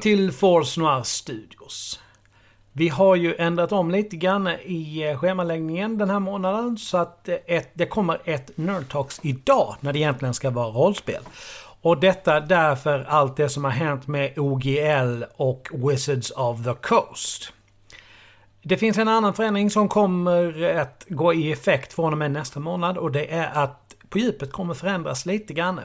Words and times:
Välkommen 0.00 0.18
till 0.18 0.32
Force 0.32 0.80
Noir 0.80 1.02
Studios. 1.02 2.00
Vi 2.72 2.88
har 2.88 3.16
ju 3.16 3.34
ändrat 3.34 3.72
om 3.72 3.90
lite 3.90 4.16
grann 4.16 4.48
i 4.48 5.02
eh, 5.02 5.18
schemaläggningen 5.18 5.98
den 5.98 6.10
här 6.10 6.18
månaden 6.18 6.78
så 6.78 6.98
att 6.98 7.28
eh, 7.28 7.36
ett, 7.46 7.70
det 7.74 7.86
kommer 7.86 8.20
ett 8.24 8.50
Nerdtalks 8.56 9.20
idag 9.22 9.76
när 9.80 9.92
det 9.92 9.98
egentligen 9.98 10.34
ska 10.34 10.50
vara 10.50 10.68
rollspel. 10.68 11.22
Och 11.82 12.00
detta 12.00 12.40
därför 12.40 13.04
allt 13.08 13.36
det 13.36 13.48
som 13.48 13.64
har 13.64 13.70
hänt 13.70 14.06
med 14.06 14.38
OGL 14.38 15.24
och 15.36 15.68
Wizards 15.72 16.30
of 16.30 16.64
the 16.64 16.74
Coast. 16.74 17.52
Det 18.62 18.76
finns 18.76 18.98
en 18.98 19.08
annan 19.08 19.34
förändring 19.34 19.70
som 19.70 19.88
kommer 19.88 20.62
att 20.76 21.06
gå 21.08 21.34
i 21.34 21.52
effekt 21.52 21.92
från 21.92 22.12
och 22.12 22.18
med 22.18 22.30
nästa 22.30 22.60
månad 22.60 22.98
och 22.98 23.12
det 23.12 23.32
är 23.32 23.64
att 23.64 23.94
på 24.08 24.18
djupet 24.18 24.52
kommer 24.52 24.74
förändras 24.74 25.26
lite 25.26 25.54
grann. 25.54 25.80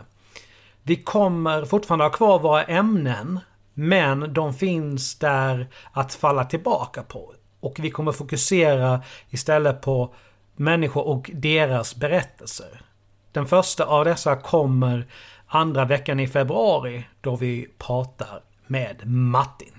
Vi 0.83 0.95
kommer 0.95 1.65
fortfarande 1.65 2.05
ha 2.05 2.09
kvar 2.09 2.39
våra 2.39 2.63
ämnen 2.63 3.39
men 3.77 4.33
de 4.33 4.53
finns 4.53 5.19
där 5.19 5.67
att 5.91 6.13
falla 6.13 6.45
tillbaka 6.45 7.03
på. 7.03 7.33
Och 7.59 7.79
vi 7.79 7.91
kommer 7.91 8.11
fokusera 8.11 9.01
istället 9.29 9.81
på 9.81 10.13
människor 10.55 11.07
och 11.07 11.31
deras 11.33 11.95
berättelser. 11.95 12.81
Den 13.31 13.45
första 13.45 13.85
av 13.85 14.05
dessa 14.05 14.35
kommer 14.35 15.07
andra 15.47 15.85
veckan 15.85 16.19
i 16.19 16.27
februari 16.27 17.07
då 17.21 17.35
vi 17.35 17.67
pratar 17.77 18.41
med 18.67 19.07
Martin. 19.07 19.73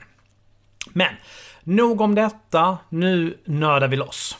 Men 0.92 1.14
nog 1.64 2.00
om 2.00 2.14
detta, 2.14 2.78
nu 2.88 3.38
nördar 3.44 3.88
vi 3.88 3.96
loss. 3.96 4.38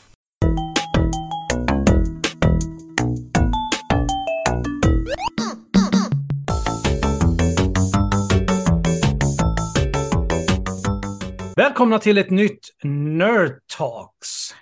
Välkomna 11.57 11.99
till 11.99 12.17
ett 12.17 12.29
nytt 12.29 12.69
Nerd 12.83 13.61
Talks. 13.77 14.55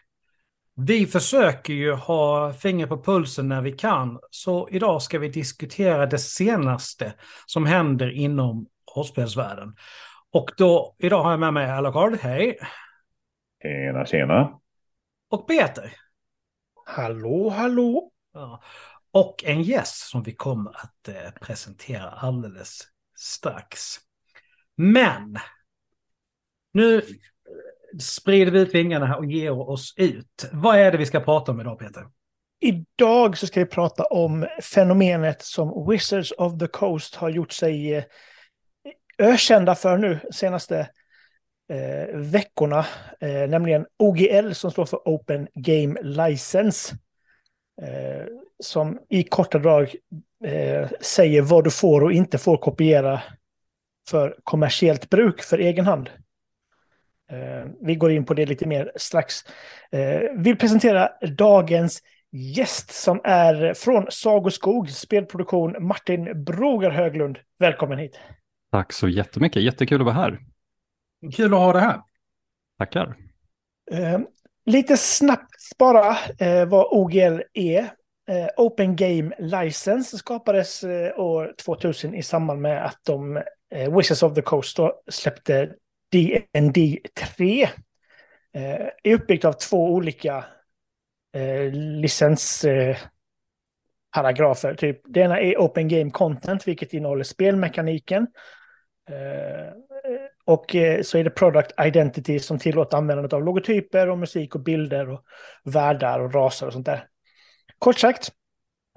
Vi 0.76 1.06
försöker 1.06 1.74
ju 1.74 1.94
ha 1.94 2.54
finger 2.54 2.88
på 2.88 3.04
pulsen 3.04 3.50
när 3.50 3.62
vi 3.62 3.72
kan, 3.72 4.20
så 4.30 4.70
idag 4.70 5.02
ska 5.02 5.20
vi 5.20 5.30
diskutera 5.30 6.06
det 6.06 6.18
senaste 6.18 7.14
som 7.46 7.66
händer 7.66 8.12
inom 8.12 8.68
rollspelsvärlden. 8.96 9.76
Och 10.32 10.52
då, 10.58 10.96
idag 11.00 11.24
har 11.24 11.32
jag 11.32 11.40
med 11.40 11.54
mig 11.54 11.72
Alucard, 11.72 12.18
hej! 12.22 12.58
Tjena, 13.62 14.06
tjena! 14.06 14.60
Och 15.30 15.48
Peter. 15.48 15.94
Hallå, 16.86 17.50
hallå! 17.50 18.12
Ja. 18.34 18.64
Och 19.12 19.44
en 19.46 19.62
gäst 19.62 20.10
som 20.10 20.24
vi 20.24 20.36
kommer 20.36 20.72
att 20.72 21.08
eh, 21.08 21.32
presentera 21.42 22.10
alldeles 22.10 22.82
strax. 23.16 23.80
Men 24.76 25.40
nu 26.76 27.02
sprider 28.00 28.52
vi 28.52 28.60
ut 28.60 28.76
vingarna 28.76 29.06
här 29.06 29.18
och 29.18 29.26
ger 29.26 29.70
oss 29.70 29.94
ut. 29.98 30.50
Vad 30.52 30.80
är 30.80 30.92
det 30.92 30.98
vi 30.98 31.06
ska 31.06 31.20
prata 31.20 31.52
om 31.52 31.62
idag, 31.62 31.80
Peter? 31.80 32.04
Idag 32.60 33.38
så 33.38 33.48
ska 33.48 33.60
vi 33.60 33.66
prata 33.66 34.04
om 34.04 34.48
fenomenet 34.62 35.42
som 35.42 35.90
Wizards 35.90 36.34
of 36.38 36.60
the 36.60 36.68
Coast 36.68 37.16
har 37.16 37.30
gjort 37.30 37.52
sig 37.52 37.94
eh, 37.94 38.04
ökända 39.18 39.76
för 39.76 39.98
nu 39.98 40.20
senaste 40.32 40.90
eh, 41.70 42.16
veckorna, 42.16 42.86
eh, 43.20 43.50
nämligen 43.50 43.86
OGL 44.00 44.52
som 44.52 44.72
står 44.72 44.86
för 44.86 45.00
Open 45.06 45.48
Game 45.54 46.02
License. 46.02 46.96
Eh, 47.82 48.26
som 48.60 49.00
i 49.10 49.24
korta 49.24 49.60
drag 49.60 49.96
eh, 50.46 50.90
säger 51.02 51.42
vad 51.42 51.64
du 51.64 51.72
får 51.72 52.04
och 52.04 52.12
inte 52.12 52.38
får 52.38 52.58
kopiera 52.58 53.22
för 54.10 54.38
kommersiellt 54.44 55.10
bruk 55.10 55.42
för 55.42 55.58
egen 55.58 55.86
hand. 55.86 56.10
Eh, 57.32 57.72
vi 57.82 57.96
går 57.96 58.12
in 58.12 58.26
på 58.26 58.34
det 58.34 58.46
lite 58.46 58.68
mer 58.68 58.92
strax. 58.96 59.36
Eh, 59.92 60.20
vill 60.38 60.58
presentera 60.58 61.10
dagens 61.38 62.02
gäst 62.32 62.92
som 62.92 63.22
är 63.24 63.74
från 63.74 64.06
Sagoskog 64.10 64.90
spelproduktion 64.90 65.88
Martin 65.88 66.44
Broger 66.44 66.90
Höglund. 66.90 67.40
Välkommen 67.60 68.00
hit. 68.00 68.20
Tack 68.72 68.94
så 68.94 69.08
jättemycket. 69.08 69.64
Jättekul 69.64 70.02
att 70.02 70.06
vara 70.06 70.16
här. 70.16 70.40
Kul 71.36 71.54
att 71.54 71.60
ha 71.60 71.74
det 71.74 71.80
här. 71.80 72.02
Tackar. 72.78 73.16
Eh, 73.92 74.20
lite 74.66 74.98
snabbt 74.98 75.78
bara 75.78 76.18
vad 76.68 76.88
OGL 76.92 77.42
är. 77.54 77.90
Open 78.58 78.96
Game 78.96 79.36
License 79.40 80.18
skapades 80.18 80.84
år 81.16 81.56
2000 81.66 82.16
i 82.16 82.24
samband 82.24 82.62
med 82.62 82.86
att 82.86 83.00
de 83.06 83.44
Wizards 83.98 84.24
of 84.24 84.34
the 84.34 84.42
Coast 84.42 84.78
då, 84.78 85.02
släppte 85.10 85.76
DND 86.12 86.98
3 87.38 87.64
eh, 88.54 88.88
är 89.04 89.14
uppbyggt 89.14 89.46
av 89.46 89.54
två 89.54 89.94
olika 89.94 90.46
eh, 91.36 91.72
licensparagrafer. 91.74 94.70
Eh, 94.70 94.76
typ. 94.76 95.02
Det 95.06 95.20
ena 95.20 95.40
är 95.40 95.58
Open 95.58 95.88
Game 95.88 96.12
Content, 96.12 96.68
vilket 96.68 96.94
innehåller 96.94 97.24
spelmekaniken. 97.24 98.28
Eh, 99.10 99.74
och 100.46 100.76
eh, 100.76 101.02
så 101.02 101.18
är 101.18 101.24
det 101.24 101.30
Product 101.30 101.72
Identity 101.86 102.40
som 102.40 102.60
tillåter 102.60 102.98
användandet 102.98 103.34
av 103.34 103.44
logotyper 103.44 104.10
och 104.10 104.18
musik 104.18 104.56
och 104.56 104.62
bilder 104.62 105.10
och 105.10 105.24
världar 105.64 106.20
och 106.20 106.34
raser 106.34 106.68
och 106.68 106.74
sånt 106.74 106.86
där. 106.86 107.08
Kort 107.80 108.00
sagt, 108.00 108.32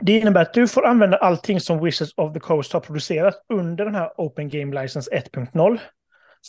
det 0.03 0.13
innebär 0.13 0.43
att 0.43 0.55
du 0.55 0.69
får 0.69 0.87
använda 0.87 1.17
allting 1.17 1.61
som 1.61 1.85
Wizards 1.85 2.13
of 2.17 2.33
the 2.33 2.41
Coast 2.41 2.73
har 2.73 2.81
producerat 2.81 3.45
under 3.49 3.85
den 3.85 3.95
här 3.95 4.13
Open 4.17 4.49
Game 4.49 4.83
License 4.83 5.11
1.0 5.11 5.79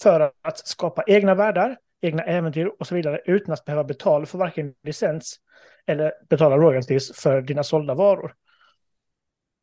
för 0.03 0.31
att 0.41 0.67
skapa 0.67 1.03
egna 1.07 1.35
världar, 1.35 1.77
egna 2.01 2.23
äventyr 2.23 2.71
och 2.79 2.87
så 2.87 2.95
vidare 2.95 3.21
utan 3.25 3.53
att 3.53 3.65
behöva 3.65 3.83
betala 3.83 4.25
för 4.25 4.37
varken 4.37 4.73
licens 4.83 5.39
eller 5.85 6.13
betala 6.29 6.57
royalties 6.57 7.11
för 7.15 7.41
dina 7.41 7.63
sålda 7.63 7.93
varor. 7.93 8.33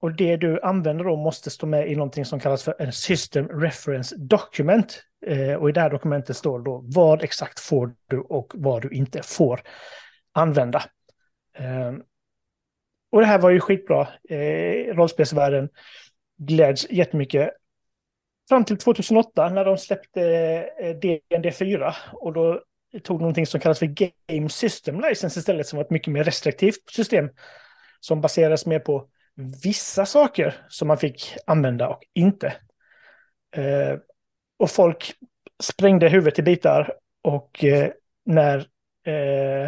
Och 0.00 0.12
det 0.12 0.36
du 0.36 0.60
använder 0.60 1.04
då 1.04 1.16
måste 1.16 1.50
stå 1.50 1.66
med 1.66 1.90
i 1.90 1.96
någonting 1.96 2.24
som 2.24 2.40
kallas 2.40 2.62
för 2.62 2.74
en 2.78 2.92
System 2.92 3.48
Reference 3.48 4.16
Document. 4.18 5.02
Eh, 5.26 5.54
och 5.54 5.68
i 5.68 5.72
det 5.72 5.80
här 5.80 5.90
dokumentet 5.90 6.36
står 6.36 6.60
då 6.60 6.82
vad 6.84 7.22
exakt 7.22 7.60
får 7.60 7.94
du 8.06 8.18
och 8.18 8.52
vad 8.54 8.82
du 8.82 8.90
inte 8.90 9.22
får 9.22 9.60
använda. 10.32 10.82
Eh, 11.54 11.92
och 13.10 13.20
det 13.20 13.26
här 13.26 13.38
var 13.38 13.50
ju 13.50 13.60
skitbra. 13.60 14.08
Eh, 14.28 14.94
rollspelsvärlden 14.94 15.68
gläds 16.38 16.90
jättemycket 16.90 17.50
fram 18.48 18.64
till 18.64 18.76
2008 18.76 19.48
när 19.48 19.64
de 19.64 19.78
släppte 19.78 20.22
eh, 20.80 20.96
DND 20.96 21.54
4 21.54 21.94
och 22.12 22.32
då 22.32 22.62
tog 23.02 23.20
någonting 23.20 23.46
som 23.46 23.60
kallas 23.60 23.78
för 23.78 24.10
Game 24.26 24.48
System 24.48 25.00
License 25.00 25.40
istället 25.40 25.66
som 25.66 25.76
var 25.76 25.84
ett 25.84 25.90
mycket 25.90 26.12
mer 26.12 26.24
restriktivt 26.24 26.90
system 26.90 27.28
som 28.00 28.20
baserades 28.20 28.66
mer 28.66 28.78
på 28.78 29.08
vissa 29.62 30.06
saker 30.06 30.54
som 30.68 30.88
man 30.88 30.98
fick 30.98 31.36
använda 31.46 31.88
och 31.88 32.00
inte. 32.14 32.46
Eh, 33.56 33.98
och 34.58 34.70
folk 34.70 35.14
sprängde 35.62 36.08
huvudet 36.08 36.38
i 36.38 36.42
bitar 36.42 36.94
och 37.22 37.64
eh, 37.64 37.90
när 38.24 38.66
eh, 39.06 39.66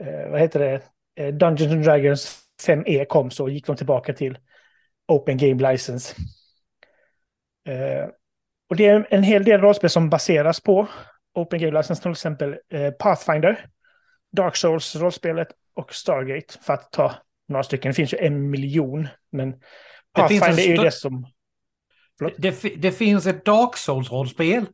eh 0.00 0.30
vad 0.30 0.40
heter 0.40 0.60
det, 0.60 0.82
eh, 1.14 1.34
Dungeons 1.34 1.72
and 1.72 1.84
Dragons 1.84 2.38
5E 2.66 3.04
kom 3.04 3.30
så 3.30 3.48
gick 3.48 3.66
de 3.66 3.76
tillbaka 3.76 4.12
till 4.12 4.38
Open 5.08 5.36
Game 5.36 5.72
License. 5.72 6.14
Eh, 7.68 8.08
och 8.70 8.76
det 8.76 8.86
är 8.86 9.06
en 9.10 9.22
hel 9.22 9.44
del 9.44 9.60
rollspel 9.60 9.90
som 9.90 10.10
baseras 10.10 10.60
på 10.60 10.88
Open 11.34 11.60
Game 11.60 11.78
License, 11.78 12.02
till 12.02 12.10
exempel 12.10 12.56
eh, 12.72 12.90
Pathfinder, 12.90 13.66
Dark 14.32 14.56
Souls 14.56 14.96
rollspelet 14.96 15.48
och 15.74 15.94
Stargate, 15.94 16.54
för 16.62 16.74
att 16.74 16.92
ta 16.92 17.14
några 17.48 17.62
stycken. 17.62 17.90
Det 17.90 17.94
finns 17.94 18.14
ju 18.14 18.18
en 18.18 18.50
miljon, 18.50 19.08
men 19.32 19.54
Pathfinder 20.12 20.58
är 20.58 20.66
ju 20.66 20.76
det 20.76 20.90
som... 20.90 21.26
Det, 22.36 22.62
det, 22.76 22.92
finns 22.92 23.26
ett 23.26 23.44
Dark 23.44 23.76
Souls-rollspel. 23.76 24.66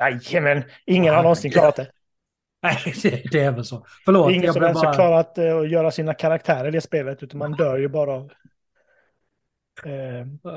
Jajamän, 0.00 0.64
ingen 0.86 1.14
har 1.14 1.22
någonsin 1.22 1.50
klarat 1.50 1.76
det. 1.76 1.90
Nej, 2.62 2.94
det 3.32 3.40
är 3.40 3.50
väl 3.50 3.64
så. 3.64 3.86
Förlåt. 4.04 4.28
Det 4.28 4.34
är 4.34 4.36
ingen 4.36 4.52
som 4.52 4.62
ens 4.62 4.82
har 4.82 4.94
klarat 4.94 5.38
uh, 5.38 5.56
att 5.56 5.70
göra 5.70 5.90
sina 5.90 6.14
karaktärer 6.14 6.68
i 6.68 6.70
det 6.70 6.80
spelet, 6.80 7.22
utan 7.22 7.38
man 7.38 7.52
dör 7.52 7.78
ju 7.78 7.88
bara 7.88 8.12
av 8.12 8.32
Eh, 8.32 8.32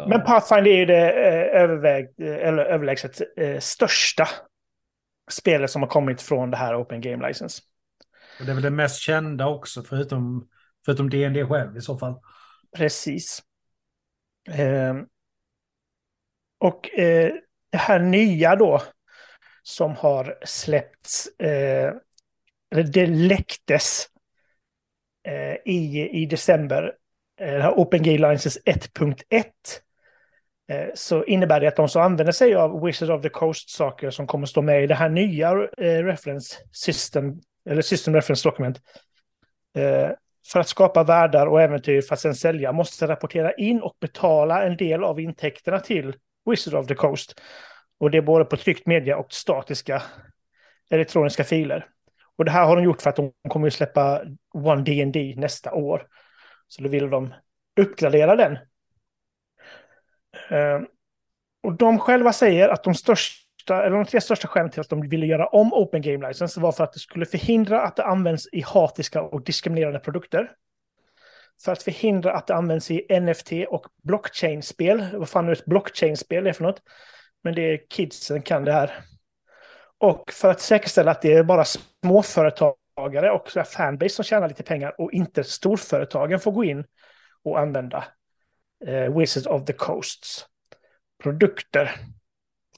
men 0.07 0.21
Pathfinder 0.21 0.71
är 0.71 0.77
ju 0.77 0.85
det 0.85 1.11
eh, 1.11 1.61
överväg, 1.61 2.05
eh, 2.17 2.47
eller 2.47 2.65
överlägset 2.65 3.21
största 3.59 4.27
spelet 5.31 5.71
som 5.71 5.81
har 5.81 5.89
kommit 5.89 6.21
från 6.21 6.51
det 6.51 6.57
här 6.57 6.81
Open 6.81 7.01
Game 7.01 7.27
License. 7.27 7.61
Och 8.39 8.45
det 8.45 8.51
är 8.51 8.53
väl 8.53 8.63
det 8.63 8.69
mest 8.69 8.99
kända 8.99 9.47
också, 9.47 9.83
förutom, 9.83 10.47
förutom 10.85 11.09
D&D 11.09 11.45
själv 11.45 11.77
i 11.77 11.81
så 11.81 11.97
fall. 11.97 12.15
Precis. 12.77 13.43
och 16.59 16.89
det 17.69 17.77
här 17.77 17.99
nya 17.99 18.55
då, 18.55 18.81
som 19.63 19.95
har 19.95 20.37
släppts, 20.45 21.29
eller 21.37 22.83
det 22.93 23.07
läcktes 23.07 24.07
i, 25.65 26.09
i 26.09 26.25
december 26.25 26.95
Eh, 27.41 27.61
här 27.61 27.71
Open 27.71 28.03
Gay 28.03 28.15
Alliances 28.15 28.59
1.1 28.65 29.15
eh, 30.71 30.87
så 30.93 31.23
innebär 31.23 31.59
det 31.59 31.67
att 31.67 31.75
de 31.75 31.89
som 31.89 32.01
använder 32.01 32.33
sig 32.33 32.55
av 32.55 32.83
Wizard 32.83 33.09
of 33.09 33.21
the 33.21 33.29
Coast-saker 33.29 34.09
som 34.09 34.27
kommer 34.27 34.45
stå 34.45 34.61
med 34.61 34.83
i 34.83 34.87
det 34.87 34.95
här 34.95 35.09
nya 35.09 35.51
eh, 35.77 36.03
reference 36.03 36.57
system, 36.71 37.41
eller 37.69 37.81
system 37.81 38.15
reference 38.15 38.49
dokument, 38.49 38.81
eh, 39.77 40.09
för 40.51 40.59
att 40.59 40.67
skapa 40.67 41.03
världar 41.03 41.47
och 41.47 41.61
äventyr 41.61 42.01
för 42.01 42.13
att 42.13 42.19
sen 42.19 42.35
sälja 42.35 42.71
måste 42.71 43.07
rapportera 43.07 43.53
in 43.53 43.81
och 43.81 43.97
betala 44.01 44.63
en 44.63 44.77
del 44.77 45.03
av 45.03 45.19
intäkterna 45.19 45.79
till 45.79 46.15
Wizard 46.49 46.73
of 46.73 46.87
the 46.87 46.95
Coast. 46.95 47.41
Och 47.99 48.11
det 48.11 48.17
är 48.17 48.21
både 48.21 48.45
på 48.45 48.57
tryckt 48.57 48.87
media 48.87 49.17
och 49.17 49.33
statiska 49.33 50.01
elektroniska 50.89 51.43
filer. 51.43 51.85
Och 52.37 52.45
det 52.45 52.51
här 52.51 52.65
har 52.65 52.75
de 52.75 52.83
gjort 52.83 53.01
för 53.01 53.09
att 53.09 53.15
de 53.15 53.31
kommer 53.49 53.67
att 53.67 53.73
släppa 53.73 54.21
One 54.53 54.83
D&D 54.83 55.33
nästa 55.37 55.73
år. 55.73 56.07
Så 56.71 56.83
då 56.83 56.89
ville 56.89 57.07
de 57.07 57.33
uppgradera 57.79 58.35
den. 58.35 58.53
Eh, 60.49 60.81
och 61.63 61.73
de 61.77 61.99
själva 61.99 62.33
säger 62.33 62.69
att 62.69 62.83
de 62.83 62.95
största, 62.95 63.83
eller 63.83 63.95
de 63.95 64.05
tre 64.05 64.21
största 64.21 64.47
skälen 64.47 64.71
till 64.71 64.81
att 64.81 64.89
de 64.89 65.09
ville 65.09 65.25
göra 65.25 65.47
om 65.47 65.73
Open 65.73 66.01
Game 66.01 66.27
License 66.27 66.59
var 66.59 66.71
för 66.71 66.83
att 66.83 66.93
det 66.93 66.99
skulle 66.99 67.25
förhindra 67.25 67.81
att 67.81 67.95
det 67.95 68.03
används 68.03 68.47
i 68.51 68.61
hatiska 68.61 69.21
och 69.21 69.43
diskriminerande 69.43 69.99
produkter. 69.99 70.51
För 71.63 71.71
att 71.71 71.83
förhindra 71.83 72.33
att 72.33 72.47
det 72.47 72.55
används 72.55 72.91
i 72.91 73.19
NFT 73.19 73.51
och 73.69 73.85
blockchain-spel. 74.03 75.07
Vad 75.13 75.29
fan 75.29 75.47
är 75.47 75.51
ett 75.51 75.65
blockchain-spel 75.65 76.47
är 76.47 76.53
för 76.53 76.63
något? 76.63 76.81
Men 77.43 77.55
det 77.55 77.61
är 77.61 77.79
kidsen 77.89 78.41
kan 78.41 78.65
det 78.65 78.71
här. 78.71 78.97
Och 79.97 80.31
för 80.31 80.51
att 80.51 80.61
säkerställa 80.61 81.11
att 81.11 81.21
det 81.21 81.33
är 81.33 81.43
bara 81.43 81.65
småföretag 81.65 82.75
företagare 83.01 83.31
och 83.31 83.67
fanbase 83.67 84.15
som 84.15 84.25
tjänar 84.25 84.47
lite 84.47 84.63
pengar 84.63 84.95
och 84.97 85.11
inte 85.11 85.43
storföretagen 85.43 86.39
får 86.39 86.51
gå 86.51 86.63
in 86.63 86.83
och 87.43 87.59
använda 87.59 88.03
eh, 88.85 89.17
Wizards 89.17 89.47
of 89.47 89.65
the 89.65 89.73
Coasts 89.73 90.45
produkter. 91.23 91.91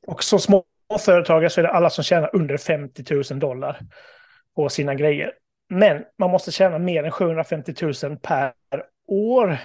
Och 0.08 0.24
som 0.24 0.40
småföretagare 0.40 1.50
så 1.50 1.62
är 1.62 1.64
det 1.64 1.72
alla 1.72 1.90
som 1.90 2.04
tjänar 2.04 2.36
under 2.36 2.58
50 2.58 3.14
000 3.32 3.40
dollar 3.40 3.80
på 4.56 4.70
sina 4.70 4.96
grejer. 4.96 5.34
Men 5.70 6.04
man 6.18 6.30
måste 6.30 6.52
tjäna 6.52 6.80
mer 6.80 7.04
än 7.04 7.12
750 7.12 7.74
000 7.82 8.18
per 8.18 8.54
år 9.08 9.58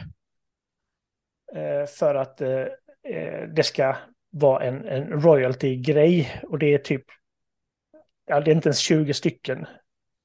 eh, 1.55 1.87
för 1.87 2.15
att 2.15 2.41
eh, 2.41 2.67
eh, 3.09 3.49
det 3.55 3.63
ska 3.63 3.97
vara 4.31 4.65
en, 4.65 4.85
en 4.85 5.21
royalty-grej. 5.21 6.43
Och 6.43 6.59
det 6.59 6.75
är 6.75 6.79
typ, 6.79 7.05
ja 8.27 8.41
det 8.41 8.51
är 8.51 8.55
inte 8.55 8.69
ens 8.69 8.79
20 8.79 9.15
stycken 9.15 9.67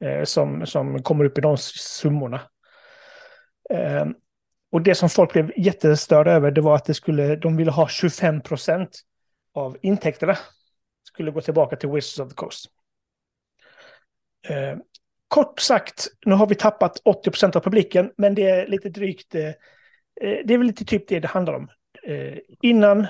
Eh, 0.04 0.24
som, 0.24 0.66
som 0.66 1.04
kommer 1.04 1.26
upp 1.26 1.38
i 1.38 1.42
de 1.42 1.58
summorna. 1.58 2.42
Eh, 3.70 4.06
och 4.72 4.82
det 4.82 4.96
som 4.96 5.10
folk 5.10 5.34
blev 5.34 5.52
jättestörda 5.58 6.32
över 6.32 6.52
det 6.52 6.62
var 6.62 6.76
att 6.76 6.86
det 6.86 6.94
skulle, 6.94 7.36
de 7.36 7.58
ville 7.58 7.72
ha 7.72 7.88
25 7.88 8.42
procent 8.42 9.00
av 9.54 9.78
intäkterna 9.82 10.38
skulle 11.04 11.32
gå 11.32 11.42
tillbaka 11.42 11.76
till 11.76 11.90
Wizards 11.90 12.20
of 12.20 12.30
the 12.30 12.36
Coast. 12.36 12.66
Eh, 14.48 14.78
kort 15.28 15.60
sagt, 15.60 16.08
nu 16.26 16.36
har 16.36 16.48
vi 16.48 16.56
tappat 16.56 17.02
80 17.06 17.32
procent 17.32 17.56
av 17.56 17.62
publiken, 17.62 18.12
men 18.18 18.36
det 18.36 18.50
är 18.50 18.68
lite 18.68 18.90
drygt, 18.90 19.36
eh, 19.36 19.48
eh, 20.22 20.38
det 20.46 20.54
är 20.54 20.58
väl 20.58 20.68
lite 20.68 20.86
typ 20.86 21.08
det 21.08 21.20
det 21.20 21.28
handlar 21.28 21.54
om. 21.54 21.70
Eh, 22.04 22.38
innan 22.62 23.08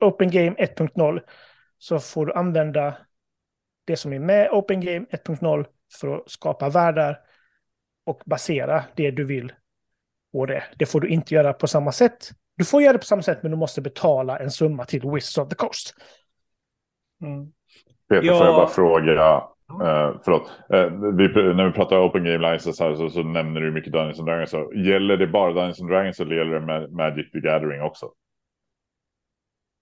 Open 0.00 0.30
Game 0.30 0.56
1.0 0.58 1.20
så 1.78 1.98
får 1.98 2.26
du 2.26 2.32
använda 2.32 2.96
det 3.84 3.96
som 3.96 4.12
är 4.12 4.18
med 4.18 4.50
Open 4.50 4.80
Game 4.80 5.06
1.0 5.10 5.66
för 6.00 6.16
att 6.16 6.30
skapa 6.30 6.68
världar 6.68 7.20
och 8.06 8.22
basera 8.26 8.84
det 8.96 9.10
du 9.10 9.24
vill 9.24 9.52
på 10.32 10.46
det. 10.46 10.64
Det 10.76 10.86
får 10.86 11.00
du 11.00 11.08
inte 11.08 11.34
göra 11.34 11.52
på 11.52 11.66
samma 11.66 11.92
sätt. 11.92 12.30
Du 12.56 12.64
får 12.64 12.82
göra 12.82 12.92
det 12.92 12.98
på 12.98 13.04
samma 13.04 13.22
sätt, 13.22 13.42
men 13.42 13.50
du 13.50 13.56
måste 13.56 13.80
betala 13.80 14.38
en 14.38 14.50
summa 14.50 14.84
till 14.84 15.00
Wizards 15.00 15.38
of 15.38 15.48
the 15.48 15.54
Coast. 15.54 15.94
Mm. 17.22 17.52
Peter, 18.08 18.26
ja. 18.26 18.38
får 18.38 18.46
jag 18.46 18.56
bara 18.56 18.68
fråga, 18.68 19.42
Uh, 19.70 20.20
förlåt. 20.24 20.42
Uh, 20.74 21.16
vi, 21.16 21.54
när 21.54 21.66
vi 21.66 21.72
pratar 21.72 22.08
Open 22.08 22.24
Game 22.24 22.52
License 22.52 22.84
här 22.84 22.94
så, 22.94 23.10
så 23.10 23.22
nämner 23.22 23.60
du 23.60 23.72
mycket 23.72 23.92
Dungeons 23.92 24.18
and 24.18 24.28
Dragons. 24.28 24.50
Så 24.50 24.72
gäller 24.74 25.16
det 25.16 25.26
bara 25.26 25.52
Dungeons 25.52 25.80
and 25.80 25.90
Dragons 25.90 26.20
eller 26.20 26.36
gäller 26.36 26.60
det 26.60 26.88
Magic 26.88 27.30
the 27.30 27.40
Gathering 27.40 27.82
också? 27.82 28.06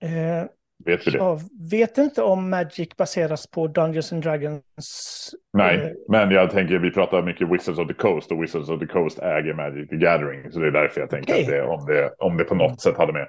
Uh, 0.05 0.47
vet 0.84 1.06
vi 1.06 1.11
det? 1.11 1.19
Jag 1.19 1.40
vet 1.70 1.99
inte 1.99 2.23
om 2.23 2.50
Magic 2.50 2.96
baseras 2.96 3.46
på 3.46 3.67
Dungeons 3.67 4.12
and 4.12 4.23
Dragons. 4.23 5.31
Nej, 5.52 5.94
men 6.08 6.31
jag 6.31 6.50
tänker 6.50 6.79
vi 6.79 6.90
pratar 6.90 7.23
mycket 7.23 7.49
Wizards 7.49 7.79
of 7.79 7.88
the 7.88 7.94
Coast 7.94 8.32
och 8.32 8.43
Wizards 8.43 8.69
of 8.69 8.81
the 8.81 8.87
Coast 8.87 9.19
äger 9.19 9.55
Magic 9.55 9.88
the 9.88 9.96
Gathering. 9.96 10.52
Så 10.52 10.58
det 10.58 10.67
är 10.67 10.70
därför 10.70 11.00
jag 11.00 11.11
tänker 11.11 11.32
okay. 11.32 11.43
att 11.43 11.49
det, 11.50 11.62
om, 11.62 11.87
det, 11.87 12.14
om 12.19 12.37
det 12.37 12.44
på 12.44 12.55
något 12.55 12.81
sätt 12.81 12.96
hade 12.96 13.12
med. 13.12 13.29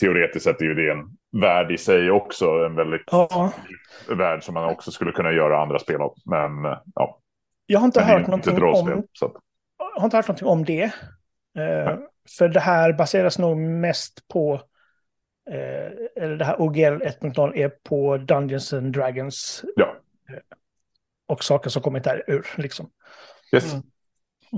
teoretiskt 0.00 0.44
sett 0.44 0.60
är 0.60 0.64
ju 0.64 0.74
det 0.74 0.90
en 0.90 1.04
värld 1.40 1.72
i 1.72 1.78
sig 1.78 2.10
också. 2.10 2.46
En 2.46 2.76
väldigt 2.76 3.02
ja. 3.10 3.52
värld 4.08 4.44
som 4.44 4.54
man 4.54 4.70
också 4.70 4.90
skulle 4.90 5.12
kunna 5.12 5.32
göra 5.32 5.62
andra 5.62 5.78
spel 5.78 6.00
av. 6.00 6.14
Men 6.24 6.50
ja. 6.94 7.18
Jag 7.66 7.78
har 7.78 7.86
inte 7.86 8.02
hört 8.02 8.26
någonting 8.26 8.62
om... 8.62 9.02
Så. 9.12 9.36
Jag 9.78 10.00
har 10.00 10.04
inte 10.04 10.16
hört 10.16 10.28
någonting 10.28 10.48
om 10.48 10.64
det. 10.64 10.82
Eh, 11.58 11.98
för 12.38 12.48
det 12.48 12.60
här 12.60 12.92
baseras 12.92 13.38
nog 13.38 13.56
mest 13.56 14.28
på... 14.28 14.60
Eh, 15.50 16.22
eller 16.22 16.36
det 16.36 16.44
här 16.44 16.60
OGL 16.60 17.02
1.0 17.02 17.56
är 17.56 17.68
på 17.68 18.16
Dungeons 18.16 18.72
and 18.72 18.92
Dragons. 18.92 19.64
Ja. 19.76 19.96
Eh, 20.28 20.36
och 21.28 21.44
saker 21.44 21.70
som 21.70 21.82
kommit 21.82 22.04
därur 22.04 22.46
liksom. 22.56 22.90
Yes. 23.52 23.72
Mm. 23.72 23.84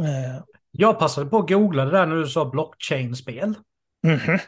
Eh. 0.07 0.43
Jag 0.71 0.99
passade 0.99 1.31
på 1.31 1.39
att 1.39 1.49
googla 1.49 1.85
det 1.85 1.91
där 1.91 2.07
när 2.07 2.17
du 2.17 2.27
sa 2.27 2.45
blockchain-spel. 2.45 3.55
Mm 4.07 4.19
-hmm. 4.19 4.41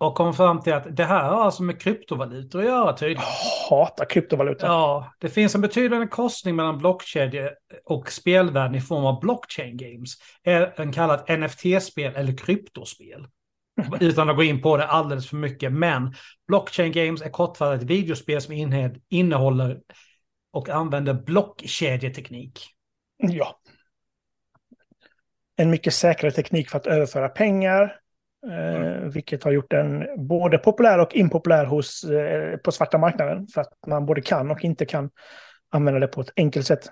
Och 0.00 0.14
kom 0.14 0.34
fram 0.34 0.60
till 0.60 0.72
att 0.72 0.96
det 0.96 1.04
här 1.04 1.30
har 1.30 1.44
alltså 1.44 1.62
med 1.62 1.80
kryptovalutor 1.80 2.60
att 2.60 2.66
göra 2.66 2.92
tydligen. 2.92 3.22
Hatar 3.70 4.04
kryptovalutor. 4.04 4.68
Ja, 4.68 5.12
det 5.18 5.28
finns 5.28 5.54
en 5.54 5.60
betydande 5.60 6.06
korsning 6.06 6.56
mellan 6.56 6.78
blockkedja 6.78 7.50
och 7.84 8.12
spelvärlden 8.12 8.74
i 8.74 8.80
form 8.80 9.04
av 9.04 9.20
blockchain 9.20 9.76
games. 9.76 10.14
Även 10.42 10.92
kallat 10.92 11.28
NFT-spel 11.28 12.16
eller 12.16 12.36
kryptospel. 12.36 13.26
Utan 14.00 14.30
att 14.30 14.36
gå 14.36 14.42
in 14.42 14.62
på 14.62 14.76
det 14.76 14.86
alldeles 14.86 15.28
för 15.28 15.36
mycket. 15.36 15.72
Men 15.72 16.14
blockchain 16.48 16.92
games 16.92 17.22
är 17.22 17.30
kortfattat 17.30 17.82
videospel 17.82 18.40
som 18.40 18.54
innehåller 19.08 19.80
och 20.52 20.68
använder 20.68 21.14
blockkedjeteknik. 21.14 22.60
Ja. 23.16 23.60
En 25.56 25.70
mycket 25.70 25.94
säkrare 25.94 26.32
teknik 26.32 26.70
för 26.70 26.78
att 26.78 26.86
överföra 26.86 27.28
pengar 27.28 28.00
Mm. 28.46 28.82
Eh, 28.82 29.08
vilket 29.08 29.44
har 29.44 29.52
gjort 29.52 29.70
den 29.70 30.06
både 30.28 30.58
populär 30.58 30.98
och 30.98 31.16
impopulär 31.16 31.64
hos, 31.64 32.04
eh, 32.04 32.56
på 32.56 32.72
svarta 32.72 32.98
marknaden. 32.98 33.46
För 33.46 33.60
att 33.60 33.72
man 33.86 34.06
både 34.06 34.20
kan 34.20 34.50
och 34.50 34.64
inte 34.64 34.86
kan 34.86 35.10
använda 35.70 36.00
det 36.00 36.06
på 36.06 36.20
ett 36.20 36.32
enkelt 36.36 36.66
sätt. 36.66 36.86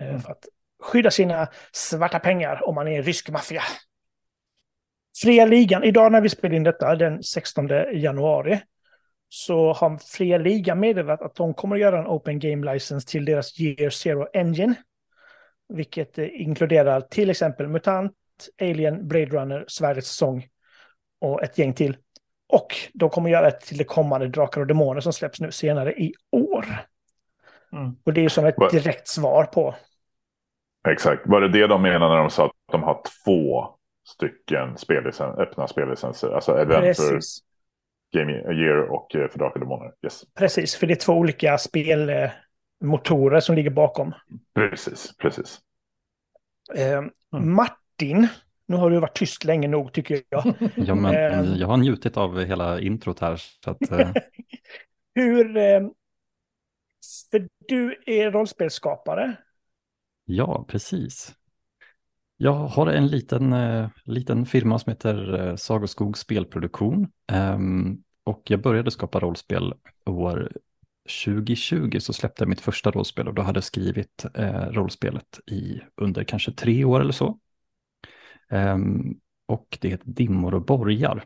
Eh, 0.00 0.08
mm. 0.08 0.20
För 0.20 0.30
att 0.30 0.44
skydda 0.82 1.10
sina 1.10 1.48
svarta 1.72 2.18
pengar 2.18 2.68
om 2.68 2.74
man 2.74 2.88
är 2.88 3.02
rysk 3.02 3.30
maffia. 3.30 3.62
Fria 5.22 5.46
ligan, 5.46 5.84
idag 5.84 6.12
när 6.12 6.20
vi 6.20 6.28
spelar 6.28 6.56
in 6.56 6.62
detta, 6.62 6.94
den 6.94 7.22
16 7.22 7.68
januari, 7.92 8.60
så 9.28 9.72
har 9.72 9.98
Fria 9.98 10.38
ligan 10.38 10.80
meddelat 10.80 11.22
att 11.22 11.34
de 11.34 11.54
kommer 11.54 11.76
att 11.76 11.82
göra 11.82 11.98
en 11.98 12.06
Open 12.06 12.38
Game 12.38 12.72
License 12.72 13.08
till 13.08 13.24
deras 13.24 13.60
Year 13.60 13.90
Zero 13.90 14.26
Engine. 14.32 14.74
Vilket 15.68 16.18
inkluderar 16.18 17.00
till 17.00 17.30
exempel 17.30 17.68
MUTANT, 17.68 18.12
Alien, 18.60 19.08
Blade 19.08 19.26
Runner, 19.26 19.64
Svärdets 19.68 20.16
sång 20.16 20.46
och 21.20 21.42
ett 21.42 21.58
gäng 21.58 21.72
till. 21.72 21.96
Och 22.48 22.76
de 22.94 23.10
kommer 23.10 23.30
göra 23.30 23.48
ett 23.48 23.60
till 23.60 23.78
det 23.78 23.84
kommande 23.84 24.28
Drakar 24.28 24.60
och 24.60 24.66
Demoner 24.66 25.00
som 25.00 25.12
släpps 25.12 25.40
nu 25.40 25.52
senare 25.52 25.92
i 25.92 26.12
år. 26.30 26.66
Mm. 27.72 27.96
Och 28.04 28.12
det 28.12 28.24
är 28.24 28.28
som 28.28 28.46
ett 28.46 28.56
direkt 28.70 29.08
svar 29.08 29.44
på. 29.44 29.74
Exakt. 30.88 31.22
Var 31.26 31.40
det 31.40 31.48
det 31.48 31.66
de 31.66 31.82
menade 31.82 32.14
när 32.14 32.20
de 32.20 32.30
sa 32.30 32.46
att 32.46 32.52
de 32.72 32.82
har 32.82 33.02
två 33.24 33.77
stycken 34.08 34.78
spellicens, 34.78 35.38
öppna 35.38 35.68
spellicenser? 35.68 36.30
Alltså 36.30 36.52
Adventure, 36.52 37.20
Game 38.12 38.32
Year 38.32 38.76
och 38.76 39.14
eh, 39.16 39.28
för 39.28 39.38
Drakar 39.38 39.60
Demoner. 39.60 39.92
Yes. 40.02 40.24
Precis, 40.34 40.76
för 40.76 40.86
det 40.86 40.94
är 40.94 40.96
två 40.96 41.12
olika 41.12 41.58
spelmotorer 41.58 43.40
som 43.40 43.54
ligger 43.54 43.70
bakom. 43.70 44.14
Precis, 44.54 45.16
precis. 45.16 45.60
Eh. 46.74 47.02
Martin 47.40 48.28
nu 48.68 48.76
har 48.76 48.90
du 48.90 49.00
varit 49.00 49.16
tyst 49.16 49.44
länge 49.44 49.68
nog 49.68 49.92
tycker 49.92 50.22
jag. 50.28 50.54
ja, 50.76 50.94
men 50.94 51.14
eh, 51.14 51.56
jag 51.56 51.66
har 51.66 51.76
njutit 51.76 52.16
av 52.16 52.44
hela 52.44 52.80
introt 52.80 53.20
här. 53.20 53.36
Så 53.64 53.70
att, 53.70 53.90
eh. 53.90 54.12
Hur... 55.14 55.56
Eh, 55.56 55.80
för 57.30 57.48
du 57.68 58.02
är 58.06 58.30
rollspelsskapare. 58.30 59.36
Ja, 60.24 60.64
precis. 60.68 61.34
Jag 62.40 62.54
har 62.54 62.86
en 62.86 63.06
liten, 63.06 63.54
liten 64.04 64.46
firma 64.46 64.78
som 64.78 64.90
heter 64.90 65.56
Sagoskog 65.56 66.18
spelproduktion. 66.18 67.08
Ehm, 67.32 68.02
och 68.24 68.42
jag 68.44 68.62
började 68.62 68.90
skapa 68.90 69.20
rollspel 69.20 69.74
år 70.06 70.52
2020 71.24 71.98
så 72.00 72.12
släppte 72.12 72.42
jag 72.42 72.48
mitt 72.48 72.60
första 72.60 72.90
rollspel 72.90 73.28
och 73.28 73.34
då 73.34 73.42
hade 73.42 73.56
jag 73.56 73.64
skrivit 73.64 74.26
rollspelet 74.70 75.40
i 75.46 75.80
under 75.96 76.24
kanske 76.24 76.52
tre 76.52 76.84
år 76.84 77.00
eller 77.00 77.12
så. 77.12 77.38
Um, 78.50 79.20
och 79.46 79.78
det 79.80 79.88
heter 79.88 80.10
Dimmor 80.10 80.54
och 80.54 80.64
borgar. 80.64 81.24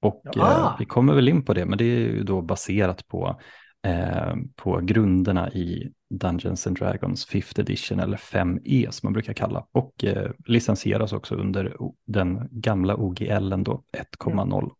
Och 0.00 0.36
eh, 0.36 0.76
vi 0.78 0.84
kommer 0.84 1.14
väl 1.14 1.28
in 1.28 1.44
på 1.44 1.54
det, 1.54 1.66
men 1.66 1.78
det 1.78 1.84
är 1.84 1.98
ju 1.98 2.22
då 2.22 2.42
baserat 2.42 3.08
på, 3.08 3.40
eh, 3.86 4.34
på 4.56 4.80
grunderna 4.80 5.50
i 5.50 5.92
Dungeons 6.10 6.66
and 6.66 6.78
Dragons 6.78 7.28
5th 7.28 7.60
edition 7.60 8.00
eller 8.00 8.16
5e 8.16 8.90
som 8.90 9.06
man 9.06 9.12
brukar 9.12 9.32
kalla 9.32 9.66
och 9.72 10.04
eh, 10.04 10.30
licensieras 10.46 11.12
också 11.12 11.34
under 11.34 11.76
den 12.06 12.48
gamla 12.50 12.96
OGL 12.96 13.62
då 13.62 13.82
1,0 13.92 14.70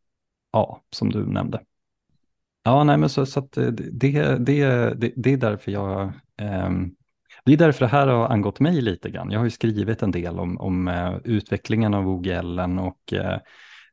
A 0.52 0.78
som 0.90 1.10
du 1.10 1.26
nämnde. 1.26 1.60
Ja, 2.62 2.84
nej 2.84 2.98
men 2.98 3.08
så, 3.08 3.26
så 3.26 3.40
att 3.40 3.56
eh, 3.56 3.66
det, 3.66 4.22
det, 4.38 4.94
det, 4.94 5.12
det 5.16 5.32
är 5.32 5.36
därför 5.36 5.72
jag 5.72 6.02
eh, 6.36 6.70
det 7.44 7.52
är 7.52 7.56
därför 7.56 7.84
det 7.84 7.90
här 7.90 8.06
har 8.06 8.28
angått 8.28 8.60
mig 8.60 8.80
lite 8.80 9.10
grann. 9.10 9.30
Jag 9.30 9.40
har 9.40 9.44
ju 9.44 9.50
skrivit 9.50 10.02
en 10.02 10.10
del 10.10 10.38
om, 10.38 10.60
om 10.60 10.88
eh, 10.88 11.16
utvecklingen 11.24 11.94
av 11.94 12.08
OGL 12.08 12.60
och 12.60 13.12
eh, 13.12 13.38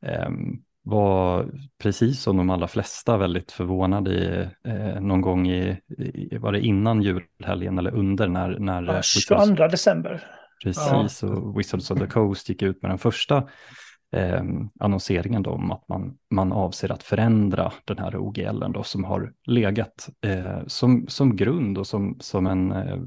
ehm, 0.02 0.62
var 0.88 1.50
precis 1.82 2.22
som 2.22 2.36
de 2.36 2.50
allra 2.50 2.68
flesta 2.68 3.16
väldigt 3.16 3.52
förvånad 3.52 4.08
i 4.08 4.48
eh, 4.64 5.00
någon 5.00 5.20
gång 5.20 5.48
i, 5.48 5.80
i, 5.98 6.38
var 6.38 6.52
det 6.52 6.60
innan 6.60 7.02
julhelgen 7.02 7.78
eller 7.78 7.94
under 7.94 8.28
när... 8.28 8.58
när 8.58 8.82
ja, 8.82 9.02
22 9.02 9.34
Wizards, 9.34 9.70
december. 9.70 10.24
Precis, 10.64 11.22
ja. 11.22 11.28
och 11.28 11.58
Wizards 11.58 11.90
of 11.90 11.98
the 11.98 12.06
Coast 12.06 12.48
gick 12.48 12.62
ut 12.62 12.82
med 12.82 12.90
den 12.90 12.98
första 12.98 13.36
eh, 14.12 14.42
annonseringen 14.80 15.42
då 15.42 15.50
om 15.50 15.70
att 15.70 15.88
man, 15.88 16.16
man 16.30 16.52
avser 16.52 16.92
att 16.92 17.02
förändra 17.02 17.72
den 17.84 17.98
här 17.98 18.16
OGL 18.16 18.64
då 18.74 18.82
som 18.82 19.04
har 19.04 19.32
legat 19.46 20.08
eh, 20.24 20.66
som, 20.66 21.06
som 21.08 21.36
grund 21.36 21.78
och 21.78 21.86
som, 21.86 22.16
som 22.20 22.46
en 22.46 22.72
eh, 22.72 22.98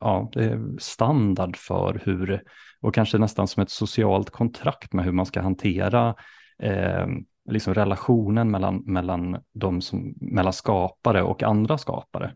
ja, 0.00 0.30
standard 0.78 1.56
för 1.56 2.00
hur, 2.04 2.42
och 2.80 2.94
kanske 2.94 3.18
nästan 3.18 3.48
som 3.48 3.62
ett 3.62 3.70
socialt 3.70 4.30
kontrakt 4.30 4.92
med 4.92 5.04
hur 5.04 5.12
man 5.12 5.26
ska 5.26 5.40
hantera 5.40 6.14
eh, 6.62 7.06
liksom 7.50 7.74
relationen 7.74 8.50
mellan, 8.50 8.82
mellan, 8.86 9.42
de 9.52 9.80
som, 9.80 10.14
mellan 10.20 10.52
skapare 10.52 11.22
och 11.22 11.42
andra 11.42 11.78
skapare. 11.78 12.34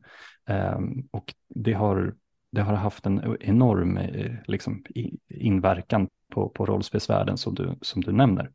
Eh, 0.49 0.79
och 1.11 1.35
det 1.49 1.73
har, 1.73 2.15
det 2.53 2.61
har 2.61 2.75
haft 2.75 3.07
en 3.07 3.37
enorm 3.41 3.97
eh, 3.97 4.33
liksom, 4.47 4.85
inverkan 5.29 6.09
på, 6.33 6.49
på 6.49 6.67
rollspelsvärlden 6.67 7.37
som 7.37 7.55
du, 7.55 7.79
som 7.81 8.03
du 8.03 8.13
nämner. 8.13 8.51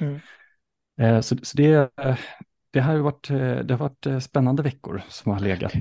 Mm. 0.00 0.20
Eh, 1.00 1.20
så, 1.20 1.36
så 1.42 1.56
det, 1.56 1.90
det, 2.70 2.80
har 2.80 2.96
varit, 2.96 3.30
eh, 3.30 3.58
det 3.58 3.74
har 3.74 3.78
varit 3.78 4.06
eh, 4.06 4.18
spännande 4.18 4.62
veckor 4.62 5.02
som 5.08 5.32
har 5.32 5.40
legat 5.40 5.72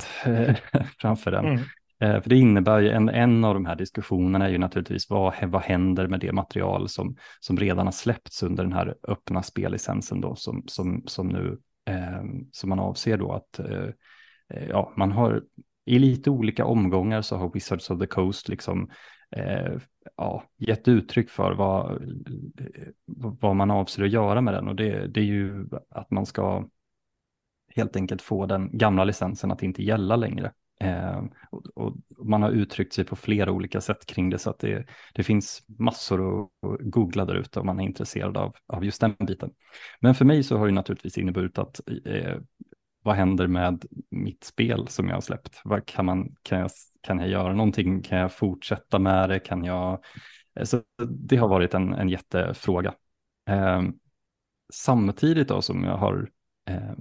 framför 1.01 1.31
den. 1.31 1.45
Mm. 1.45 1.59
Eh, 1.99 2.21
för 2.21 2.29
det 2.29 2.35
innebär 2.35 2.79
ju, 2.79 2.89
en, 2.89 3.09
en 3.09 3.43
av 3.43 3.53
de 3.53 3.65
här 3.65 3.75
diskussionerna 3.75 4.45
är 4.45 4.49
ju 4.49 4.57
naturligtvis 4.57 5.09
vad, 5.09 5.33
vad 5.43 5.61
händer 5.61 6.07
med 6.07 6.19
det 6.19 6.31
material 6.31 6.89
som, 6.89 7.15
som 7.39 7.57
redan 7.57 7.87
har 7.87 7.91
släppts 7.91 8.43
under 8.43 8.63
den 8.63 8.73
här 8.73 8.95
öppna 9.03 9.43
spellicensen 9.43 10.21
då 10.21 10.35
som, 10.35 10.63
som, 10.67 11.03
som 11.05 11.27
nu 11.27 11.59
eh, 11.89 12.23
som 12.51 12.69
man 12.69 12.79
avser 12.79 13.17
då 13.17 13.31
att 13.31 13.59
eh, 13.59 13.89
eh 14.49 14.67
ja, 14.69 14.93
man 14.95 15.11
har 15.11 15.43
i 15.85 15.99
lite 15.99 16.29
olika 16.29 16.65
omgångar 16.65 17.21
så 17.21 17.37
har 17.37 17.53
Wizards 17.53 17.89
of 17.89 17.99
the 17.99 18.07
Coast 18.07 18.49
liksom 18.49 18.89
eh, 19.31 19.77
ja, 20.17 20.43
gett 20.57 20.87
uttryck 20.87 21.29
för 21.29 21.51
vad, 21.51 21.91
eh, 21.91 22.87
vad 23.41 23.55
man 23.55 23.71
avser 23.71 24.03
att 24.03 24.11
göra 24.11 24.41
med 24.41 24.53
den 24.53 24.67
och 24.67 24.75
det, 24.75 25.07
det 25.07 25.19
är 25.19 25.23
ju 25.25 25.67
att 25.89 26.11
man 26.11 26.25
ska 26.25 26.67
helt 27.75 27.95
enkelt 27.95 28.21
få 28.21 28.45
den 28.45 28.77
gamla 28.77 29.03
licensen 29.03 29.51
att 29.51 29.63
inte 29.63 29.83
gälla 29.83 30.15
längre. 30.15 30.51
Eh, 30.79 31.23
och, 31.51 31.65
och, 31.75 31.95
man 32.17 32.43
har 32.43 32.51
uttryckt 32.51 32.93
sig 32.93 33.05
på 33.05 33.15
flera 33.15 33.51
olika 33.51 33.81
sätt 33.81 34.05
kring 34.05 34.29
det 34.29 34.39
så 34.39 34.49
att 34.49 34.59
det, 34.59 34.87
det 35.13 35.23
finns 35.23 35.63
massor 35.79 36.43
att, 36.43 36.49
googla 36.79 37.25
där 37.25 37.35
ute 37.35 37.59
om 37.59 37.65
man 37.65 37.79
är 37.79 37.83
intresserad 37.83 38.37
av, 38.37 38.55
av 38.67 38.85
just 38.85 39.01
den 39.01 39.15
biten. 39.27 39.51
Men 39.99 40.15
för 40.15 40.25
mig 40.25 40.43
så 40.43 40.57
har 40.57 40.65
det 40.65 40.73
naturligtvis 40.73 41.17
inneburit 41.17 41.57
att 41.57 41.81
eh, 42.05 42.37
vad 43.03 43.15
händer 43.15 43.47
med 43.47 43.85
mitt 44.09 44.43
spel 44.43 44.87
som 44.87 45.07
jag 45.07 45.15
har 45.15 45.21
släppt? 45.21 45.61
Vad 45.63 45.85
kan, 45.85 46.05
man, 46.05 46.35
kan, 46.41 46.59
jag, 46.59 46.69
kan 47.01 47.19
jag 47.19 47.29
göra 47.29 47.53
någonting? 47.53 48.01
Kan 48.01 48.17
jag 48.17 48.33
fortsätta 48.33 48.99
med 48.99 49.29
det? 49.29 49.39
Kan 49.39 49.63
jag... 49.63 50.03
Eh, 50.59 50.63
så 50.63 50.81
det 51.09 51.37
har 51.37 51.47
varit 51.47 51.73
en, 51.73 51.93
en 51.93 52.09
jättefråga. 52.09 52.93
Eh, 53.49 53.81
samtidigt 54.73 55.47
då 55.47 55.61
som 55.61 55.83
jag 55.83 55.97
har 55.97 56.29
eh, 56.69 56.93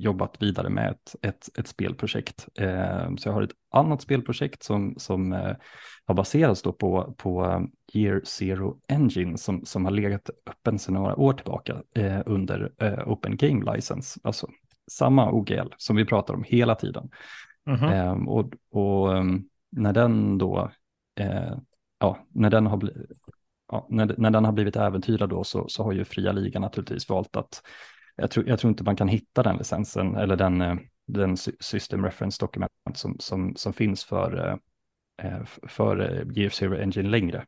jobbat 0.00 0.42
vidare 0.42 0.68
med 0.68 0.90
ett, 0.90 1.14
ett, 1.22 1.58
ett 1.58 1.68
spelprojekt. 1.68 2.48
Eh, 2.58 3.14
så 3.16 3.28
jag 3.28 3.32
har 3.32 3.42
ett 3.42 3.54
annat 3.70 4.02
spelprojekt 4.02 4.62
som, 4.62 4.94
som 4.96 5.32
eh, 5.32 5.56
har 6.04 6.14
baserats 6.14 6.62
då 6.62 6.72
på, 6.72 7.14
på 7.18 7.44
eh, 7.44 7.60
Year 8.00 8.20
Zero 8.24 8.80
Engine 8.88 9.38
som, 9.38 9.64
som 9.64 9.84
har 9.84 9.92
legat 9.92 10.30
öppen 10.46 10.78
sedan 10.78 10.94
några 10.94 11.16
år 11.16 11.32
tillbaka 11.32 11.82
eh, 11.94 12.20
under 12.26 12.72
eh, 12.78 13.08
Open 13.08 13.36
Game 13.36 13.74
License, 13.74 14.20
alltså 14.22 14.48
samma 14.90 15.30
OGL 15.30 15.68
som 15.76 15.96
vi 15.96 16.04
pratar 16.04 16.34
om 16.34 16.44
hela 16.46 16.74
tiden. 16.74 17.10
Mm 17.66 17.80
-hmm. 17.80 18.26
och 18.26 18.52
och 18.70 19.16
ehm, 19.16 19.44
när 19.70 19.92
den 19.92 20.38
då, 20.38 20.70
eh, 21.20 21.56
ja, 21.98 22.18
när 22.28 22.50
den 22.50 22.66
har 22.66 22.76
blivit 22.76 23.10
Ja, 23.72 23.86
när, 23.90 24.14
när 24.18 24.30
den 24.30 24.44
har 24.44 24.52
blivit 24.52 24.76
äventyrad 24.76 25.30
då 25.30 25.44
så, 25.44 25.68
så 25.68 25.82
har 25.82 25.92
ju 25.92 26.04
fria 26.04 26.32
ligan 26.32 26.62
naturligtvis 26.62 27.08
valt 27.08 27.36
att 27.36 27.62
jag 28.16 28.30
tror, 28.30 28.48
jag 28.48 28.58
tror 28.58 28.70
inte 28.70 28.84
man 28.84 28.96
kan 28.96 29.08
hitta 29.08 29.42
den 29.42 29.56
licensen 29.56 30.16
eller 30.16 30.36
den, 30.36 30.60
eh, 30.60 30.76
den 31.06 31.36
system 31.60 32.04
reference 32.04 32.38
dokument 32.40 32.72
som, 32.94 33.16
som, 33.18 33.56
som 33.56 33.72
finns 33.72 34.04
för, 34.04 34.48
eh, 34.48 34.56
eh, 35.28 35.44
för 35.62 36.24
GF 36.32 36.54
Zero 36.54 36.76
Engine 36.76 37.08
längre. 37.08 37.46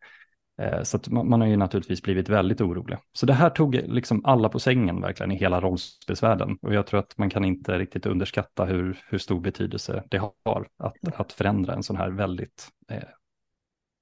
Så 0.83 0.97
att 0.97 1.09
man, 1.09 1.28
man, 1.28 1.40
har 1.40 1.49
ju 1.49 1.57
naturligtvis 1.57 2.02
blivit 2.02 2.28
väldigt 2.28 2.61
orolig. 2.61 2.99
Så 3.12 3.26
det 3.26 3.33
här 3.33 3.50
tog 3.50 3.75
liksom 3.75 4.25
alla 4.25 4.49
på 4.49 4.61
sängen 4.61 5.00
verkligen 5.00 5.33
i 5.33 5.37
hela 5.37 5.61
rollspelsvärlden. 5.61 6.59
Och 6.62 6.75
jag 6.75 6.87
tror 6.87 7.00
att 7.00 7.19
man 7.19 7.31
kan 7.31 7.45
inte 7.45 7.78
riktigt 7.78 8.07
underskatta 8.07 8.64
hur, 8.64 9.00
hur 9.09 9.19
stor 9.19 9.40
betydelse 9.40 10.04
det 10.09 10.19
har 10.19 10.69
att, 10.78 11.21
att 11.21 11.33
förändra 11.33 11.75
en 11.75 11.83
sån 11.83 11.97
här 11.97 12.11
väldigt 12.11 12.69
eh, 12.90 13.02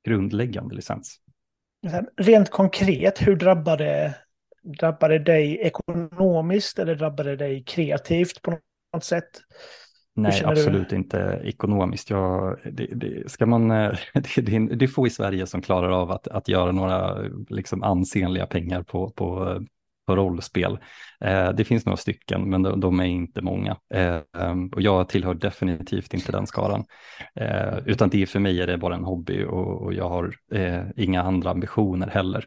grundläggande 0.05 0.75
licens. 0.75 1.21
Rent 2.17 2.51
konkret, 2.51 3.27
hur 3.27 3.37
drabbar 3.37 3.77
det 3.77 4.15
Drabbar 4.63 5.09
det 5.09 5.19
dig 5.19 5.59
ekonomiskt 5.59 6.79
eller 6.79 6.95
drabbar 6.95 7.25
det 7.25 7.37
dig 7.37 7.65
kreativt 7.65 8.43
på 8.43 8.51
något 8.93 9.05
sätt? 9.05 9.31
Nej, 10.15 10.43
absolut 10.45 10.89
du? 10.89 10.97
inte 10.97 11.41
ekonomiskt. 11.45 12.11
Jag, 12.11 12.59
det, 12.73 12.87
det, 12.87 13.31
ska 13.31 13.47
man, 13.47 13.69
det, 14.15 14.37
det, 14.37 14.59
det 14.59 14.85
är 14.85 14.89
få 14.89 15.07
i 15.07 15.11
Sverige 15.11 15.47
som 15.47 15.63
klarar 15.63 15.91
av 15.91 16.11
att, 16.11 16.29
att 16.29 16.49
göra 16.49 16.73
några 16.73 17.23
liksom, 17.49 17.83
ansenliga 17.83 18.47
pengar 18.47 18.83
på, 18.83 19.11
på, 19.11 19.61
på 20.07 20.17
rollspel. 20.17 20.79
Eh, 21.21 21.53
det 21.53 21.65
finns 21.65 21.87
några 21.87 21.97
stycken, 21.97 22.51
men 22.51 22.63
de, 22.63 22.81
de 22.81 23.01
är 23.01 23.05
inte 23.05 23.43
många. 23.43 23.77
Eh, 23.95 24.21
och 24.73 24.83
jag 24.83 25.09
tillhör 25.09 25.35
definitivt 25.35 26.15
inte 26.15 26.33
den 26.33 26.47
skaran. 26.47 26.85
Eh, 27.35 27.79
utan 27.87 28.09
det 28.09 28.27
för 28.27 28.39
mig 28.39 28.61
är 28.61 28.67
det 28.67 28.79
bara 28.79 28.95
en 28.95 29.05
hobby 29.05 29.45
och, 29.45 29.83
och 29.83 29.95
jag 29.95 30.09
har 30.09 30.35
eh, 30.53 30.83
inga 30.97 31.23
andra 31.23 31.51
ambitioner 31.51 32.07
heller. 32.07 32.45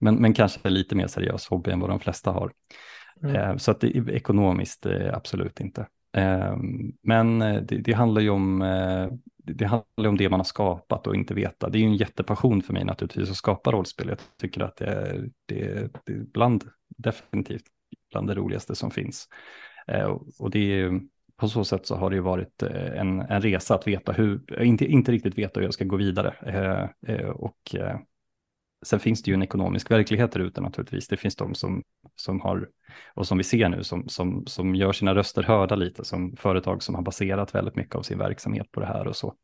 Men, 0.00 0.14
men 0.16 0.34
kanske 0.34 0.70
lite 0.70 0.94
mer 0.94 1.06
seriös 1.06 1.48
hobby 1.48 1.70
än 1.70 1.80
vad 1.80 1.90
de 1.90 2.00
flesta 2.00 2.30
har. 2.30 2.52
Mm. 3.22 3.36
Eh, 3.36 3.56
så 3.56 3.70
att 3.70 3.80
det, 3.80 3.88
ekonomiskt 3.88 4.86
eh, 4.86 5.14
absolut 5.14 5.60
inte. 5.60 5.86
Eh, 6.16 6.56
men 7.02 7.38
det, 7.38 7.62
det, 7.62 7.92
handlar 7.92 8.20
ju 8.20 8.30
om 8.30 8.58
det 9.36 9.64
handlar 9.64 10.08
om 10.08 10.16
det 10.16 10.28
man 10.28 10.40
har 10.40 10.44
skapat 10.44 11.06
och 11.06 11.14
inte 11.14 11.34
veta. 11.34 11.68
Det 11.68 11.78
är 11.78 11.80
ju 11.80 11.86
en 11.86 11.96
jättepassion 11.96 12.62
för 12.62 12.72
mig 12.72 12.84
naturligtvis 12.84 13.30
att 13.30 13.36
skapa 13.36 13.72
rollspel. 13.72 14.08
Jag 14.08 14.18
tycker 14.40 14.60
att 14.60 14.76
det 14.76 14.86
är, 14.86 15.28
det, 15.46 15.92
det 16.04 16.12
är 16.12 16.24
bland, 16.32 16.64
definitivt 16.88 17.64
bland 18.10 18.26
det 18.26 18.34
roligaste 18.34 18.74
som 18.74 18.90
finns. 18.90 19.28
Och 20.38 20.50
det 20.50 20.80
är, 20.80 21.00
på 21.36 21.48
så 21.48 21.64
sätt 21.64 21.86
så 21.86 21.96
har 21.96 22.10
det 22.10 22.16
ju 22.16 22.22
varit 22.22 22.62
en, 22.62 23.20
en 23.20 23.42
resa 23.42 23.74
att 23.74 23.86
veta 23.86 24.12
hur, 24.12 24.62
inte, 24.62 24.86
inte 24.86 25.12
riktigt 25.12 25.38
veta 25.38 25.60
hur 25.60 25.66
jag 25.66 25.74
ska 25.74 25.84
gå 25.84 25.96
vidare. 25.96 26.34
Och 27.34 27.74
Sen 28.86 29.00
finns 29.00 29.22
det 29.22 29.30
ju 29.30 29.34
en 29.34 29.42
ekonomisk 29.42 29.90
verklighet 29.90 30.32
där 30.32 30.40
ute 30.40 30.60
naturligtvis. 30.60 31.08
Det 31.08 31.16
finns 31.16 31.36
de 31.36 31.54
som, 31.54 31.82
som 32.16 32.40
har, 32.40 32.68
och 33.14 33.26
som 33.26 33.38
vi 33.38 33.44
ser 33.44 33.68
nu, 33.68 33.84
som, 33.84 34.08
som, 34.08 34.46
som 34.46 34.74
gör 34.74 34.92
sina 34.92 35.14
röster 35.14 35.42
hörda 35.42 35.74
lite, 35.74 36.04
som 36.04 36.36
företag 36.36 36.82
som 36.82 36.94
har 36.94 37.02
baserat 37.02 37.54
väldigt 37.54 37.76
mycket 37.76 37.94
av 37.94 38.02
sin 38.02 38.18
verksamhet 38.18 38.72
på 38.72 38.80
det 38.80 38.86
här 38.86 39.06
och 39.06 39.16
så. 39.16 39.34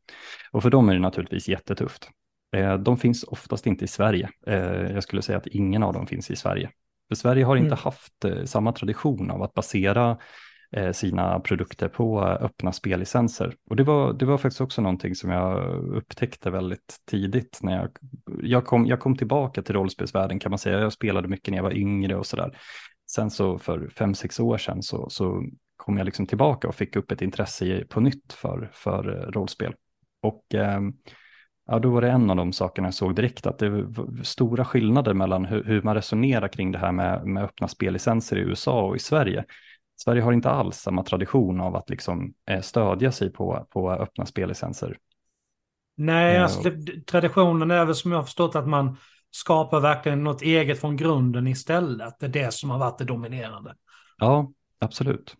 Och 0.51 0.63
för 0.63 0.69
dem 0.69 0.89
är 0.89 0.93
det 0.93 0.99
naturligtvis 0.99 1.49
jättetufft. 1.49 2.09
Eh, 2.55 2.77
de 2.77 2.97
finns 2.97 3.23
oftast 3.23 3.67
inte 3.67 3.85
i 3.85 3.87
Sverige. 3.87 4.29
Eh, 4.47 4.91
jag 4.91 5.03
skulle 5.03 5.21
säga 5.21 5.37
att 5.37 5.47
ingen 5.47 5.83
av 5.83 5.93
dem 5.93 6.07
finns 6.07 6.31
i 6.31 6.35
Sverige. 6.35 6.69
För 7.07 7.15
Sverige 7.15 7.45
har 7.45 7.55
inte 7.55 7.67
mm. 7.67 7.79
haft 7.79 8.25
eh, 8.25 8.43
samma 8.43 8.71
tradition 8.71 9.31
av 9.31 9.43
att 9.43 9.53
basera 9.53 10.17
Eh, 10.75 10.91
sina 10.91 11.39
produkter 11.39 11.87
på 11.87 12.21
öppna 12.21 12.71
spellicenser. 12.71 13.55
Och 13.69 13.75
det 13.75 13.83
var, 13.83 14.13
det 14.13 14.25
var 14.25 14.37
faktiskt 14.37 14.61
också 14.61 14.81
någonting 14.81 15.15
som 15.15 15.29
jag 15.29 15.75
upptäckte 15.95 16.49
väldigt 16.49 16.97
tidigt 17.05 17.59
när 17.61 17.77
jag, 17.77 17.89
jag, 18.41 18.65
kom, 18.65 18.85
jag 18.85 18.99
kom 18.99 19.17
tillbaka 19.17 19.61
till 19.61 19.75
rollspelsvärlden 19.75 20.39
kan 20.39 20.49
man 20.49 20.59
säga. 20.59 20.79
Jag 20.79 20.93
spelade 20.93 21.27
mycket 21.27 21.51
när 21.51 21.57
jag 21.57 21.63
var 21.63 21.77
yngre 21.77 22.15
och 22.15 22.25
sådär. 22.25 22.57
Sen 23.11 23.31
så 23.31 23.57
för 23.57 23.89
fem, 23.89 24.13
sex 24.13 24.39
år 24.39 24.57
sedan 24.57 24.83
så, 24.83 25.09
så 25.09 25.43
kom 25.77 25.97
jag 25.97 26.05
liksom 26.05 26.25
tillbaka 26.25 26.67
och 26.67 26.75
fick 26.75 26.95
upp 26.95 27.11
ett 27.11 27.21
intresse 27.21 27.85
på 27.89 27.99
nytt 27.99 28.33
för, 28.33 28.69
för 28.73 29.17
eh, 29.17 29.31
rollspel. 29.31 29.73
Och 30.21 30.55
eh, 30.55 30.81
Ja, 31.67 31.79
då 31.79 31.89
var 31.89 32.01
det 32.01 32.09
en 32.09 32.29
av 32.29 32.35
de 32.35 32.53
sakerna 32.53 32.87
jag 32.87 32.93
såg 32.93 33.15
direkt, 33.15 33.45
att 33.47 33.59
det 33.59 33.69
var 33.69 34.23
stora 34.23 34.65
skillnader 34.65 35.13
mellan 35.13 35.45
hur, 35.45 35.63
hur 35.63 35.81
man 35.81 35.95
resonerar 35.95 36.47
kring 36.47 36.71
det 36.71 36.79
här 36.79 36.91
med, 36.91 37.25
med 37.25 37.43
öppna 37.43 37.67
spellicenser 37.67 38.37
i 38.37 38.39
USA 38.39 38.81
och 38.81 38.95
i 38.95 38.99
Sverige. 38.99 39.45
Sverige 39.95 40.21
har 40.21 40.31
inte 40.33 40.49
alls 40.49 40.77
samma 40.77 41.03
tradition 41.03 41.61
av 41.61 41.75
att 41.75 41.89
liksom 41.89 42.33
eh, 42.49 42.61
stödja 42.61 43.11
sig 43.11 43.31
på, 43.31 43.67
på 43.69 43.91
öppna 43.91 44.25
spellicenser. 44.25 44.97
Nej, 45.97 46.37
alltså 46.37 46.69
det, 46.69 47.05
traditionen 47.05 47.71
är 47.71 47.85
väl 47.85 47.95
som 47.95 48.11
jag 48.11 48.17
har 48.17 48.23
förstått 48.23 48.55
att 48.55 48.67
man 48.67 48.97
skapar 49.31 49.79
verkligen 49.79 50.23
något 50.23 50.41
eget 50.41 50.81
från 50.81 50.97
grunden 50.97 51.47
istället. 51.47 52.19
Det 52.19 52.25
är 52.25 52.29
det 52.29 52.53
som 52.53 52.69
har 52.69 52.79
varit 52.79 52.97
det 52.97 53.05
dominerande. 53.05 53.75
Ja, 54.17 54.51
absolut. 54.79 55.35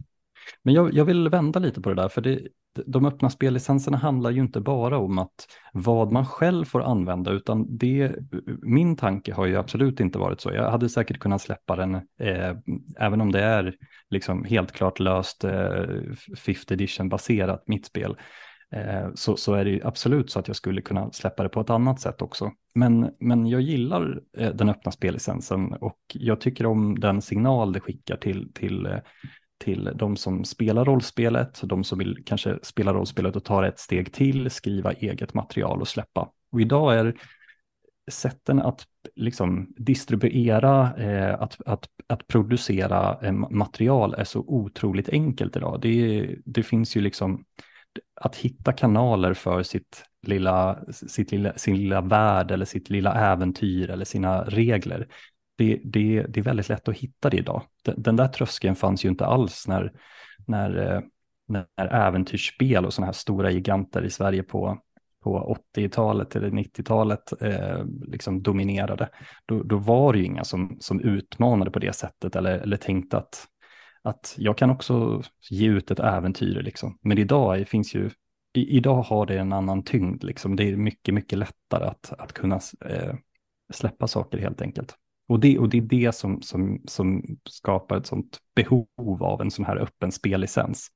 Men 0.63 0.73
jag, 0.73 0.93
jag 0.93 1.05
vill 1.05 1.29
vända 1.29 1.59
lite 1.59 1.81
på 1.81 1.89
det 1.89 1.95
där, 1.95 2.09
för 2.09 2.21
det, 2.21 2.39
de 2.85 3.05
öppna 3.05 3.29
spellicenserna 3.29 3.97
handlar 3.97 4.31
ju 4.31 4.41
inte 4.41 4.59
bara 4.61 4.97
om 4.97 5.17
att 5.17 5.47
vad 5.73 6.11
man 6.11 6.25
själv 6.25 6.65
får 6.65 6.81
använda, 6.81 7.31
utan 7.31 7.77
det, 7.77 8.15
min 8.61 8.95
tanke 8.95 9.33
har 9.33 9.45
ju 9.45 9.55
absolut 9.55 9.99
inte 9.99 10.19
varit 10.19 10.41
så. 10.41 10.53
Jag 10.53 10.71
hade 10.71 10.89
säkert 10.89 11.19
kunnat 11.19 11.41
släppa 11.41 11.75
den, 11.75 11.95
eh, 11.95 12.55
även 12.99 13.21
om 13.21 13.31
det 13.31 13.41
är 13.41 13.75
liksom 14.09 14.43
helt 14.43 14.71
klart 14.71 14.99
löst 14.99 15.43
eh, 15.43 15.85
fifth 16.37 16.73
edition 16.73 17.09
baserat 17.09 17.63
mitt 17.67 17.85
spel, 17.85 18.17
eh, 18.71 19.07
så, 19.15 19.37
så 19.37 19.53
är 19.53 19.65
det 19.65 19.81
absolut 19.83 20.31
så 20.31 20.39
att 20.39 20.47
jag 20.47 20.57
skulle 20.57 20.81
kunna 20.81 21.11
släppa 21.11 21.43
det 21.43 21.49
på 21.49 21.61
ett 21.61 21.69
annat 21.69 21.99
sätt 21.99 22.21
också. 22.21 22.51
Men, 22.75 23.11
men 23.19 23.47
jag 23.47 23.61
gillar 23.61 24.21
eh, 24.37 24.49
den 24.49 24.69
öppna 24.69 24.91
spellicensen 24.91 25.73
och 25.73 25.99
jag 26.13 26.41
tycker 26.41 26.65
om 26.65 26.99
den 26.99 27.21
signal 27.21 27.73
det 27.73 27.79
skickar 27.79 28.17
till, 28.17 28.53
till 28.53 28.85
eh, 28.85 28.99
till 29.57 29.91
de 29.95 30.17
som 30.17 30.45
spelar 30.45 30.85
rollspelet, 30.85 31.62
de 31.63 31.83
som 31.83 32.00
vill 32.00 32.24
kanske 32.25 32.59
spela 32.62 32.93
rollspelet 32.93 33.35
och 33.35 33.43
ta 33.43 33.67
ett 33.67 33.79
steg 33.79 34.13
till, 34.13 34.50
skriva 34.50 34.93
eget 34.93 35.33
material 35.33 35.81
och 35.81 35.88
släppa. 35.88 36.29
Och 36.51 36.62
idag 36.62 36.95
är 36.95 37.15
sätten 38.12 38.62
att 38.62 38.88
liksom 39.15 39.74
distribuera, 39.77 40.95
eh, 40.97 41.41
att, 41.41 41.62
att, 41.65 41.89
att 42.07 42.27
producera 42.27 43.17
eh, 43.21 43.31
material 43.33 44.13
är 44.13 44.24
så 44.24 44.39
otroligt 44.39 45.09
enkelt 45.09 45.55
idag. 45.55 45.79
Det, 45.81 46.29
det 46.45 46.63
finns 46.63 46.97
ju 46.97 47.01
liksom 47.01 47.45
att 48.21 48.35
hitta 48.35 48.74
kanaler 48.74 49.33
för 49.33 49.63
sitt 49.63 50.03
lilla, 50.27 50.79
sitt 50.91 51.31
lilla, 51.31 51.57
sin 51.57 51.77
lilla 51.77 52.01
värld 52.01 52.51
eller 52.51 52.65
sitt 52.65 52.89
lilla 52.89 53.13
äventyr 53.13 53.89
eller 53.89 54.05
sina 54.05 54.43
regler 54.43 55.07
det, 55.57 55.81
det, 55.83 56.25
det 56.29 56.39
är 56.39 56.43
väldigt 56.43 56.69
lätt 56.69 56.88
att 56.88 56.97
hitta 56.97 57.29
det 57.29 57.38
idag. 57.38 57.62
Den, 57.83 58.01
den 58.01 58.15
där 58.15 58.27
tröskeln 58.27 58.75
fanns 58.75 59.05
ju 59.05 59.09
inte 59.09 59.25
alls 59.25 59.67
när, 59.67 59.91
när, 60.47 60.93
eh, 60.93 61.01
när 61.47 61.88
äventyrsspel 61.93 62.85
och 62.85 62.94
sådana 62.94 63.05
här 63.05 63.13
stora 63.13 63.51
giganter 63.51 64.05
i 64.05 64.09
Sverige 64.09 64.44
på, 64.44 64.79
på 65.24 65.57
80-talet 65.75 66.35
eller 66.35 66.50
90-talet 66.50 67.41
eh, 67.41 67.85
liksom 68.07 68.44
dominerade. 68.44 69.09
Då, 69.46 69.63
då 69.63 69.77
var 69.77 70.13
det 70.13 70.20
ju 70.20 70.25
inga 70.25 70.44
som, 70.44 70.77
som 70.79 71.01
utmanade 71.01 71.72
på 71.72 71.79
det 71.79 71.96
sättet 71.96 72.35
eller, 72.35 72.59
eller 72.59 72.77
tänkte 72.77 73.18
att, 73.18 73.46
att 74.03 74.35
jag 74.37 74.57
kan 74.57 74.70
också 74.70 75.24
ge 75.50 75.68
ut 75.68 75.91
ett 75.91 76.00
äventyr. 76.00 76.61
Liksom. 76.61 76.98
Men 77.01 77.18
idag 77.18 77.68
finns 77.68 77.96
ju 77.96 78.09
i, 78.53 78.77
idag 78.77 79.01
har 79.01 79.25
det 79.25 79.37
en 79.37 79.53
annan 79.53 79.83
tyngd. 79.83 80.24
Liksom. 80.24 80.55
Det 80.55 80.63
är 80.63 80.75
mycket, 80.75 81.13
mycket 81.13 81.39
lättare 81.39 81.85
att, 81.85 82.13
att 82.18 82.33
kunna 82.33 82.59
eh, 82.85 83.15
släppa 83.74 84.07
saker 84.07 84.37
helt 84.37 84.61
enkelt. 84.61 84.96
Och 85.27 85.40
det, 85.40 85.59
och 85.59 85.70
det 85.70 85.77
är 85.77 85.81
det 85.81 86.16
som, 86.16 86.42
som, 86.42 86.81
som 86.88 87.38
skapar 87.50 87.98
ett 87.98 88.05
sånt 88.05 88.40
behov 88.55 89.24
av 89.24 89.42
en 89.42 89.51
sån 89.51 89.66
här 89.66 89.77
öppen 89.77 90.11
spellicens. 90.11 90.88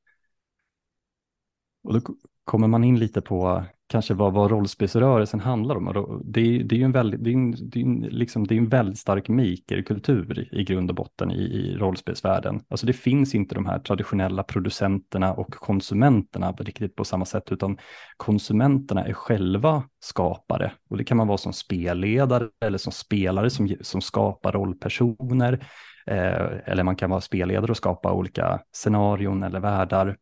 Och 1.84 1.94
då 1.94 2.02
kommer 2.44 2.68
man 2.68 2.84
in 2.84 3.00
lite 3.00 3.22
på 3.22 3.66
kanske 3.90 4.14
vad, 4.14 4.34
vad 4.34 4.52
rollspelsrörelsen 4.52 5.40
handlar 5.40 5.76
om. 5.76 5.88
Och 5.88 6.22
det, 6.26 6.64
det 6.64 6.76
är 6.76 6.78
ju 6.78 6.84
en 6.84 6.92
väldigt, 6.92 7.24
det 7.24 7.30
är 7.30 7.34
en, 7.34 7.52
det 7.52 7.80
är 7.80 7.84
en, 7.84 8.00
liksom, 8.02 8.48
det 8.48 8.56
är 8.56 8.58
en 8.58 8.70
väldigt 8.70 9.00
stark 9.00 9.30
makerkultur 9.30 10.40
i, 10.40 10.60
i 10.60 10.64
grund 10.64 10.90
och 10.90 10.96
botten 10.96 11.32
i, 11.32 11.42
i 11.42 11.76
rollspelsvärlden. 11.76 12.62
Alltså 12.70 12.88
det 12.88 12.94
finns 12.94 13.36
inte 13.36 13.56
de 13.56 13.66
här 13.66 13.80
traditionella 13.80 14.44
producenterna 14.44 15.34
och 15.34 15.54
konsumenterna 15.54 16.52
riktigt 16.52 16.96
på 16.96 17.06
samma 17.06 17.26
sätt, 17.26 17.52
utan 17.52 17.78
konsumenterna 18.18 19.06
är 19.06 19.14
själva 19.14 19.84
skapare. 20.00 20.72
Och 20.90 20.98
det 20.98 21.04
kan 21.04 21.18
man 21.18 21.28
vara 21.28 21.38
som 21.38 21.54
spelledare 21.54 22.48
eller 22.66 22.78
som 22.78 22.92
spelare 22.92 23.50
som, 23.50 23.76
som 23.82 24.02
skapar 24.02 24.52
rollpersoner. 24.52 25.66
Eh, 26.08 26.48
eller 26.66 26.84
man 26.84 26.96
kan 26.96 27.10
vara 27.10 27.22
spelledare 27.22 27.72
och 27.72 27.78
skapa 27.78 28.14
olika 28.14 28.60
scenarion 28.72 29.44
eller 29.44 29.60
världar. 29.60 30.18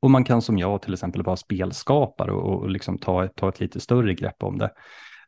Och 0.00 0.10
man 0.10 0.24
kan 0.24 0.42
som 0.42 0.58
jag 0.58 0.82
till 0.82 0.92
exempel 0.92 1.22
vara 1.22 1.36
spelskapare 1.36 2.32
och, 2.32 2.62
och 2.62 2.70
liksom 2.70 2.98
ta, 2.98 3.28
ta 3.28 3.48
ett 3.48 3.60
lite 3.60 3.80
större 3.80 4.14
grepp 4.14 4.42
om 4.42 4.58
det. 4.58 4.70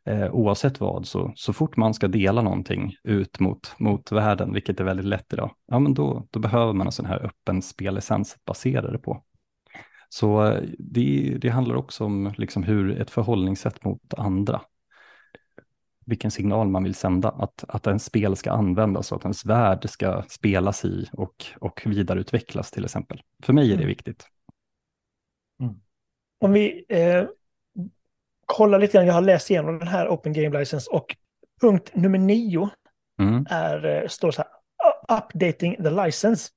Eh, 0.05 0.31
oavsett 0.31 0.79
vad, 0.79 1.07
så, 1.07 1.31
så 1.35 1.53
fort 1.53 1.77
man 1.77 1.93
ska 1.93 2.07
dela 2.07 2.41
någonting 2.41 2.95
ut 3.03 3.39
mot, 3.39 3.75
mot 3.79 4.11
världen, 4.11 4.53
vilket 4.53 4.79
är 4.79 4.83
väldigt 4.83 5.05
lätt 5.05 5.33
idag, 5.33 5.51
ja 5.67 5.79
men 5.79 5.93
då, 5.93 6.27
då 6.31 6.39
behöver 6.39 6.73
man 6.73 6.87
en 6.87 6.91
sån 6.91 7.05
här 7.05 7.25
öppen 7.25 7.61
spellicens 7.61 8.33
att 8.33 8.45
basera 8.45 8.91
det 8.91 8.97
på. 8.97 9.23
Så 10.09 10.45
eh, 10.45 10.63
det, 10.79 11.37
det 11.41 11.49
handlar 11.49 11.75
också 11.75 12.05
om 12.05 12.33
liksom 12.37 12.63
hur 12.63 13.01
ett 13.01 13.09
förhållningssätt 13.11 13.85
mot 13.85 14.13
andra. 14.13 14.61
Vilken 16.05 16.31
signal 16.31 16.69
man 16.69 16.83
vill 16.83 16.95
sända, 16.95 17.29
att, 17.29 17.63
att 17.67 17.87
en 17.87 17.99
spel 17.99 18.35
ska 18.35 18.51
användas 18.51 19.11
och 19.11 19.17
att 19.17 19.25
ens 19.25 19.45
värld 19.45 19.89
ska 19.89 20.23
spelas 20.29 20.85
i 20.85 21.09
och, 21.13 21.45
och 21.59 21.81
vidareutvecklas 21.85 22.71
till 22.71 22.85
exempel. 22.85 23.21
För 23.43 23.53
mig 23.53 23.73
är 23.73 23.77
det 23.77 23.85
mm. 25.61 25.79
Om 26.39 26.53
vi 26.53 26.85
eh, 26.89 27.25
kollar 28.45 28.79
lite 28.79 28.97
grann, 28.97 29.07
jag 29.07 29.13
har 29.13 29.21
läst 29.21 29.51
igenom 29.51 29.79
den 29.79 29.87
här 29.87 30.07
Open 30.07 30.33
Game 30.33 30.59
License 30.59 30.91
och 30.91 31.15
punkt 31.61 31.91
nummer 31.93 32.19
nio 32.19 32.69
mm. 33.19 33.45
är, 33.49 33.85
eh, 33.85 34.07
står 34.07 34.31
så 34.31 34.41
här, 34.41 34.51
updating 35.17 35.83
the 35.83 36.05
license. 36.05 36.49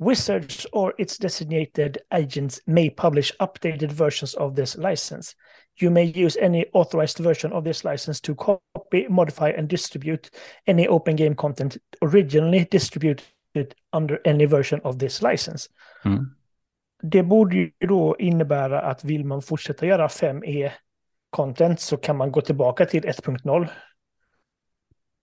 Wizards 0.00 0.66
or 0.72 0.94
its 0.98 1.18
designated 1.18 1.98
agents 2.10 2.60
may 2.66 2.90
publish 2.90 3.32
updated 3.40 3.92
versions 3.92 4.34
of 4.34 4.54
this 4.54 4.76
license. 4.76 5.34
You 5.80 5.90
may 5.90 6.04
use 6.26 6.36
any 6.36 6.66
authorized 6.72 7.18
version 7.18 7.52
of 7.52 7.64
this 7.64 7.84
license 7.84 8.20
to 8.20 8.34
copy, 8.34 9.08
modify 9.08 9.50
and 9.50 9.68
distribute 9.68 10.30
any 10.66 10.86
open 10.86 11.16
game 11.16 11.34
content 11.34 11.76
originally 12.00 12.64
distributed 12.70 13.74
under 13.92 14.20
any 14.24 14.46
version 14.46 14.80
of 14.84 14.98
this 14.98 15.22
license. 15.22 15.68
Mm 16.04 16.37
det 17.02 17.22
borde 17.22 17.56
ju 17.56 17.70
då 17.78 18.16
innebära 18.18 18.80
att 18.80 19.04
vill 19.04 19.24
man 19.24 19.42
fortsätta 19.42 19.86
göra 19.86 20.06
5E-content 20.06 21.76
så 21.76 21.96
kan 21.96 22.16
man 22.16 22.32
gå 22.32 22.40
tillbaka 22.40 22.86
till 22.86 23.02
1.0 23.02 23.68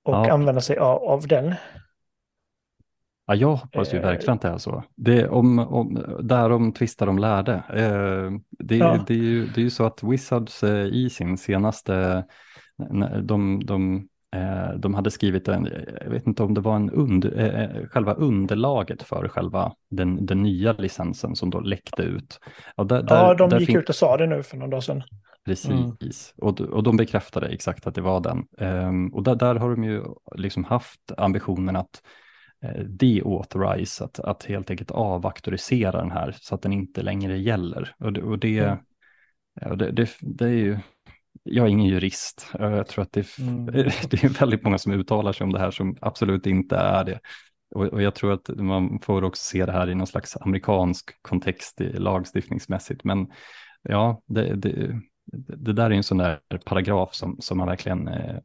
och 0.03 0.13
ja. 0.13 0.31
använda 0.31 0.61
sig 0.61 0.77
av, 0.77 1.03
av 1.03 1.27
den. 1.27 1.55
Ja, 3.27 3.35
jag 3.35 3.55
hoppas 3.55 3.93
ju 3.93 3.97
eh. 3.97 4.03
verkligen 4.03 4.35
att 4.35 4.41
det 4.41 4.47
är 4.47 4.57
så. 4.57 4.83
Det, 4.95 5.27
om, 5.27 5.59
om, 5.59 6.17
därom 6.21 6.73
tvistar 6.73 7.05
de 7.05 7.19
lärde. 7.19 7.53
Eh, 7.53 8.31
det, 8.49 8.77
ja. 8.77 9.03
det, 9.07 9.13
är 9.13 9.17
ju, 9.17 9.45
det 9.45 9.61
är 9.61 9.63
ju 9.63 9.69
så 9.69 9.85
att 9.85 10.03
Wizards 10.03 10.63
eh, 10.63 10.85
i 10.85 11.09
sin 11.09 11.37
senaste, 11.37 12.25
de, 13.23 13.65
de 13.65 14.07
de 14.77 14.93
hade 14.93 15.11
skrivit 15.11 15.47
en, 15.47 15.69
jag 16.01 16.09
vet 16.09 16.27
inte 16.27 16.43
om 16.43 16.53
det 16.53 16.61
var 16.61 16.75
en 16.75 16.89
und, 16.89 17.25
eh, 17.25 17.61
eh, 17.61 17.87
själva 17.87 18.13
underlaget 18.13 19.03
för 19.03 19.27
själva 19.27 19.73
den, 19.89 20.25
den 20.25 20.43
nya 20.43 20.73
licensen 20.73 21.35
som 21.35 21.49
då 21.49 21.59
läckte 21.59 22.01
ut. 22.01 22.39
Och 22.75 22.87
där, 22.87 23.05
ja, 23.09 23.33
de 23.33 23.49
där 23.49 23.59
gick 23.59 23.75
ut 23.75 23.89
och 23.89 23.95
sa 23.95 24.17
det 24.17 24.27
nu 24.27 24.43
för 24.43 24.57
någon 24.57 24.69
dag 24.69 24.83
sedan. 24.83 25.03
Precis, 25.45 26.33
mm. 26.41 26.49
och, 26.49 26.61
och 26.61 26.83
de 26.83 26.97
bekräftade 26.97 27.47
exakt 27.47 27.87
att 27.87 27.95
det 27.95 28.01
var 28.01 28.19
den. 28.19 28.45
Um, 28.87 29.13
och 29.13 29.23
där, 29.23 29.35
där 29.35 29.55
har 29.55 29.69
de 29.69 29.83
ju 29.83 30.03
liksom 30.35 30.63
haft 30.63 31.11
ambitionen 31.17 31.75
att 31.75 32.01
uh, 32.65 32.83
de-authorize, 32.83 34.03
att, 34.03 34.19
att 34.19 34.43
helt 34.43 34.69
enkelt 34.69 34.91
avauktorisera 34.91 36.01
den 36.01 36.11
här 36.11 36.35
så 36.41 36.55
att 36.55 36.61
den 36.61 36.73
inte 36.73 37.01
längre 37.01 37.37
gäller. 37.37 37.95
Och 37.99 38.13
det, 38.13 38.21
och 38.21 38.39
det, 38.39 38.59
mm. 38.59 38.77
ja, 39.61 39.75
det, 39.75 39.91
det, 39.91 40.09
det 40.21 40.45
är 40.45 40.49
ju 40.49 40.77
jag 41.43 41.65
är 41.65 41.69
ingen 41.69 41.87
jurist. 41.87 42.47
Jag 42.53 42.87
tror 42.87 43.03
att 43.03 43.11
det 43.11 43.19
är, 43.19 43.41
mm. 43.41 43.65
det 44.09 44.23
är 44.23 44.39
väldigt 44.39 44.63
många 44.63 44.77
som 44.77 44.91
uttalar 44.91 45.33
sig 45.33 45.43
om 45.43 45.53
det 45.53 45.59
här 45.59 45.71
som 45.71 45.97
absolut 46.01 46.47
inte 46.47 46.75
är 46.75 47.03
det. 47.03 47.19
Och, 47.75 47.85
och, 47.85 48.01
jag 48.01 48.15
tror 48.15 48.33
att 48.33 48.49
man 48.57 48.99
får 48.99 49.23
också 49.23 49.43
se 49.43 49.65
det 49.65 49.71
här 49.71 49.89
i 49.89 49.95
någon 49.95 50.07
slags 50.07 50.37
amerikansk 50.37 51.21
kontext 51.21 51.81
lagstiftningsmässigt. 51.93 53.03
Men 53.03 53.27
ja, 53.81 54.21
det, 54.25 54.55
det, 54.55 55.01
det 55.57 55.73
där 55.73 55.85
är 55.85 55.95
en 55.95 56.03
sån 56.03 56.17
där 56.17 56.39
paragraf 56.65 57.13
som, 57.13 57.37
som 57.39 57.57
man 57.57 57.67
verkligen 57.67 58.07
eh, 58.07 58.35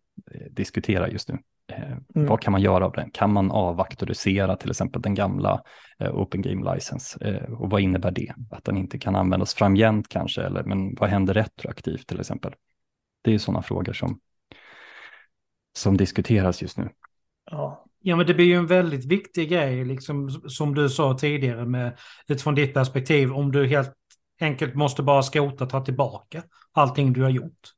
diskuterar 0.51 1.09
just 1.09 1.29
nu. 1.29 1.39
Eh, 1.71 1.93
mm. 2.15 2.29
Vad 2.29 2.41
kan 2.41 2.53
man 2.53 2.63
göra 2.63 2.87
av 2.87 2.93
den? 2.93 3.11
Kan 3.11 3.33
man 3.33 3.51
avaktorisera 3.51 4.57
till 4.57 4.71
exempel 4.71 5.03
den 5.03 5.15
gamla 5.15 5.63
eh, 5.99 6.15
Open 6.15 6.43
Game 6.43 6.75
License? 6.75 7.25
Eh, 7.25 7.53
och 7.53 7.71
vad 7.71 7.81
innebär 7.81 8.11
det? 8.11 8.33
Att 8.51 8.65
den 8.65 8.77
inte 8.77 8.99
kan 8.99 9.17
användas 9.17 9.55
framgent 9.55 10.09
kanske, 10.09 10.43
eller 10.43 10.65
men 10.65 10.95
vad 10.95 11.11
händer 11.11 11.35
retroaktivt 11.35 12.07
till 12.07 12.21
exempel? 12.21 12.53
Det 13.23 13.35
är 13.35 13.39
sådana 13.39 13.63
frågor 13.63 13.93
som, 13.93 14.21
som 15.77 15.97
diskuteras 15.97 16.63
just 16.63 16.79
nu. 16.79 16.89
Ja. 17.51 17.85
ja, 18.01 18.17
men 18.17 18.27
det 18.27 18.35
blir 18.35 18.47
ju 18.47 18.55
en 18.55 18.67
väldigt 18.67 19.05
viktig 19.05 19.51
grej, 19.51 19.85
liksom, 19.85 20.31
som 20.31 20.75
du 20.75 20.89
sa 20.89 21.19
tidigare, 21.19 21.67
med, 21.67 21.99
utifrån 22.29 22.55
ditt 22.55 22.75
perspektiv, 22.75 23.33
om 23.33 23.53
du 23.53 23.67
helt 23.67 23.93
enkelt 24.41 24.75
måste 24.75 25.03
bara 25.03 25.23
skrota, 25.23 25.67
ta 25.67 25.85
tillbaka 25.85 26.43
allting 26.73 27.13
du 27.13 27.23
har 27.23 27.31
gjort. 27.31 27.69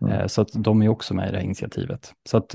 Mm. 0.00 0.12
Eh, 0.12 0.26
så 0.26 0.42
att 0.42 0.48
de 0.54 0.82
är 0.82 0.88
också 0.88 1.14
med 1.14 1.28
i 1.28 1.30
det 1.30 1.38
här 1.38 1.44
initiativet. 1.44 2.12
Så 2.28 2.36
att 2.36 2.54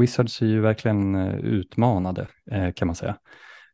Wizards 0.00 0.42
är 0.42 0.46
ju 0.46 0.60
verkligen 0.60 1.14
utmanade 1.38 2.26
kan 2.74 2.88
man 2.88 2.94
säga 2.94 3.16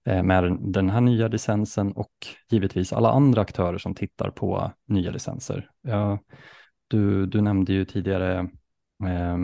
med 0.05 0.59
den 0.61 0.91
här 0.91 1.01
nya 1.01 1.29
licensen 1.29 1.93
och 1.93 2.13
givetvis 2.51 2.93
alla 2.93 3.11
andra 3.11 3.41
aktörer 3.41 3.79
som 3.79 3.95
tittar 3.95 4.31
på 4.31 4.73
nya 4.87 5.11
licenser. 5.11 5.71
Ja, 5.83 6.19
du, 6.89 7.27
du 7.27 7.41
nämnde 7.41 7.73
ju 7.73 7.85
tidigare, 7.85 8.39
eh, 9.07 9.39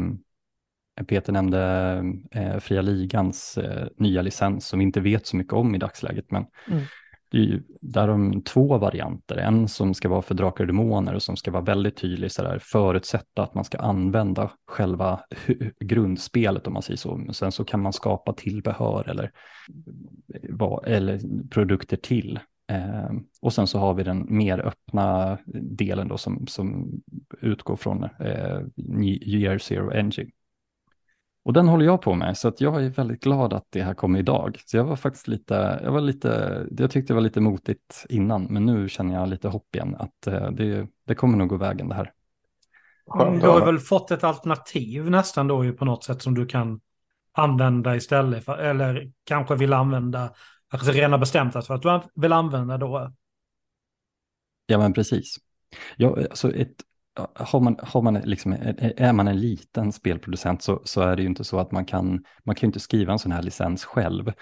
Peter 1.04 1.32
nämnde 1.32 2.02
eh, 2.30 2.58
Fria 2.58 2.82
Ligans 2.82 3.58
eh, 3.58 3.88
nya 3.96 4.22
licens 4.22 4.66
som 4.66 4.78
vi 4.78 4.84
inte 4.84 5.00
vet 5.00 5.26
så 5.26 5.36
mycket 5.36 5.52
om 5.52 5.74
i 5.74 5.78
dagsläget, 5.78 6.30
men 6.30 6.46
mm. 6.68 6.82
Det 7.30 7.38
är 7.38 7.42
ju 7.42 7.62
där 7.80 8.08
de 8.08 8.42
två 8.42 8.78
varianter, 8.78 9.36
en 9.36 9.68
som 9.68 9.94
ska 9.94 10.08
vara 10.08 10.22
för 10.22 10.34
drakar 10.34 10.64
och 10.64 10.68
demoner 10.68 11.14
och 11.14 11.22
som 11.22 11.36
ska 11.36 11.50
vara 11.50 11.62
väldigt 11.62 11.96
tydlig, 11.96 12.32
så 12.32 12.42
där, 12.42 12.58
förutsätta 12.62 13.42
att 13.42 13.54
man 13.54 13.64
ska 13.64 13.78
använda 13.78 14.50
själva 14.66 15.20
grundspelet 15.80 16.66
om 16.66 16.72
man 16.72 16.82
säger 16.82 16.96
så. 16.96 17.16
Men 17.16 17.34
sen 17.34 17.52
så 17.52 17.64
kan 17.64 17.82
man 17.82 17.92
skapa 17.92 18.32
tillbehör 18.32 19.08
eller, 19.08 19.30
eller 20.86 21.20
produkter 21.50 21.96
till. 21.96 22.38
Eh, 22.68 23.10
och 23.40 23.52
sen 23.52 23.66
så 23.66 23.78
har 23.78 23.94
vi 23.94 24.02
den 24.02 24.26
mer 24.28 24.58
öppna 24.58 25.38
delen 25.62 26.08
då 26.08 26.18
som, 26.18 26.46
som 26.46 26.92
utgår 27.40 27.76
från 27.76 28.04
eh, 28.04 28.60
Year 29.22 29.58
Zero 29.58 29.90
Engine. 29.90 30.30
Och 31.44 31.52
den 31.52 31.68
håller 31.68 31.84
jag 31.84 32.02
på 32.02 32.14
med, 32.14 32.36
så 32.36 32.48
att 32.48 32.60
jag 32.60 32.84
är 32.84 32.88
väldigt 32.88 33.22
glad 33.22 33.52
att 33.52 33.66
det 33.70 33.82
här 33.82 33.94
kom 33.94 34.16
idag. 34.16 34.56
Så 34.66 34.76
jag 34.76 34.84
var 34.84 34.96
faktiskt 34.96 35.28
lite, 35.28 35.80
jag 35.82 35.92
var 35.92 36.00
lite, 36.00 36.66
jag 36.78 36.90
tyckte 36.90 37.12
det 37.12 37.14
var 37.14 37.22
lite 37.22 37.40
motigt 37.40 38.06
innan, 38.08 38.44
men 38.50 38.66
nu 38.66 38.88
känner 38.88 39.14
jag 39.14 39.28
lite 39.28 39.48
hopp 39.48 39.74
igen 39.74 39.96
att 39.98 40.26
eh, 40.26 40.50
det, 40.50 40.86
det 41.04 41.14
kommer 41.14 41.38
nog 41.38 41.48
gå 41.48 41.56
vägen 41.56 41.88
det 41.88 41.94
här. 41.94 42.12
Du 43.40 43.48
har 43.48 43.66
väl 43.66 43.78
fått 43.78 44.10
ett 44.10 44.24
alternativ 44.24 45.10
nästan 45.10 45.48
då 45.48 45.64
ju 45.64 45.72
på 45.72 45.84
något 45.84 46.04
sätt 46.04 46.22
som 46.22 46.34
du 46.34 46.46
kan 46.46 46.80
använda 47.38 47.96
istället 47.96 48.44
för, 48.44 48.58
eller 48.58 49.12
kanske 49.24 49.56
vill 49.56 49.72
använda, 49.72 50.32
alltså 50.68 50.92
rena 50.92 51.18
bestämt 51.18 51.52
för 51.52 51.74
att 51.74 51.82
du 51.82 52.00
vill 52.20 52.32
använda 52.32 52.78
då. 52.78 53.12
Ja 54.66 54.78
men 54.78 54.92
precis. 54.92 55.36
Ja, 55.96 56.16
alltså 56.30 56.54
ett, 56.54 56.74
har 57.34 57.60
man, 57.60 57.76
har 57.82 58.02
man 58.02 58.14
liksom, 58.14 58.52
är 58.52 59.12
man 59.12 59.28
en 59.28 59.40
liten 59.40 59.92
spelproducent 59.92 60.62
så, 60.62 60.82
så 60.84 61.00
är 61.00 61.16
det 61.16 61.22
ju 61.22 61.28
inte 61.28 61.44
så 61.44 61.58
att 61.58 61.72
man 61.72 61.84
kan, 61.84 62.24
man 62.44 62.54
kan 62.54 62.66
inte 62.66 62.80
skriva 62.80 63.12
en 63.12 63.18
sån 63.18 63.32
här 63.32 63.42
licens 63.42 63.84
själv. 63.84 64.32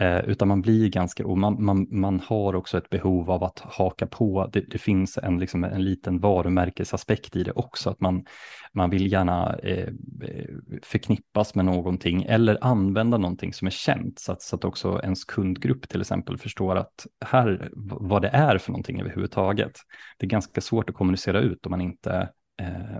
Eh, 0.00 0.20
utan 0.24 0.48
man 0.48 0.62
blir 0.62 0.88
ganska, 0.88 1.26
och 1.26 1.38
man, 1.38 1.64
man, 1.64 1.86
man 1.90 2.20
har 2.20 2.54
också 2.54 2.78
ett 2.78 2.90
behov 2.90 3.30
av 3.30 3.44
att 3.44 3.58
haka 3.58 4.06
på, 4.06 4.50
det, 4.52 4.60
det 4.60 4.78
finns 4.78 5.18
en, 5.18 5.38
liksom 5.38 5.64
en 5.64 5.84
liten 5.84 6.18
varumärkesaspekt 6.18 7.36
i 7.36 7.42
det 7.42 7.52
också, 7.52 7.90
att 7.90 8.00
man, 8.00 8.24
man 8.72 8.90
vill 8.90 9.12
gärna 9.12 9.56
eh, 9.62 9.88
eh 10.22 10.44
förknippas 10.82 11.54
med 11.54 11.64
någonting 11.64 12.22
eller 12.22 12.58
använda 12.60 13.18
någonting 13.18 13.52
som 13.52 13.66
är 13.66 13.70
känt 13.70 14.18
så 14.18 14.32
att, 14.32 14.42
så 14.42 14.56
att 14.56 14.64
också 14.64 15.00
ens 15.02 15.24
kundgrupp 15.24 15.88
till 15.88 16.00
exempel 16.00 16.38
förstår 16.38 16.76
att 16.76 17.06
här, 17.24 17.70
vad 18.00 18.22
det 18.22 18.28
är 18.28 18.58
för 18.58 18.72
någonting 18.72 19.00
överhuvudtaget. 19.00 19.72
Det 20.18 20.26
är 20.26 20.30
ganska 20.30 20.60
svårt 20.60 20.90
att 20.90 20.96
kommunicera 20.96 21.40
ut 21.40 21.66
om 21.66 21.70
man 21.70 21.80
inte, 21.80 22.28
eh, 22.60 22.96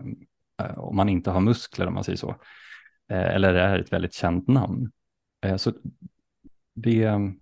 eh 0.62 0.78
om 0.78 0.96
man 0.96 1.08
inte 1.08 1.30
har 1.30 1.40
muskler 1.40 1.86
om 1.86 1.94
man 1.94 2.04
säger 2.04 2.18
så, 2.18 2.30
eh, 3.10 3.34
eller 3.34 3.54
är 3.54 3.78
ett 3.78 3.92
väldigt 3.92 4.14
känt 4.14 4.48
namn. 4.48 4.90
Eh, 5.44 5.56
så 5.56 5.72
det, 6.82 7.32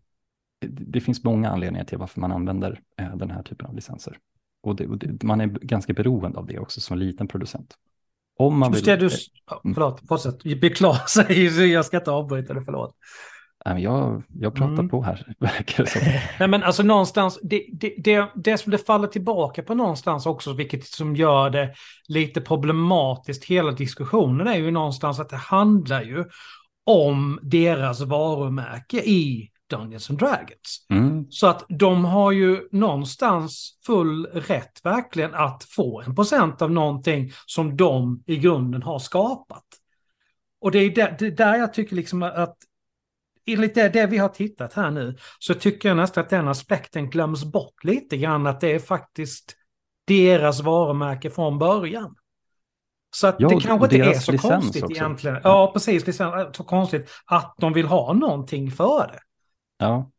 det 0.67 1.01
finns 1.01 1.25
många 1.25 1.51
anledningar 1.51 1.85
till 1.85 1.99
varför 1.99 2.21
man 2.21 2.33
använder 2.33 2.81
eh, 3.01 3.17
den 3.17 3.31
här 3.31 3.43
typen 3.43 3.67
av 3.67 3.75
licenser. 3.75 4.19
Och, 4.63 4.77
det, 4.77 4.87
och 4.87 4.99
det, 4.99 5.23
man 5.23 5.41
är 5.41 5.47
ganska 5.47 5.93
beroende 5.93 6.39
av 6.39 6.47
det 6.47 6.59
också 6.59 6.81
som 6.81 6.99
liten 6.99 7.29
producent. 7.29 7.75
Om 8.39 8.59
man 8.59 8.73
vill... 8.73 8.85
Det, 8.85 8.97
du, 8.97 9.09
mm. 9.65 9.75
förlåt, 9.75 10.01
fortsätt. 10.09 10.61
Beklagar 10.61 11.07
sig, 11.07 11.67
jag 11.73 11.85
ska 11.85 11.97
inte 11.97 12.11
avbryta 12.11 12.55
det, 12.55 12.65
förlåt. 12.65 12.95
Jag, 13.65 14.23
jag 14.29 14.55
pratar 14.55 14.73
mm. 14.73 14.89
på 14.89 15.03
här, 15.03 15.35
verkar 15.39 15.85
det 15.85 15.91
som. 15.91 16.03
Nej 16.39 16.49
men 16.49 16.63
alltså 16.63 16.83
någonstans, 16.83 17.39
det, 17.43 17.67
det, 17.73 17.95
det, 17.99 18.29
det 18.35 18.59
som 18.59 18.73
det 18.73 18.79
faller 18.79 19.09
tillbaka 19.09 19.63
på 19.63 19.75
någonstans 19.75 20.27
också, 20.27 20.53
vilket 20.53 20.85
som 20.85 21.17
gör 21.17 21.51
det 21.51 21.75
lite 22.09 22.41
problematiskt, 22.41 23.45
hela 23.45 23.73
diskussionen 23.73 24.47
är 24.47 24.57
ju 24.57 24.71
någonstans 24.71 25.21
att 25.21 25.29
det 25.29 25.37
handlar 25.37 26.03
ju 26.03 26.25
om 26.89 27.39
deras 27.43 28.01
varumärke 28.01 28.97
i 28.97 29.51
Dungeons 29.71 30.11
and 30.11 30.19
Dragons. 30.19 30.87
Mm. 30.91 31.27
Så 31.31 31.47
att 31.47 31.65
de 31.69 32.05
har 32.05 32.33
ju 32.33 32.69
någonstans 32.73 33.79
full 33.87 34.27
rätt 34.27 34.81
verkligen 34.85 35.35
att 35.35 35.65
få 35.65 36.03
en 36.03 36.15
procent 36.15 36.63
av 36.63 36.71
någonting 36.71 37.33
som 37.47 37.77
de 37.77 38.23
i 38.27 38.37
grunden 38.37 38.83
har 38.83 38.99
skapat. 38.99 39.65
Och 40.61 40.71
det 40.71 40.79
är 40.79 40.91
där, 40.91 41.17
det 41.19 41.27
är 41.27 41.31
där 41.31 41.57
jag 41.57 41.75
tycker 41.75 41.97
liksom 41.97 42.23
att 42.23 42.57
enligt 43.47 43.75
det, 43.75 43.89
det 43.89 44.07
vi 44.07 44.19
har 44.19 44.29
tittat 44.29 44.73
här 44.73 44.91
nu 44.91 45.17
så 45.39 45.55
tycker 45.55 45.89
jag 45.89 45.97
nästan 45.97 46.25
att 46.25 46.31
den 46.31 46.49
aspekten 46.49 47.11
glöms 47.11 47.45
bort 47.45 47.85
lite 47.85 48.17
grann 48.17 48.47
att 48.47 48.61
det 48.61 48.75
är 48.75 48.79
faktiskt 48.79 49.57
deras 50.07 50.61
varumärke 50.61 51.31
från 51.31 51.59
början. 51.59 52.15
Så 53.11 53.27
att 53.27 53.37
ja, 53.39 53.49
det 53.49 53.61
kanske 53.61 53.97
inte 53.97 54.11
är 54.11 54.15
så 54.15 54.39
konstigt 54.39 54.85
också. 54.85 54.97
egentligen. 54.97 55.41
Ja, 55.45 55.71
precis. 55.73 56.07
Licens, 56.07 56.57
så 56.57 56.65
konstigt 56.65 57.11
att 57.27 57.55
de 57.59 57.73
vill 57.73 57.87
ha 57.87 58.13
någonting 58.13 58.71
för 58.71 59.07
det. 59.07 59.19
Ja, 59.79 60.11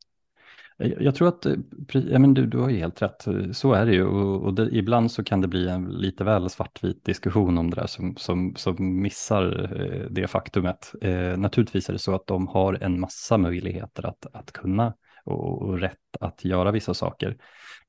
jag 0.99 1.15
tror 1.15 1.28
att 1.28 1.45
ja, 1.91 2.19
men 2.19 2.34
du, 2.34 2.45
du 2.45 2.58
har 2.58 2.69
ju 2.69 2.78
helt 2.78 3.02
rätt, 3.02 3.28
så 3.52 3.73
är 3.73 3.86
det 3.86 3.91
ju. 3.91 4.06
Och, 4.06 4.43
och 4.43 4.54
det, 4.54 4.69
ibland 4.71 5.12
så 5.12 5.23
kan 5.23 5.41
det 5.41 5.47
bli 5.47 5.69
en 5.69 5.86
lite 5.86 6.23
väl 6.23 6.49
svartvit 6.49 7.06
diskussion 7.06 7.58
om 7.58 7.69
det 7.69 7.75
där 7.82 7.88
som, 7.88 8.15
som, 8.17 8.54
som 8.56 9.02
missar 9.02 9.73
eh, 9.82 10.08
det 10.10 10.28
faktumet. 10.28 10.93
Eh, 11.02 11.38
naturligtvis 11.38 11.89
är 11.89 11.93
det 11.93 11.99
så 11.99 12.15
att 12.15 12.28
de 12.28 12.47
har 12.47 12.84
en 12.84 12.99
massa 12.99 13.38
möjligheter 13.38 14.06
att, 14.06 14.25
att 14.34 14.52
kunna 14.52 14.93
och, 15.25 15.62
och 15.62 15.80
rätt 15.80 16.17
att 16.19 16.45
göra 16.45 16.71
vissa 16.71 16.93
saker. 16.93 17.38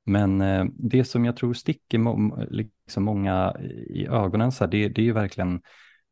Men 0.06 0.40
eh, 0.40 0.64
det 0.74 1.04
som 1.04 1.24
jag 1.24 1.36
tror 1.36 1.54
sticker 1.54 1.98
må, 1.98 2.44
liksom 2.50 3.04
många 3.04 3.56
i 3.86 4.06
ögonen, 4.06 4.52
så 4.52 4.64
här, 4.64 4.70
det, 4.70 4.88
det 4.88 5.00
är 5.00 5.04
ju 5.04 5.12
verkligen 5.12 5.60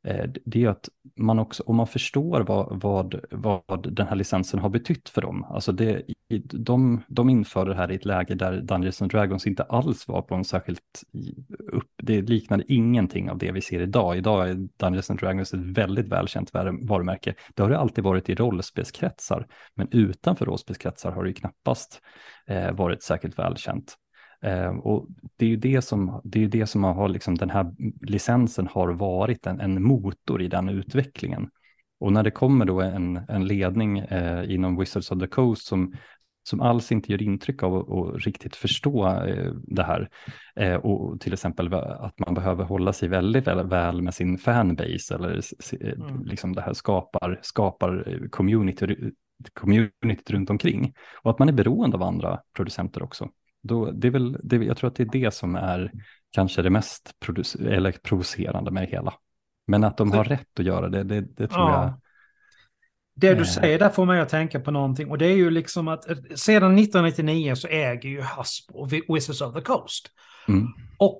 eh, 0.07 0.24
det 0.44 0.64
är 0.64 0.68
att 0.68 0.88
man 1.16 1.38
också, 1.38 1.62
om 1.66 1.77
man 1.77 1.87
förstår 1.87 2.40
vad, 2.40 2.81
vad, 2.81 3.20
vad 3.31 3.92
den 3.92 4.07
här 4.07 4.16
licensen 4.16 4.61
har 4.61 4.68
betytt 4.68 5.09
för 5.09 5.22
dem, 5.22 5.44
alltså 5.44 5.72
det, 5.72 6.03
de, 6.44 7.03
de 7.09 7.31
införde 7.31 7.70
det 7.70 7.77
här 7.77 7.92
i 7.92 7.94
ett 7.94 8.05
läge 8.05 8.35
där 8.35 8.61
Dungeons 8.61 9.03
and 9.03 9.11
Dragons 9.11 9.46
inte 9.46 9.62
alls 9.62 10.09
var 10.09 10.22
på 10.22 10.35
en 10.35 10.44
särskilt 10.44 11.03
upp, 11.72 11.90
det 12.03 12.23
liknade 12.23 12.65
ingenting 12.69 13.31
av 13.31 13.39
det 13.39 13.53
vi 13.53 13.61
ser 13.61 13.81
idag. 13.81 14.17
Idag 14.17 14.51
är 14.51 14.55
Dungeons 14.55 15.11
and 15.11 15.21
Dragons 15.21 15.55
ett 15.55 15.61
väldigt 15.61 16.09
välkänt 16.09 16.55
varumärke. 16.83 17.35
Det 17.55 17.63
har 17.63 17.71
det 17.71 17.79
alltid 17.79 18.05
varit 18.05 18.29
i 18.29 18.35
rollspelskretsar, 18.35 19.47
men 19.75 19.89
utanför 19.91 20.47
rollspelskretsar 20.47 21.13
har 21.13 21.23
det 21.23 21.29
ju 21.29 21.35
knappast 21.35 22.01
eh, 22.47 22.73
varit 22.73 23.03
särskilt 23.03 23.39
välkänt. 23.39 23.95
Eh, 24.43 24.69
och 24.69 25.07
det 25.37 25.45
är 25.45 25.51
ju 25.51 25.57
det 25.57 25.83
som, 25.83 26.21
det 26.25 26.45
är 26.45 26.49
det 26.49 26.67
som 26.67 26.85
har, 26.85 27.09
liksom, 27.09 27.35
den 27.35 27.51
här 27.51 27.75
licensen 28.01 28.69
har 28.71 28.89
varit 28.89 29.47
en, 29.47 29.61
en 29.61 29.83
motor 29.83 30.43
i 30.43 30.49
den 30.49 30.69
utvecklingen. 30.69 31.49
Och 32.01 32.13
när 32.13 32.23
det 32.23 32.31
kommer 32.31 32.65
då 32.65 32.81
en, 32.81 33.21
en 33.29 33.47
ledning 33.47 33.99
eh, 33.99 34.55
inom 34.55 34.77
Wizards 34.77 35.11
of 35.11 35.19
the 35.19 35.27
Coast 35.27 35.67
som, 35.67 35.95
som 36.49 36.61
alls 36.61 36.93
inte 36.93 37.13
gör 37.13 37.23
intryck 37.23 37.63
av 37.63 37.93
att 37.93 38.25
riktigt 38.25 38.57
förstå 38.57 39.07
eh, 39.07 39.53
det 39.63 39.83
här. 39.83 40.09
Eh, 40.57 40.75
och 40.75 41.21
till 41.21 41.33
exempel 41.33 41.75
att 41.75 42.19
man 42.19 42.35
behöver 42.35 42.65
hålla 42.65 42.93
sig 42.93 43.09
väldigt 43.09 43.47
väl, 43.47 44.03
med 44.03 44.15
sin 44.15 44.39
fanbase 44.39 45.15
eller 45.15 45.41
eh, 45.81 45.93
mm. 45.93 46.25
liksom 46.25 46.55
det 46.55 46.63
här 46.63 46.73
skapar, 46.73 47.39
skapar 47.43 48.29
community, 48.31 49.13
community 49.53 50.35
runt 50.35 50.51
omkring. 50.51 50.93
Och 51.23 51.31
att 51.31 51.39
man 51.39 51.49
är 51.49 51.53
beroende 51.53 51.97
av 51.97 52.03
andra 52.03 52.41
producenter 52.57 53.03
också. 53.03 53.29
Då, 53.63 53.91
det 53.91 54.09
är 54.09 54.13
väl, 54.13 54.39
det, 54.43 54.57
jag 54.57 54.77
tror 54.77 54.89
att 54.89 54.97
det 54.97 55.03
är 55.03 55.13
det 55.13 55.35
som 55.35 55.57
är 55.57 55.93
kanske 56.31 56.63
det 56.63 56.71
mest 56.71 57.15
eller 57.61 57.93
provocerande 57.93 58.71
med 58.71 58.83
det 58.83 58.91
hela. 58.91 59.15
Men 59.67 59.85
att 59.85 59.97
de 59.97 60.13
har 60.13 60.25
rätt 60.25 60.61
att 60.61 60.67
göra 60.67 60.89
det, 60.89 61.03
det, 61.03 61.21
det 61.21 61.49
tror 61.49 61.71
ja. 61.71 62.01
Det 63.21 63.35
du 63.35 63.41
eh. 63.41 63.47
säger 63.47 63.79
där 63.79 63.89
får 63.89 64.07
mig 64.07 64.21
att 64.21 64.29
tänka 64.29 64.61
på 64.61 64.71
någonting 64.71 65.11
och 65.11 65.19
det 65.19 65.27
är 65.27 65.37
ju 65.37 65.51
liksom 65.51 65.89
att 65.89 66.11
eh, 66.11 66.17
sedan 66.35 66.79
1999 66.79 67.55
så 67.55 67.69
äger 67.69 68.09
ju 68.09 68.21
Hasbro 68.21 68.87
Wizards 69.15 69.41
of 69.41 69.55
the 69.55 69.61
Coast. 69.61 70.11
Mm. 70.49 70.67
Och 70.99 71.19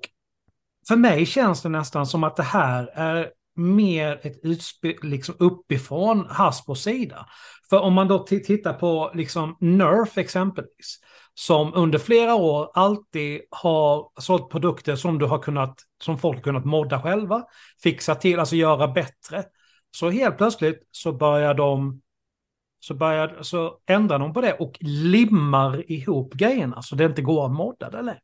för 0.87 0.95
mig 0.95 1.25
känns 1.25 1.61
det 1.61 1.69
nästan 1.69 2.07
som 2.07 2.23
att 2.23 2.35
det 2.35 2.43
här 2.43 2.89
är 2.93 3.29
mer 3.55 4.19
ett 4.23 4.39
utspel 4.43 4.95
liksom 5.01 5.35
uppifrån 5.39 6.25
Hasbros 6.29 6.83
sida. 6.83 7.25
För 7.69 7.79
om 7.79 7.93
man 7.93 8.07
då 8.07 8.19
tittar 8.19 8.73
på 8.73 9.11
liksom 9.13 9.57
Nerf 9.59 10.17
exempelvis, 10.17 10.99
som 11.33 11.73
under 11.73 11.99
flera 11.99 12.35
år 12.35 12.71
alltid 12.73 13.41
har 13.49 14.21
sålt 14.21 14.49
produkter 14.49 14.95
som 14.95 15.19
du 15.19 15.25
har 15.25 15.39
kunnat, 15.39 15.75
som 16.03 16.17
folk 16.17 16.43
kunnat 16.43 16.65
modda 16.65 17.01
själva, 17.01 17.43
fixa 17.83 18.15
till, 18.15 18.39
alltså 18.39 18.55
göra 18.55 18.87
bättre. 18.87 19.43
Så 19.91 20.09
helt 20.09 20.37
plötsligt 20.37 20.87
så 20.91 21.13
börjar 21.13 21.53
de, 21.53 22.01
så, 22.79 22.93
börjar, 22.93 23.37
så 23.41 23.77
ändrar 23.85 24.19
de 24.19 24.33
på 24.33 24.41
det 24.41 24.53
och 24.53 24.77
limmar 24.81 25.91
ihop 25.91 26.33
grejerna 26.33 26.81
så 26.81 26.95
det 26.95 27.05
inte 27.05 27.21
går 27.21 27.45
att 27.45 27.51
modda 27.51 27.89
det 27.89 28.01
längre. 28.01 28.19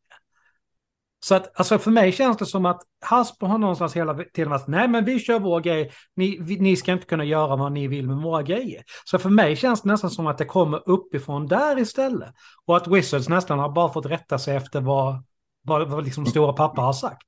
Så 1.25 1.36
att, 1.36 1.60
alltså 1.60 1.78
för 1.78 1.91
mig 1.91 2.12
känns 2.12 2.38
det 2.38 2.45
som 2.45 2.65
att 2.65 2.82
Hasbro 3.01 3.47
har 3.47 3.58
någonstans 3.58 3.95
hela 3.95 4.13
tiden 4.34 4.49
varit, 4.49 4.67
nej 4.67 4.88
men 4.88 5.06
vi 5.06 5.19
kör 5.19 5.39
vår 5.39 5.60
grej, 5.60 5.91
ni, 6.15 6.38
vi, 6.41 6.60
ni 6.60 6.75
ska 6.75 6.91
inte 6.91 7.06
kunna 7.06 7.23
göra 7.23 7.56
vad 7.56 7.71
ni 7.71 7.88
vill 7.88 8.08
med 8.08 8.17
våra 8.17 8.43
grejer. 8.43 8.84
Så 9.06 9.19
för 9.19 9.30
mig 9.30 9.56
känns 9.56 9.82
det 9.82 9.89
nästan 9.89 10.10
som 10.10 10.28
att 10.28 10.38
det 10.38 10.45
kommer 10.45 10.89
uppifrån 10.89 11.47
där 11.47 11.80
istället. 11.80 12.34
Och 12.65 12.78
att 12.78 12.88
Wizards 12.88 13.30
nästan 13.30 13.60
har 13.60 13.69
bara 13.69 13.93
fått 13.93 14.06
rätta 14.06 14.38
sig 14.38 14.56
efter 14.56 14.82
vad, 14.82 15.23
vad, 15.63 15.89
vad 15.89 16.04
liksom 16.04 16.25
stora 16.25 16.54
pappa 16.54 16.82
har 16.82 16.93
sagt. 16.93 17.28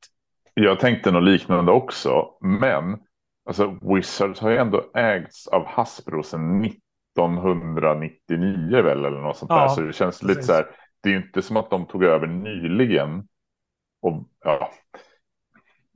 Jag 0.53 0.79
tänkte 0.79 1.11
något 1.11 1.23
liknande 1.23 1.71
också, 1.71 2.25
men 2.41 2.97
alltså 3.47 3.77
Wizards 3.81 4.39
har 4.39 4.49
ju 4.49 4.57
ändå 4.57 4.91
ägts 4.93 5.47
av 5.47 5.65
Hasbro 5.65 6.23
sedan 6.23 6.65
1999 6.65 8.81
väl 8.81 9.05
eller 9.05 9.21
något 9.21 9.37
sånt 9.37 9.51
ja, 9.51 9.61
där. 9.61 9.67
Så 9.67 9.81
det 9.81 9.93
känns 9.93 10.19
precis. 10.19 10.35
lite 10.35 10.47
så 10.47 10.53
här, 10.53 10.65
det 11.03 11.09
är 11.09 11.13
ju 11.13 11.19
inte 11.19 11.41
som 11.41 11.57
att 11.57 11.69
de 11.69 11.85
tog 11.85 12.03
över 12.03 12.27
nyligen. 12.27 13.27
Och, 14.01 14.23
ja. 14.43 14.71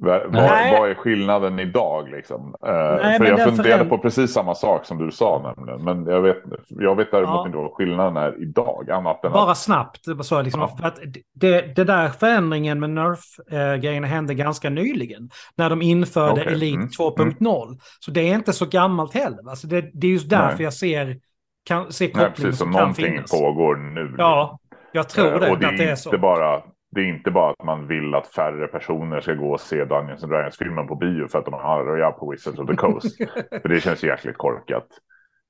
Vad, 0.04 0.22
vad, 0.32 0.90
är 0.90 0.96
skillnaden 0.96 1.60
idag 1.60 2.10
liksom? 2.10 2.56
Uh, 2.68 2.74
Nej, 3.02 3.18
för 3.18 3.26
jag 3.26 3.56
funderade 3.56 3.86
på 3.86 3.98
precis 3.98 4.34
samma 4.34 4.56
sak 4.56 4.86
som 4.86 4.98
du 4.98 5.12
sa 5.12 5.54
nämligen. 5.58 5.84
Men 5.84 6.14
jag 6.14 6.22
vet, 6.22 6.38
jag 6.68 6.96
vet 6.96 7.12
däremot 7.12 7.36
ja. 7.36 7.46
inte 7.46 7.58
vad 7.58 7.72
skillnaden 7.72 8.18
är 8.18 8.42
idag. 8.42 8.92
Annat 8.92 9.26
än 9.26 9.32
Bara 9.32 9.52
att... 9.52 9.58
snabbt. 9.58 10.06
Så 10.22 10.42
liksom, 10.42 10.62
ja. 10.62 10.68
för 10.68 10.88
att 10.88 11.00
det, 11.34 11.76
det 11.76 11.84
där 11.84 12.10
förändringen 12.10 12.80
med 12.80 12.90
Nerf-grejerna 12.90 14.08
hände 14.08 14.34
ganska 14.34 14.70
nyligen. 14.70 15.30
När 15.56 15.70
de 15.70 15.82
införde 15.82 16.42
okay. 16.42 16.54
Elite 16.54 16.76
mm. 16.76 16.88
2.0. 16.88 17.64
Mm. 17.66 17.80
Så 18.00 18.12
det 18.12 18.22
är 18.22 18.36
inte 18.36 18.54
så 18.54 18.66
gammalt 18.66 19.14
heller. 19.14 19.50
Alltså 19.50 19.68
det, 19.68 19.90
det 19.94 20.08
är 20.08 20.12
just 20.12 20.30
därför 20.30 20.58
Nej. 20.58 20.64
jag 20.64 20.74
ser, 20.74 21.18
kan, 21.66 21.92
ser 21.92 22.08
kopplingen 22.08 22.30
Nej, 22.30 22.36
precis, 22.36 22.60
som, 22.60 22.74
som 22.74 22.82
någonting 22.82 23.06
finnas. 23.06 23.32
pågår 23.32 23.76
nu. 23.76 24.16
Ja, 24.18 24.60
jag 24.92 25.10
tror 25.10 25.40
det. 25.40 25.52
Och 25.52 25.60
det 25.60 25.66
är, 25.66 25.70
att 25.72 25.78
det 25.78 25.90
är 25.90 25.96
så. 25.96 26.18
bara 26.18 26.62
det 26.92 27.02
är 27.02 27.06
inte 27.06 27.32
bara 27.32 27.52
att 27.52 27.64
man 27.64 27.88
vill 27.88 28.16
att 28.16 28.28
färre 28.28 28.68
personer 28.68 29.22
ska 29.22 29.34
gå 29.34 29.52
och 29.52 29.60
se 29.60 29.86
Dungeons 29.86 30.24
and 30.24 30.32
Dragons-filmen 30.32 30.88
på 30.88 30.96
bio 30.96 31.28
för 31.28 31.40
att 31.40 31.46
de 31.46 31.54
har 31.54 31.84
röja 31.84 32.12
på 32.12 32.32
Wizards 32.32 32.60
of 32.60 32.68
the 32.68 32.76
Coast. 32.76 33.18
för 33.62 33.70
det 33.70 33.80
känns 33.80 34.04
jäkligt 34.04 34.38
korkat. 34.38 34.88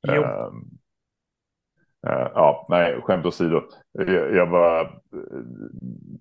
Uh, 0.10 0.16
uh, 0.16 0.52
ja, 2.34 2.66
nej, 2.70 3.02
skämt 3.02 3.26
åsido. 3.26 3.62
Jag, 3.92 4.36
jag 4.36 4.46
var 4.46 5.02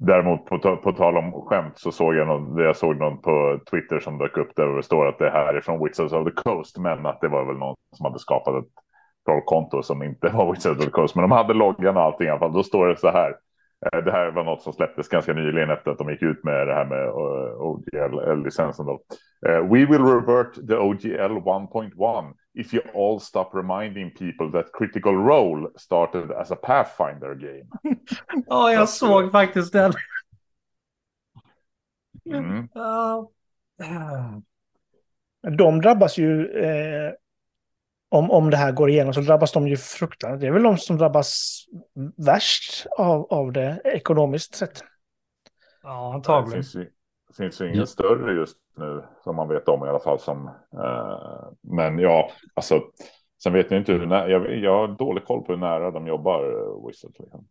däremot 0.01 0.47
på, 0.47 0.77
på 0.77 0.93
tal 0.93 1.17
om 1.17 1.33
skämt 1.33 1.79
så 1.79 1.93
såg 1.93 2.15
jag 2.15 2.27
någon, 2.27 2.59
jag 2.59 2.77
såg 2.77 2.97
någon 2.97 3.23
på 3.23 3.61
Twitter 3.71 4.01
som 4.01 4.19
dök 4.19 4.37
upp 4.37 4.57
där 4.57 4.77
det 4.77 4.83
står 4.83 5.07
att 5.07 5.19
det 5.19 5.31
här 5.31 5.55
är 5.55 5.61
från 5.61 5.85
Wizards 5.85 6.13
of 6.13 6.25
the 6.25 6.43
Coast, 6.43 6.79
men 6.79 7.07
att 7.07 7.21
det 7.21 7.29
var 7.29 7.45
väl 7.45 7.57
någon 7.57 7.77
som 7.97 8.05
hade 8.05 8.19
skapat 8.19 8.65
ett 8.65 8.71
trollkonto 9.27 9.83
som 9.83 10.03
inte 10.03 10.29
var 10.29 10.53
Wizards 10.53 10.79
of 10.79 10.85
the 10.85 10.91
Coast, 10.91 11.15
men 11.15 11.23
de 11.23 11.31
hade 11.31 11.55
loggan 11.55 11.97
och 11.97 12.03
allting 12.03 12.27
i 12.27 12.31
alla 12.31 12.39
fall. 12.39 12.53
Då 12.53 12.63
står 12.63 12.87
det 12.87 12.97
så 12.97 13.11
här. 13.11 13.35
Eh, 13.87 14.05
det 14.05 14.13
här 14.13 14.31
var 14.31 14.45
något 14.45 14.63
som 14.63 14.73
släpptes 14.73 15.09
ganska 15.09 15.33
nyligen 15.33 15.71
efter 15.71 15.91
att 15.91 15.99
de 15.99 16.11
gick 16.11 16.23
ut 16.23 16.45
med 16.45 16.67
det 16.67 16.75
här 16.75 16.85
med 16.85 17.07
eh, 17.07 17.61
OGL-licensen. 17.61 18.87
Uh, 18.89 18.99
we 19.73 19.87
will 19.87 20.05
revert 20.05 20.55
the 20.69 20.77
OGL 20.77 21.39
1.1 21.39 22.35
if 22.55 22.75
you 22.75 22.83
all 22.95 23.21
stop 23.21 23.51
reminding 23.55 24.11
people 24.11 24.51
that 24.53 24.73
Critical 24.73 25.15
Role 25.15 25.71
started 25.77 26.31
as 26.31 26.51
a 26.51 26.57
Pathfinder 26.57 27.35
game. 27.35 27.67
Ja, 28.47 28.73
jag 28.73 28.89
såg 28.89 29.33
faktiskt 29.33 29.73
den. 29.73 29.93
Mm. 32.31 32.59
Uh, 32.59 33.27
de 35.57 35.81
drabbas 35.81 36.19
ju 36.19 36.47
eh, 36.47 37.13
om, 38.11 38.31
om 38.31 38.51
det 38.51 38.57
här 38.57 38.73
går 38.73 38.91
igenom 38.91 39.15
så 39.15 39.21
drabbas 39.21 39.53
de 39.53 39.69
ju 39.69 39.77
fruktansvärt. 39.77 40.41
Det 40.41 40.47
är 40.47 40.51
väl 40.51 40.63
de 40.63 40.79
som 40.79 40.99
drabbas 40.99 41.61
värst 42.27 42.87
av, 42.99 43.27
av 43.31 43.53
det 43.53 43.81
ekonomiskt 43.85 44.55
sett. 44.55 44.85
Ja, 45.83 46.15
antagligen. 46.15 46.51
Det 46.51 46.57
finns 46.57 46.75
ju, 46.75 46.91
det 47.29 47.35
finns 47.37 47.61
ju 47.61 47.65
ingen 47.65 47.79
ja. 47.79 47.87
större 47.87 48.33
just 48.33 48.57
nu 48.77 49.05
som 49.25 49.37
man 49.37 49.49
vet 49.49 49.69
om 49.69 49.87
i 49.87 49.89
alla 49.89 50.01
fall. 50.01 50.21
Som, 50.21 50.47
eh, 50.73 51.49
men 51.61 51.99
ja, 51.99 52.31
alltså. 52.55 52.83
Sen 53.43 53.53
vet 53.53 53.71
jag 53.71 53.81
inte 53.81 53.93
hur 53.93 54.07
nära, 54.07 54.29
jag, 54.29 54.59
jag 54.59 54.79
har 54.79 54.89
dålig 54.89 55.25
koll 55.25 55.43
på 55.45 55.53
hur 55.53 55.59
nära 55.59 55.91
de 55.91 56.07
jobbar, 56.07 56.45
uh, 56.45 56.87
Wizards. 56.87 57.19
Liksom. 57.19 57.49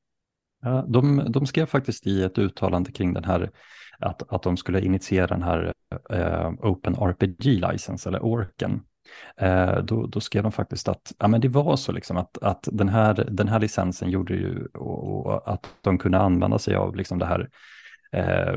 Ja, 0.61 0.85
de, 0.87 1.31
de 1.31 1.45
skrev 1.45 1.65
faktiskt 1.65 2.07
i 2.07 2.23
ett 2.23 2.37
uttalande 2.37 2.91
kring 2.91 3.13
den 3.13 3.23
här, 3.23 3.51
att, 3.99 4.33
att 4.33 4.43
de 4.43 4.57
skulle 4.57 4.81
initiera 4.81 5.27
den 5.27 5.43
här 5.43 5.73
uh, 6.13 6.49
Open 6.49 6.95
RPG-license, 6.95 8.09
eller 8.09 8.19
ORKen. 8.19 8.81
Eh, 9.37 9.77
då, 9.77 10.07
då 10.07 10.19
skrev 10.19 10.43
de 10.43 10.51
faktiskt 10.51 10.87
att 10.87 11.13
ja, 11.19 11.27
men 11.27 11.41
det 11.41 11.47
var 11.47 11.75
så 11.75 11.91
liksom 11.91 12.17
att, 12.17 12.37
att 12.37 12.67
den, 12.71 12.89
här, 12.89 13.27
den 13.31 13.47
här 13.47 13.59
licensen 13.59 14.09
gjorde 14.09 14.33
ju 14.33 14.65
och, 14.65 15.25
och 15.25 15.53
att 15.53 15.69
de 15.81 15.97
kunde 15.97 16.19
använda 16.19 16.59
sig 16.59 16.75
av 16.75 16.95
liksom 16.95 17.19
det 17.19 17.25
här 17.25 17.49
eh, 18.11 18.53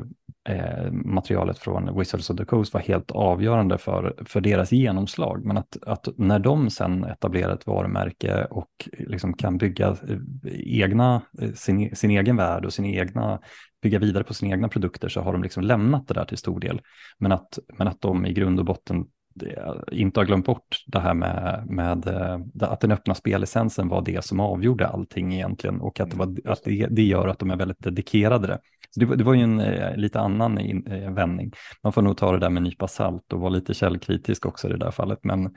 eh, 0.49 0.93
materialet 0.93 1.59
från 1.59 1.99
Wizards 1.99 2.31
of 2.31 2.37
the 2.37 2.45
Coast 2.45 2.75
var 2.75 2.81
helt 2.81 3.11
avgörande 3.11 3.79
för, 3.79 4.15
för 4.27 4.41
deras 4.41 4.73
genomslag. 4.73 5.45
Men 5.45 5.57
att, 5.57 5.77
att 5.87 6.09
när 6.17 6.39
de 6.39 6.71
sen 6.71 7.05
etablerar 7.05 7.55
ett 7.55 7.67
varumärke 7.67 8.45
och 8.45 8.89
liksom 8.99 9.35
kan 9.35 9.59
bygga 9.59 9.89
eh, 9.89 10.19
egna, 10.55 11.23
eh, 11.41 11.53
sin, 11.53 11.97
sin 11.97 12.11
egen 12.11 12.37
värld 12.37 12.65
och 12.65 12.73
sin 12.73 12.87
egna, 12.87 13.41
bygga 13.83 13.99
vidare 13.99 14.25
på 14.25 14.35
sina 14.35 14.55
egna 14.55 14.69
produkter 14.69 15.09
så 15.09 15.21
har 15.21 15.33
de 15.33 15.43
liksom 15.43 15.63
lämnat 15.63 16.09
det 16.09 16.15
där 16.15 16.25
till 16.25 16.39
stor 16.39 16.61
del. 16.61 16.81
Men 17.19 17.33
att, 17.33 17.59
men 17.79 17.89
att 17.89 18.01
de 18.01 18.27
i 18.27 18.33
grund 18.33 18.59
och 18.59 18.65
botten 18.65 19.05
inte 19.93 20.21
har 20.21 20.25
glömt 20.25 20.47
bort 20.47 20.85
det 20.87 21.01
här 21.01 21.15
med, 21.15 21.65
med 21.67 22.07
eh, 22.07 22.41
att 22.61 22.81
den 22.81 22.93
öppna 22.93 23.15
spellicensen 23.15 23.89
var 23.89 24.03
det 24.03 24.25
som 24.25 24.41
avgjorde 24.41 24.87
allting 24.87 25.35
egentligen 25.35 25.81
och 25.81 26.01
att, 26.01 26.11
det, 26.11 26.17
var, 26.17 26.27
mm, 26.27 26.39
att 26.45 26.65
det, 26.65 26.87
det 26.91 27.03
gör 27.03 27.29
att 27.29 27.39
de 27.39 27.51
är 27.51 27.57
väldigt 27.57 27.83
dedikerade. 27.83 28.47
Det, 28.47 28.61
det, 28.97 29.07
var, 29.07 29.17
det 29.17 29.25
var 29.25 29.35
ju 29.35 29.43
en 29.43 29.61
eh, 29.61 29.97
lite 29.97 30.21
annan 30.21 30.59
in, 30.59 30.87
eh, 30.87 31.13
vändning. 31.13 31.53
Man 31.83 31.93
får 31.93 32.03
nog 32.03 32.17
ta 32.17 32.33
det 32.33 32.39
där 32.39 32.51
med 32.51 32.61
en 32.61 32.65
nypa 32.65 32.89
salt 32.89 33.33
och 33.33 33.41
vara 33.41 33.51
lite 33.51 33.75
källkritisk 33.75 34.47
också 34.47 34.69
i 34.69 34.71
det 34.71 34.79
där 34.79 34.91
fallet. 34.91 35.19
Men, 35.23 35.55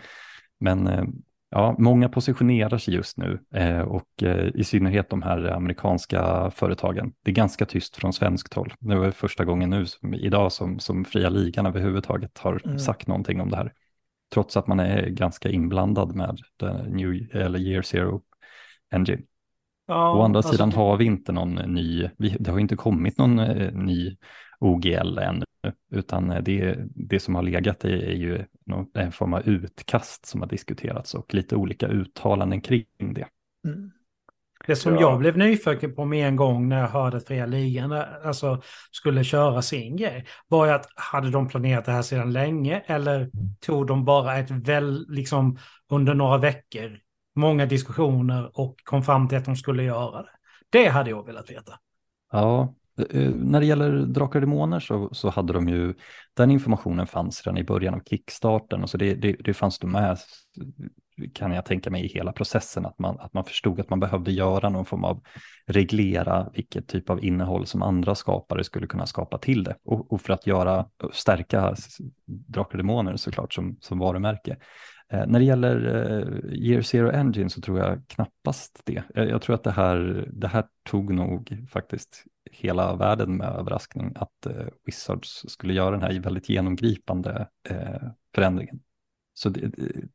men 0.60 0.88
Ja, 1.56 1.76
många 1.80 2.10
positionerar 2.10 2.78
sig 2.78 2.94
just 2.94 3.18
nu 3.18 3.40
eh, 3.54 3.80
och 3.80 4.24
eh, 4.24 4.48
i 4.56 4.64
synnerhet 4.64 5.10
de 5.10 5.22
här 5.22 5.46
amerikanska 5.46 6.52
företagen. 6.52 7.14
Det 7.24 7.32
är 7.32 7.36
ganska 7.36 7.66
tyst 7.66 7.96
från 7.96 8.14
svenskt 8.14 8.54
håll. 8.54 8.74
Det 8.80 8.96
var 8.96 9.12
första 9.12 9.46
gången 9.46 9.70
nu 9.70 9.86
som, 9.86 10.14
idag 10.14 10.52
som, 10.52 10.80
som 10.80 11.06
fria 11.06 11.30
ligan 11.30 11.66
överhuvudtaget 11.66 12.38
har 12.38 12.62
mm. 12.66 12.80
sagt 12.80 13.08
någonting 13.08 13.42
om 13.42 13.50
det 13.50 13.58
här. 13.58 13.74
Trots 14.34 14.58
att 14.58 14.68
man 14.68 14.80
är 14.80 15.10
ganska 15.10 15.50
inblandad 15.50 16.16
med 16.16 16.40
New, 16.88 17.36
eller 17.36 17.60
Year 17.60 17.82
Zero 17.82 18.22
Engine. 18.92 19.22
Ja, 19.88 20.18
Å 20.18 20.22
andra 20.22 20.40
alltså, 20.40 20.52
sidan 20.52 20.72
har 20.72 20.98
vi 20.98 21.06
inte 21.06 21.32
någon 21.32 21.56
ny, 21.56 22.10
vi, 22.18 22.36
det 22.40 22.52
har 22.52 22.60
inte 22.60 22.76
kommit 22.76 23.18
någon 23.18 23.40
eh, 23.40 23.72
ny 23.74 24.18
OGL 24.60 25.18
ännu, 25.18 25.45
utan 25.92 26.28
det, 26.28 26.78
det 26.96 27.20
som 27.20 27.36
har 27.36 27.44
legat 27.44 27.86
är, 27.86 27.90
är 27.90 28.16
ju 28.16 28.46
en 28.94 29.12
form 29.12 29.34
av 29.34 29.48
utkast 29.48 30.26
som 30.26 30.42
har 30.42 30.48
diskuterats 30.48 31.14
och 31.14 31.34
lite 31.34 31.56
olika 31.56 31.88
uttalanden 31.88 32.62
kring 32.62 32.86
det. 32.98 33.28
Mm. 33.68 33.92
Det 34.68 34.76
som 34.76 34.94
ja. 34.96 35.02
jag 35.02 35.20
blev 35.20 35.38
nyfiken 35.38 35.96
på 35.96 36.06
med 36.06 36.28
en 36.28 36.36
gång 36.36 36.70
när 36.70 36.80
jag 36.82 36.88
hörde 36.88 37.18
att 37.18 37.28
Fria 37.28 37.46
Ligan 37.46 37.92
alltså, 37.92 38.62
skulle 38.92 39.24
köra 39.24 39.62
sin 39.62 39.98
grej 39.98 40.26
var 40.48 40.66
ju 40.66 40.72
att 40.72 40.88
hade 40.96 41.30
de 41.30 41.48
planerat 41.48 41.86
det 41.86 41.92
här 41.92 42.02
sedan 42.02 42.34
länge 42.34 42.84
eller 42.86 43.32
tog 43.60 43.88
de 43.88 44.06
bara 44.06 44.38
ett 44.38 44.52
väl, 44.52 45.06
liksom 45.10 45.58
under 45.90 46.14
några 46.14 46.38
veckor, 46.38 47.00
många 47.36 47.66
diskussioner 47.66 48.60
och 48.60 48.76
kom 48.84 49.04
fram 49.04 49.28
till 49.28 49.38
att 49.38 49.46
de 49.46 49.56
skulle 49.56 49.84
göra 49.84 50.22
det. 50.22 50.30
Det 50.70 50.88
hade 50.88 51.10
jag 51.10 51.26
velat 51.26 51.50
veta. 51.50 51.80
Ja, 52.32 52.76
Eh, 52.76 52.85
Eh, 52.98 53.22
eh, 53.22 53.32
när 53.32 53.60
det 53.60 53.66
gäller 53.66 53.92
Drakar 53.92 54.40
och 54.40 54.42
Demoner 54.42 54.80
så, 54.80 55.10
så 55.12 55.30
hade 55.30 55.54
de 55.54 55.68
ju, 55.68 55.94
den 56.34 56.52
informationen 56.52 57.08
fanns 57.08 57.44
redan 57.46 57.58
i 57.58 57.64
början 57.64 57.94
av 57.94 58.02
kickstarten 58.10 58.84
och 58.84 58.90
så 58.90 58.98
det, 58.98 59.14
det, 59.14 59.36
det 59.40 59.54
fanns 59.54 59.80
då 59.80 59.88
med, 59.88 60.18
kan 61.34 61.52
jag 61.52 61.66
tänka 61.66 61.90
mig, 61.90 62.06
i 62.06 62.08
hela 62.08 62.32
processen, 62.32 62.86
att 62.86 63.00
man, 63.00 63.20
att 63.20 63.34
man 63.34 63.46
förstod 63.46 63.80
att 63.80 63.90
man 63.90 64.00
behövde 64.00 64.32
göra 64.32 64.70
någon 64.70 64.86
form 64.86 65.04
av 65.04 65.22
reglera 65.68 66.50
vilket 66.54 66.88
typ 66.88 67.10
av 67.10 67.24
innehåll 67.24 67.66
som 67.66 67.82
andra 67.82 68.16
skapare 68.16 68.64
skulle 68.64 68.88
kunna 68.88 69.06
skapa 69.06 69.38
till 69.38 69.64
det. 69.64 69.76
Och, 69.86 70.14
och 70.14 70.22
för 70.22 70.34
att 70.34 70.48
göra, 70.48 70.86
stärka 71.14 71.76
Drakar 72.26 72.72
och 72.72 72.78
Demoner 72.78 73.16
såklart 73.16 73.54
som, 73.54 73.78
som 73.82 74.00
varumärke. 74.00 74.58
Eh, 75.12 75.28
när 75.28 75.40
det 75.40 75.46
gäller 75.46 75.76
eh, 75.86 76.54
Year 76.54 76.82
Zero 76.82 77.12
Engine 77.12 77.50
så 77.50 77.62
tror 77.62 77.80
jag 77.80 78.08
knappast 78.08 78.82
det. 78.86 79.04
Jag, 79.14 79.30
jag, 79.30 79.42
tror 79.42 79.56
att 79.56 79.64
det 79.64 79.72
här, 79.72 80.30
det 80.34 80.48
här 80.48 80.66
tog 80.90 81.14
nog 81.14 81.66
faktiskt 81.70 82.24
hela 82.52 82.96
världen 82.96 83.38
med 83.38 83.48
överraskning 83.48 84.14
att 84.16 84.46
eh, 84.46 84.68
Wizards 84.86 85.46
skulle 85.48 85.74
göra 85.74 85.92
den 85.92 86.02
här 86.02 86.20
väldigt 86.20 86.50
genomgripande 86.50 87.48
eh, 87.70 88.10
förändringen. 88.36 88.80
Så 89.34 89.50
det, 89.50 89.72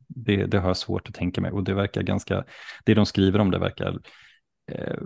det, 0.09 0.47
det, 0.47 0.59
har 0.59 0.69
jag 0.69 0.77
svårt 0.77 1.09
att 1.09 1.15
tänka 1.15 1.41
mig 1.41 1.51
och 1.51 1.65
det 1.65 1.75
verkar 1.75 2.03
ganska, 2.03 2.45
det 2.85 2.95
de 2.95 3.07
skriver 3.07 3.39
om 3.39 3.51
det 3.51 3.59
verkar 3.59 3.99
eh, 4.71 4.97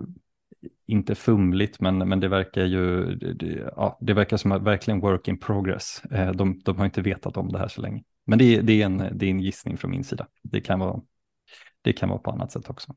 inte 0.85 1.15
fumligt, 1.15 1.79
men, 1.79 1.97
men 1.97 2.19
det 2.19 2.27
verkar 2.27 2.65
ju, 2.65 3.15
det, 3.15 3.71
ja, 3.75 3.97
det 4.01 4.13
verkar 4.13 4.37
som 4.37 4.51
att 4.51 4.61
verkligen 4.61 4.99
work 4.99 5.27
in 5.27 5.39
progress. 5.39 6.01
Eh, 6.11 6.31
de, 6.31 6.59
de 6.59 6.77
har 6.77 6.85
inte 6.85 7.01
vetat 7.01 7.37
om 7.37 7.51
det 7.51 7.59
här 7.59 7.67
så 7.67 7.81
länge. 7.81 8.03
Men 8.25 8.39
det, 8.39 8.61
det, 8.61 8.81
är 8.81 8.85
en, 8.85 8.97
det 8.97 9.25
är 9.25 9.29
en 9.29 9.39
gissning 9.39 9.77
från 9.77 9.91
min 9.91 10.03
sida. 10.03 10.27
Det 10.43 10.61
kan 10.61 10.79
vara, 10.79 11.01
det 11.81 11.93
kan 11.93 12.09
vara 12.09 12.19
på 12.19 12.31
annat 12.31 12.51
sätt 12.51 12.69
också. 12.69 12.95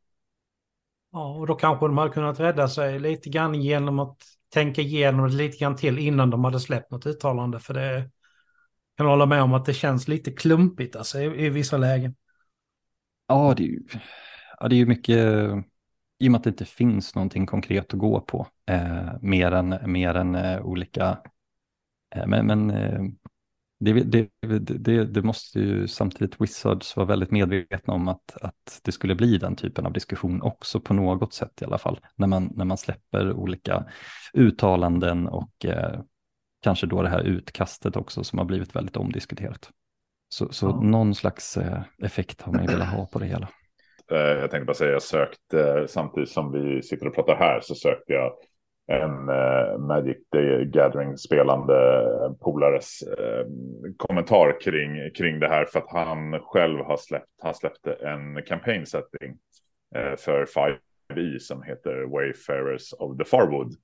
Ja, 1.12 1.34
och 1.34 1.46
då 1.46 1.54
kanske 1.54 1.86
de 1.86 1.98
hade 1.98 2.10
kunnat 2.10 2.40
rädda 2.40 2.68
sig 2.68 2.98
lite 2.98 3.30
grann 3.30 3.54
genom 3.54 3.98
att 3.98 4.16
tänka 4.54 4.82
igenom 4.82 5.28
det 5.28 5.34
lite 5.34 5.58
grann 5.58 5.76
till 5.76 5.98
innan 5.98 6.30
de 6.30 6.44
hade 6.44 6.60
släppt 6.60 6.90
något 6.90 7.06
uttalande. 7.06 7.58
För 7.60 7.74
det 7.74 8.10
kan 8.96 9.06
hålla 9.06 9.26
med 9.26 9.42
om 9.42 9.54
att 9.54 9.64
det 9.64 9.74
känns 9.74 10.08
lite 10.08 10.30
klumpigt 10.30 10.96
alltså, 10.96 11.20
i, 11.20 11.44
i 11.46 11.48
vissa 11.48 11.76
lägen. 11.76 12.14
Ja, 13.26 13.54
det 13.56 13.62
är 13.62 13.66
ju, 13.66 13.80
ja, 14.60 14.68
det 14.68 14.74
är 14.74 14.78
ju 14.78 14.86
mycket, 14.86 15.18
i 16.18 16.28
och 16.28 16.32
med 16.32 16.38
att 16.38 16.44
det 16.44 16.50
inte 16.50 16.64
finns 16.64 17.14
någonting 17.14 17.46
konkret 17.46 17.94
att 17.94 18.00
gå 18.00 18.20
på, 18.20 18.46
eh, 18.70 19.12
mer 19.20 19.52
än, 19.52 19.92
mer 19.92 20.14
än 20.14 20.34
eh, 20.34 20.62
olika, 20.62 21.18
eh, 22.14 22.26
men, 22.26 22.46
men 22.46 22.70
eh, 22.70 23.02
det, 23.80 23.92
det, 23.92 24.28
det, 24.58 25.04
det, 25.04 25.22
måste 25.22 25.60
ju 25.60 25.88
samtidigt 25.88 26.40
Wizards 26.40 26.96
vara 26.96 27.06
väldigt 27.06 27.30
medvetna 27.30 27.94
om 27.94 28.08
att, 28.08 28.36
att 28.42 28.80
det 28.82 28.92
skulle 28.92 29.14
bli 29.14 29.38
den 29.38 29.56
typen 29.56 29.86
av 29.86 29.92
diskussion 29.92 30.42
också 30.42 30.80
på 30.80 30.94
något 30.94 31.32
sätt 31.32 31.62
i 31.62 31.64
alla 31.64 31.78
fall. 31.78 32.00
När 32.16 32.26
man, 32.26 32.52
när 32.54 32.64
man 32.64 32.78
släpper 32.78 33.32
olika 33.32 33.84
uttalanden 34.32 35.28
och 35.28 35.64
eh, 35.64 36.00
kanske 36.62 36.86
då 36.86 37.02
det 37.02 37.08
här 37.08 37.22
utkastet 37.22 37.96
också 37.96 38.24
som 38.24 38.38
har 38.38 38.46
blivit 38.46 38.76
väldigt 38.76 38.96
omdiskuterat. 38.96 39.70
Så, 40.28 40.52
så 40.52 40.66
ja. 40.66 40.80
någon 40.80 41.14
slags 41.14 41.56
eh, 41.56 41.82
effekt 42.02 42.42
har 42.42 42.52
man 42.52 42.62
ju 42.62 42.68
velat 42.68 42.88
ha 42.88 43.06
på 43.06 43.18
det 43.18 43.26
hela. 43.26 43.48
Eh, 44.10 44.18
jag 44.18 44.50
tänkte 44.50 44.66
bara 44.66 44.74
säga, 44.74 44.92
jag 44.92 45.02
sökte 45.02 45.86
samtidigt 45.88 46.30
som 46.30 46.52
vi 46.52 46.82
sitter 46.82 47.06
och 47.06 47.14
pratar 47.14 47.36
här 47.36 47.60
så 47.60 47.74
sökte 47.74 48.12
jag 48.12 48.32
en 48.88 49.28
eh, 49.28 49.78
Magic 49.78 50.16
the 50.32 50.64
Gathering-spelande 50.64 51.74
eh, 52.24 52.32
polares 52.32 53.02
eh, 53.02 53.46
kommentar 53.96 54.60
kring, 54.60 55.10
kring 55.10 55.40
det 55.40 55.48
här 55.48 55.64
för 55.64 55.78
att 55.78 55.90
han 55.90 56.40
själv 56.40 56.78
har 56.78 56.96
släppt, 56.96 57.42
han 57.42 57.54
släppte 57.54 57.92
en 57.92 58.42
campaign 58.42 58.86
setting 58.86 59.36
eh, 59.94 60.16
för 60.16 60.44
5e 60.44 61.36
e 61.36 61.40
som 61.40 61.62
heter 61.62 62.02
Wayfarers 62.02 62.92
of 62.92 63.18
the 63.18 63.24
Farwood. 63.24 63.74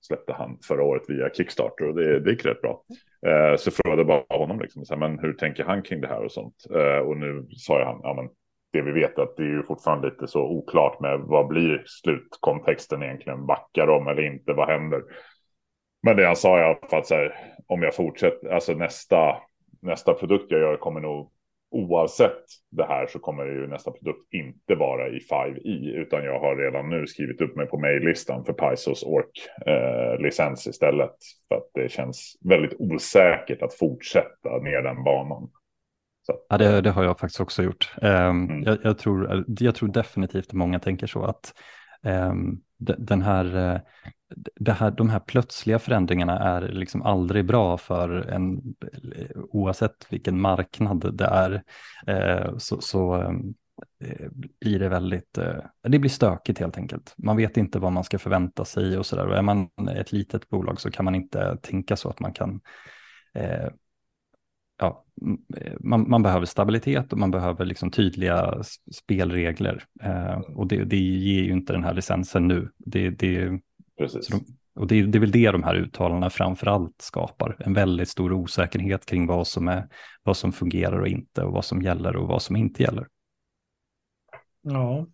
Släppte 0.00 0.32
han 0.32 0.58
förra 0.68 0.82
året 0.82 1.02
via 1.08 1.30
Kickstarter 1.30 1.88
och 1.88 1.94
det, 1.94 2.20
det 2.20 2.30
gick 2.30 2.46
rätt 2.46 2.62
bra. 2.62 2.82
Eh, 3.26 3.56
så 3.56 3.70
frågade 3.70 4.04
bara 4.04 4.38
honom 4.38 4.60
liksom, 4.60 4.84
så 4.84 4.94
här, 4.94 5.00
men 5.00 5.18
hur 5.18 5.32
tänker 5.32 5.64
han 5.64 5.82
kring 5.82 6.00
det 6.00 6.08
här 6.08 6.24
och 6.24 6.32
sånt. 6.32 6.66
Eh, 6.74 6.98
och 6.98 7.16
nu 7.16 7.46
sa 7.56 7.78
jag 7.78 7.86
han, 7.86 8.00
ja 8.02 8.14
men 8.14 8.28
det 8.72 8.82
vi 8.82 8.92
vet 8.92 9.18
att 9.18 9.36
det 9.36 9.42
är 9.42 9.46
ju 9.46 9.62
fortfarande 9.62 10.08
lite 10.08 10.26
så 10.26 10.42
oklart 10.42 11.00
med 11.00 11.20
vad 11.20 11.46
blir 11.46 11.82
slutkontexten 11.86 13.02
egentligen, 13.02 13.46
backar 13.46 13.86
de 13.86 14.06
eller 14.06 14.22
inte, 14.22 14.52
vad 14.52 14.68
händer? 14.68 15.02
Men 16.02 16.16
det 16.16 16.26
han 16.26 16.36
sa 16.36 16.58
i 16.58 16.62
alla 16.62 16.88
fall 16.90 17.04
så 17.04 17.14
här, 17.14 17.34
om 17.66 17.82
jag 17.82 17.94
fortsätter, 17.94 18.48
alltså 18.48 18.72
nästa, 18.72 19.36
nästa 19.82 20.14
produkt 20.14 20.46
jag 20.50 20.60
gör 20.60 20.76
kommer 20.76 21.00
nog 21.00 21.32
oavsett 21.70 22.44
det 22.70 22.84
här 22.84 23.06
så 23.06 23.18
kommer 23.18 23.44
ju 23.44 23.66
nästa 23.66 23.90
produkt 23.90 24.34
inte 24.34 24.74
vara 24.74 25.08
i 25.08 25.18
5i 25.18 25.88
e, 25.88 26.00
utan 26.00 26.24
jag 26.24 26.40
har 26.40 26.56
redan 26.56 26.90
nu 26.90 27.06
skrivit 27.06 27.40
upp 27.40 27.56
mig 27.56 27.66
på 27.66 27.78
mejllistan 27.78 28.44
för 28.44 28.52
Paisos 28.52 29.02
Ork-licens 29.02 30.66
eh, 30.66 30.70
istället. 30.70 31.16
För 31.48 31.54
att 31.54 31.70
det 31.74 31.92
känns 31.92 32.36
väldigt 32.40 32.74
osäkert 32.78 33.62
att 33.62 33.74
fortsätta 33.74 34.58
ner 34.58 34.82
den 34.82 35.04
banan. 35.04 35.50
Ja, 36.48 36.58
det, 36.58 36.80
det, 36.80 36.90
har 36.90 37.04
jag 37.04 37.18
faktiskt 37.18 37.40
också 37.40 37.62
gjort. 37.62 37.92
Um, 38.02 38.10
mm. 38.10 38.62
jag, 38.62 38.78
jag, 38.82 38.98
tror, 38.98 39.44
jag 39.46 39.74
tror 39.74 39.88
definitivt 39.88 40.46
att 40.46 40.52
många 40.52 40.78
tänker 40.78 41.06
så 41.06 41.24
att 41.24 41.54
um, 42.02 42.60
den 42.78 43.22
här, 43.22 43.56
eh, 43.56 43.80
det 44.56 44.72
här, 44.72 44.90
de 44.90 45.10
här 45.10 45.20
plötsliga 45.20 45.78
förändringarna 45.78 46.38
är 46.38 46.60
liksom 46.60 47.02
aldrig 47.02 47.46
bra 47.46 47.76
för 47.76 48.10
en, 48.10 48.62
oavsett 49.34 50.06
vilken 50.08 50.40
marknad 50.40 51.16
det 51.16 51.24
är, 51.24 51.62
uh, 52.08 52.58
så, 52.58 52.80
så 52.80 53.14
um, 53.14 53.54
blir 54.60 54.78
det 54.78 54.88
väldigt, 54.88 55.38
det 55.82 55.98
blir 55.98 56.10
stökigt 56.10 56.58
helt 56.58 56.76
enkelt. 56.76 57.14
Man 57.16 57.36
vet 57.36 57.56
inte 57.56 57.78
vad 57.78 57.92
man 57.92 58.04
ska 58.04 58.18
förvänta 58.18 58.64
sig 58.64 58.98
och 58.98 59.06
sådär. 59.06 59.26
Och 59.26 59.36
är 59.36 59.42
man 59.42 59.68
ett 59.96 60.12
litet 60.12 60.48
bolag 60.48 60.80
så 60.80 60.90
kan 60.90 61.04
man 61.04 61.14
inte 61.14 61.56
tänka 61.62 61.96
så 61.96 62.08
att 62.08 62.20
man 62.20 62.32
kan 62.32 62.60
uh, 63.38 63.68
ja, 64.80 65.04
man, 65.80 66.10
man, 66.10 66.22
behöver 66.22 66.46
stabilitet 66.46 67.12
och 67.12 67.18
man 67.18 67.30
behöver 67.30 67.64
liksom 67.64 67.90
tydliga 67.90 68.62
spelregler. 68.92 69.84
Eh, 70.02 70.38
och 70.38 70.66
det, 70.66 70.84
det 70.84 70.96
ger 70.96 71.42
ju 71.42 71.52
inte 71.52 71.72
den 71.72 71.84
här 71.84 71.94
licensen 71.94 72.48
nu. 72.48 72.70
Det, 72.78 73.10
det, 73.10 73.60
de, 73.96 74.44
och 74.74 74.86
det, 74.86 75.02
det 75.02 75.18
är 75.18 75.20
väl 75.20 75.30
det 75.30 75.50
de 75.50 75.62
här 75.62 75.74
uttalandena 75.74 76.30
framför 76.30 76.66
allt 76.66 77.02
skapar. 77.02 77.56
En 77.58 77.74
väldigt 77.74 78.08
stor 78.08 78.32
osäkerhet 78.32 79.06
kring 79.06 79.26
vad 79.26 79.46
som, 79.46 79.68
är, 79.68 79.88
vad 80.22 80.36
som 80.36 80.52
fungerar 80.52 81.00
och 81.00 81.08
inte 81.08 81.42
och 81.42 81.52
vad 81.52 81.64
som 81.64 81.82
gäller 81.82 82.16
och 82.16 82.28
vad 82.28 82.42
som 82.42 82.56
inte 82.56 82.82
gäller. 82.82 83.06
Ja. 84.62 85.06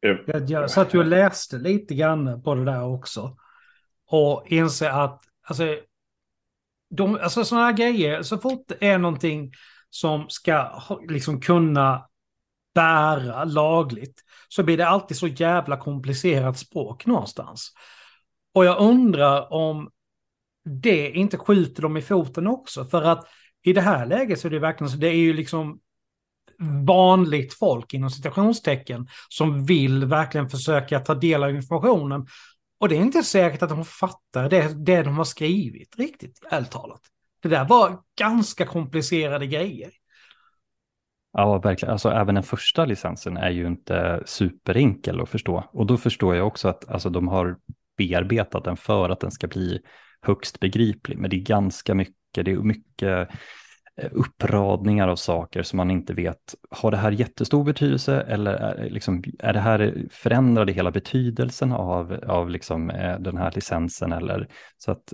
Jag, 0.00 0.50
jag 0.50 0.70
satt 0.70 0.94
ju 0.94 0.98
och 0.98 1.04
läste 1.04 1.58
lite 1.58 1.94
grann 1.94 2.42
på 2.42 2.54
det 2.54 2.64
där 2.64 2.84
också. 2.84 3.36
Och 4.06 4.44
inser 4.46 4.90
att 4.90 5.22
alltså, 5.42 5.64
de, 6.90 7.18
alltså 7.22 7.44
sådana 7.44 7.66
här 7.66 7.72
grejer, 7.72 8.22
så 8.22 8.38
fort 8.38 8.64
det 8.68 8.88
är 8.88 8.98
någonting 8.98 9.52
som 9.90 10.28
ska 10.28 10.82
liksom 11.08 11.40
kunna 11.40 12.06
bära 12.74 13.44
lagligt 13.44 14.20
så 14.48 14.62
blir 14.62 14.76
det 14.76 14.88
alltid 14.88 15.16
så 15.16 15.26
jävla 15.26 15.76
komplicerat 15.76 16.58
språk 16.58 17.06
någonstans. 17.06 17.72
Och 18.54 18.64
jag 18.64 18.80
undrar 18.80 19.52
om 19.52 19.90
det 20.64 21.10
inte 21.10 21.38
skjuter 21.38 21.82
dem 21.82 21.96
i 21.96 22.02
foten 22.02 22.46
också. 22.46 22.84
För 22.84 23.02
att 23.02 23.24
i 23.62 23.72
det 23.72 23.80
här 23.80 24.06
läget 24.06 24.40
så 24.40 24.48
är 24.48 24.50
det 24.50 24.58
verkligen 24.58 24.90
så, 24.90 24.96
det 24.96 25.08
är 25.08 25.16
ju 25.16 25.32
liksom 25.32 25.80
vanligt 26.86 27.54
folk 27.54 27.94
inom 27.94 28.10
citationstecken 28.10 29.08
som 29.28 29.64
vill 29.64 30.04
verkligen 30.04 30.50
försöka 30.50 31.00
ta 31.00 31.14
del 31.14 31.42
av 31.42 31.50
informationen 31.50 32.26
och 32.80 32.88
det 32.88 32.96
är 32.96 33.00
inte 33.00 33.22
säkert 33.22 33.62
att 33.62 33.68
de 33.68 33.84
fattar 33.84 34.48
det, 34.48 34.84
det 34.84 35.02
de 35.02 35.16
har 35.16 35.24
skrivit 35.24 35.98
riktigt, 35.98 36.40
ärligt 36.50 36.70
talat. 36.70 37.00
Det 37.42 37.48
där 37.48 37.64
var 37.64 37.98
ganska 38.18 38.66
komplicerade 38.66 39.46
grejer. 39.46 39.90
Ja, 41.32 41.58
verkligen. 41.58 41.92
Alltså 41.92 42.10
även 42.10 42.34
den 42.34 42.44
första 42.44 42.84
licensen 42.84 43.36
är 43.36 43.50
ju 43.50 43.66
inte 43.66 44.22
superenkel 44.26 45.20
att 45.20 45.28
förstå. 45.28 45.64
Och 45.72 45.86
då 45.86 45.96
förstår 45.96 46.36
jag 46.36 46.46
också 46.46 46.68
att 46.68 46.88
alltså, 46.88 47.10
de 47.10 47.28
har 47.28 47.56
bearbetat 47.96 48.64
den 48.64 48.76
för 48.76 49.10
att 49.10 49.20
den 49.20 49.30
ska 49.30 49.46
bli 49.46 49.80
högst 50.22 50.60
begriplig. 50.60 51.18
Men 51.18 51.30
det 51.30 51.36
är 51.36 51.44
ganska 51.44 51.94
mycket, 51.94 52.44
det 52.44 52.50
är 52.50 52.56
mycket 52.56 53.28
uppradningar 54.12 55.08
av 55.08 55.16
saker 55.16 55.62
som 55.62 55.76
man 55.76 55.90
inte 55.90 56.14
vet, 56.14 56.54
har 56.70 56.90
det 56.90 56.96
här 56.96 57.12
jättestor 57.12 57.64
betydelse 57.64 58.20
eller 58.20 58.52
är, 58.54 58.90
liksom, 58.90 59.22
är 59.38 59.52
det 59.52 59.60
här, 59.60 60.06
förändrar 60.10 60.64
det 60.64 60.72
hela 60.72 60.90
betydelsen 60.90 61.72
av, 61.72 62.12
av 62.26 62.50
liksom, 62.50 62.90
eh, 62.90 63.18
den 63.18 63.36
här 63.36 63.52
licensen 63.54 64.12
eller 64.12 64.48
så 64.78 64.92
att 64.92 65.12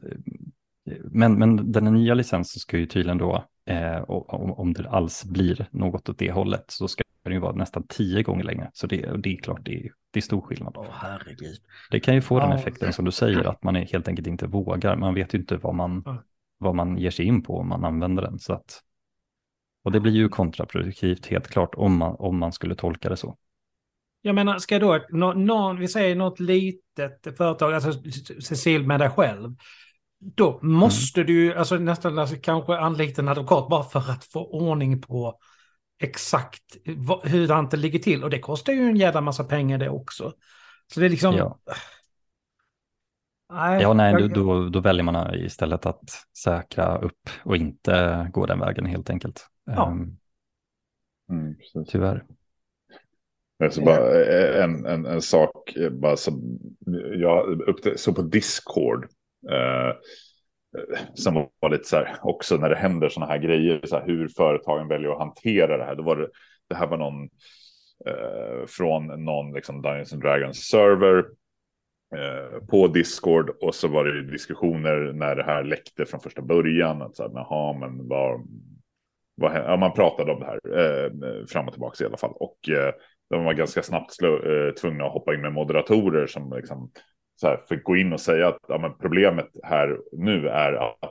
men, 1.04 1.38
men 1.38 1.72
den 1.72 1.84
nya 1.84 2.14
licensen 2.14 2.60
ska 2.60 2.78
ju 2.78 2.86
tydligen 2.86 3.18
då, 3.18 3.44
eh, 3.66 4.02
om, 4.02 4.52
om 4.52 4.72
det 4.72 4.88
alls 4.88 5.24
blir 5.24 5.66
något 5.70 6.08
åt 6.08 6.18
det 6.18 6.32
hållet, 6.32 6.64
så 6.68 6.88
ska 6.88 7.02
den 7.24 7.32
ju 7.32 7.38
vara 7.38 7.52
nästan 7.52 7.86
tio 7.88 8.22
gånger 8.22 8.44
längre. 8.44 8.70
Så 8.72 8.86
det, 8.86 9.22
det 9.22 9.32
är 9.32 9.36
klart, 9.36 9.60
det 9.64 9.74
är, 9.74 9.90
det 10.10 10.18
är 10.18 10.22
stor 10.22 10.40
skillnad. 10.40 10.74
Åh, 10.76 10.86
herregud. 10.90 11.56
Det 11.90 12.00
kan 12.00 12.14
ju 12.14 12.20
få 12.20 12.40
den 12.40 12.52
effekten 12.52 12.92
som 12.92 13.04
du 13.04 13.10
säger, 13.10 13.44
att 13.44 13.62
man 13.62 13.74
helt 13.74 14.08
enkelt 14.08 14.26
inte 14.26 14.46
vågar. 14.46 14.96
Man 14.96 15.14
vet 15.14 15.34
ju 15.34 15.38
inte 15.38 15.56
vad 15.56 15.74
man, 15.74 16.04
vad 16.58 16.74
man 16.74 16.98
ger 16.98 17.10
sig 17.10 17.24
in 17.24 17.42
på 17.42 17.58
om 17.58 17.68
man 17.68 17.84
använder 17.84 18.22
den. 18.22 18.38
Så 18.38 18.52
att, 18.52 18.82
och 19.84 19.92
det 19.92 20.00
blir 20.00 20.12
ju 20.12 20.28
kontraproduktivt 20.28 21.26
helt 21.26 21.48
klart 21.48 21.74
om 21.74 21.96
man, 21.96 22.16
om 22.18 22.38
man 22.38 22.52
skulle 22.52 22.74
tolka 22.74 23.08
det 23.08 23.16
så. 23.16 23.36
Jag 24.22 24.34
menar, 24.34 24.58
ska 24.58 24.78
då, 24.78 25.04
no, 25.10 25.76
vi 25.78 25.88
säger 25.88 26.16
något 26.16 26.40
litet 26.40 27.36
företag, 27.36 27.74
alltså 27.74 27.92
Cecil 28.40 28.86
med 28.86 29.00
dig 29.00 29.10
själv, 29.10 29.54
då 30.18 30.58
måste 30.62 31.20
mm. 31.20 31.34
du 31.34 31.54
alltså, 31.54 31.76
nästan 31.76 32.18
alltså, 32.18 32.36
kanske 32.42 32.78
anlita 32.78 33.22
en 33.22 33.28
advokat 33.28 33.68
bara 33.68 33.82
för 33.82 34.10
att 34.10 34.24
få 34.24 34.46
ordning 34.46 35.00
på 35.00 35.38
exakt 35.98 36.76
hur 37.24 37.70
det 37.70 37.76
ligger 37.76 37.98
till. 37.98 38.24
Och 38.24 38.30
det 38.30 38.38
kostar 38.38 38.72
ju 38.72 38.88
en 38.88 38.96
jävla 38.96 39.20
massa 39.20 39.44
pengar 39.44 39.78
det 39.78 39.88
också. 39.88 40.32
Så 40.92 41.00
det 41.00 41.06
är 41.06 41.10
liksom... 41.10 41.34
Ja. 41.34 41.58
Nej, 43.52 43.82
ja, 43.82 43.92
nej, 43.92 44.12
jag... 44.12 44.32
då, 44.32 44.68
då 44.68 44.80
väljer 44.80 45.04
man 45.04 45.34
istället 45.34 45.86
att 45.86 46.10
säkra 46.42 46.98
upp 46.98 47.30
och 47.44 47.56
inte 47.56 48.26
gå 48.32 48.46
den 48.46 48.60
vägen 48.60 48.86
helt 48.86 49.10
enkelt. 49.10 49.46
Ja. 49.64 49.88
Um, 49.88 50.18
mm, 51.30 51.56
tyvärr. 51.88 52.24
Så 53.70 53.84
bara 53.84 54.24
en, 54.64 54.86
en, 54.86 55.06
en 55.06 55.22
sak, 55.22 55.74
bara 55.90 56.16
som 56.16 56.58
jag 57.18 57.62
så 57.96 58.14
på 58.14 58.22
Discord 58.22 59.08
Eh, 59.50 59.94
som 61.14 61.48
var 61.60 61.70
lite 61.70 61.84
så 61.84 61.96
här 61.96 62.16
också 62.22 62.56
när 62.56 62.68
det 62.70 62.76
händer 62.76 63.08
sådana 63.08 63.32
här 63.32 63.38
grejer, 63.38 63.80
så 63.84 63.96
här, 63.96 64.06
hur 64.06 64.28
företagen 64.28 64.88
väljer 64.88 65.10
att 65.10 65.18
hantera 65.18 65.76
det 65.76 65.84
här. 65.84 65.94
Då 65.94 66.02
var 66.02 66.16
det, 66.16 66.28
det 66.68 66.74
här 66.74 66.86
var 66.86 66.96
någon 66.96 67.22
eh, 68.06 68.66
från 68.66 69.24
någon 69.24 69.52
liksom 69.52 69.82
Dungeons 69.82 70.12
and 70.12 70.22
Dragons 70.22 70.58
server 70.58 71.18
eh, 71.18 71.24
Eh, 72.14 72.60
på 72.66 72.88
Discord 72.88 73.50
och 73.50 73.74
så 73.74 73.88
var 73.88 74.04
det 74.04 74.22
diskussioner 74.22 75.12
när 75.12 75.36
det 75.36 75.42
här 75.42 75.64
läckte 75.64 76.06
från 76.06 76.20
första 76.20 76.42
början. 76.42 77.02
Att 77.02 77.16
så 77.16 77.22
här, 77.22 77.30
Jaha, 77.34 77.78
men 77.78 78.08
vad, 78.08 78.46
vad 79.34 79.56
ja, 79.56 79.76
man 79.76 79.92
pratade 79.92 80.32
om 80.32 80.40
det 80.40 80.46
här 80.46 80.78
eh, 80.78 81.10
fram 81.46 81.66
och 81.66 81.72
tillbaka 81.72 82.04
i 82.04 82.06
alla 82.06 82.16
fall. 82.16 82.32
Och 82.34 82.68
eh, 82.68 82.92
de 83.30 83.44
var 83.44 83.52
ganska 83.52 83.82
snabbt 83.82 84.12
slå, 84.12 84.36
eh, 84.36 84.72
tvungna 84.72 85.04
att 85.04 85.12
hoppa 85.12 85.34
in 85.34 85.40
med 85.40 85.52
moderatorer 85.52 86.26
som 86.26 86.52
liksom 86.56 86.90
så 87.36 87.46
här, 87.46 87.60
fick 87.68 87.84
gå 87.84 87.96
in 87.96 88.12
och 88.12 88.20
säga 88.20 88.48
att 88.48 88.58
ja, 88.68 88.78
men 88.78 88.98
problemet 88.98 89.50
här 89.62 89.98
nu 90.12 90.48
är 90.48 90.72
att 90.72 91.02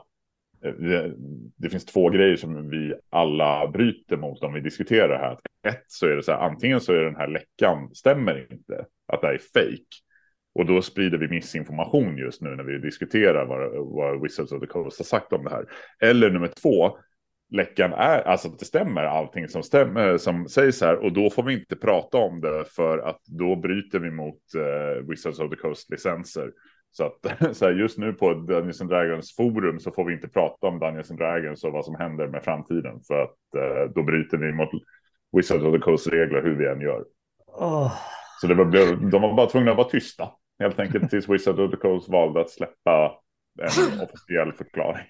eh, 0.64 0.72
det, 0.72 1.14
det, 1.56 1.70
finns 1.70 1.84
två 1.84 2.10
grejer 2.10 2.36
som 2.36 2.70
vi 2.70 2.94
alla 3.10 3.66
bryter 3.66 4.16
mot 4.16 4.42
om 4.42 4.52
vi 4.52 4.60
diskuterar 4.60 5.08
det 5.08 5.18
här. 5.18 5.38
Ett 5.74 5.84
så 5.86 6.06
är 6.06 6.16
det 6.16 6.22
så 6.22 6.32
här, 6.32 6.38
antingen 6.38 6.80
så 6.80 6.92
är 6.92 7.04
den 7.04 7.16
här 7.16 7.28
läckan 7.28 7.94
stämmer 7.94 8.52
inte, 8.52 8.86
att 9.06 9.20
det 9.20 9.26
här 9.26 9.34
är 9.34 9.38
fake. 9.38 10.05
Och 10.58 10.66
då 10.66 10.82
sprider 10.82 11.18
vi 11.18 11.28
missinformation 11.28 12.18
just 12.18 12.42
nu 12.42 12.56
när 12.56 12.64
vi 12.64 12.78
diskuterar 12.78 13.46
vad, 13.46 13.86
vad 13.94 14.22
Wizards 14.22 14.52
of 14.52 14.60
the 14.60 14.66
Coast 14.66 14.98
har 14.98 15.04
sagt 15.04 15.32
om 15.32 15.44
det 15.44 15.50
här. 15.50 15.66
Eller 16.00 16.30
nummer 16.30 16.48
två, 16.48 16.98
läckan 17.50 17.92
är, 17.92 18.22
alltså 18.22 18.48
att 18.48 18.58
det 18.58 18.64
stämmer 18.64 19.04
allting 19.04 19.48
som, 19.48 19.62
stämmer, 19.62 20.16
som 20.16 20.48
sägs 20.48 20.80
här 20.80 20.96
och 20.96 21.12
då 21.12 21.30
får 21.30 21.42
vi 21.42 21.54
inte 21.54 21.76
prata 21.76 22.18
om 22.18 22.40
det 22.40 22.64
för 22.76 22.98
att 22.98 23.20
då 23.26 23.56
bryter 23.56 23.98
vi 23.98 24.10
mot 24.10 24.40
uh, 24.56 25.08
Wizards 25.08 25.38
of 25.38 25.50
the 25.50 25.56
Coast 25.56 25.90
licenser. 25.90 26.52
Så 26.90 27.04
att 27.04 27.56
så 27.56 27.64
här, 27.64 27.72
just 27.72 27.98
nu 27.98 28.12
på 28.12 28.34
Dungeons 28.34 28.80
and 28.80 28.90
Dragons 28.90 29.36
forum 29.36 29.80
så 29.80 29.90
får 29.90 30.04
vi 30.04 30.14
inte 30.14 30.28
prata 30.28 30.66
om 30.66 30.78
Dungeons 30.78 31.10
and 31.10 31.20
Dragons 31.20 31.64
och 31.64 31.72
vad 31.72 31.84
som 31.84 31.94
händer 31.94 32.28
med 32.28 32.44
framtiden 32.44 33.00
för 33.06 33.22
att 33.22 33.38
uh, 33.56 33.92
då 33.94 34.02
bryter 34.02 34.36
vi 34.36 34.52
mot 34.52 34.68
Wizards 35.36 35.64
of 35.64 35.74
the 35.74 35.80
Coast 35.80 36.06
regler 36.06 36.42
hur 36.42 36.54
vi 36.54 36.66
än 36.66 36.80
gör. 36.80 37.04
Oh. 37.46 37.92
Så 38.40 38.46
det 38.46 38.54
var, 38.54 38.64
de 39.10 39.22
var 39.22 39.36
bara 39.36 39.46
tvungna 39.46 39.70
att 39.70 39.76
vara 39.76 39.88
tysta 39.88 40.28
helt 40.58 40.78
enkelt 40.78 41.10
tills 41.10 41.28
Wizards 41.28 41.58
of 41.58 41.70
the 41.70 41.76
Coast 41.76 42.08
valde 42.08 42.40
att 42.40 42.50
släppa 42.50 43.12
en 43.62 44.00
officiell 44.00 44.52
förklaring. 44.52 45.06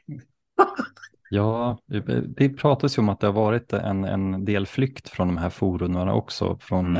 Ja, 1.31 1.79
det 2.37 2.49
pratas 2.49 2.99
ju 2.99 3.01
om 3.03 3.09
att 3.09 3.21
det 3.21 3.27
har 3.27 3.35
varit 3.35 3.73
en, 3.73 4.05
en 4.05 4.45
del 4.45 4.67
flykt 4.67 5.09
från 5.09 5.29
de 5.29 5.37
här 5.37 5.51
forumen 5.51 6.09
också, 6.09 6.59
från 6.61 6.95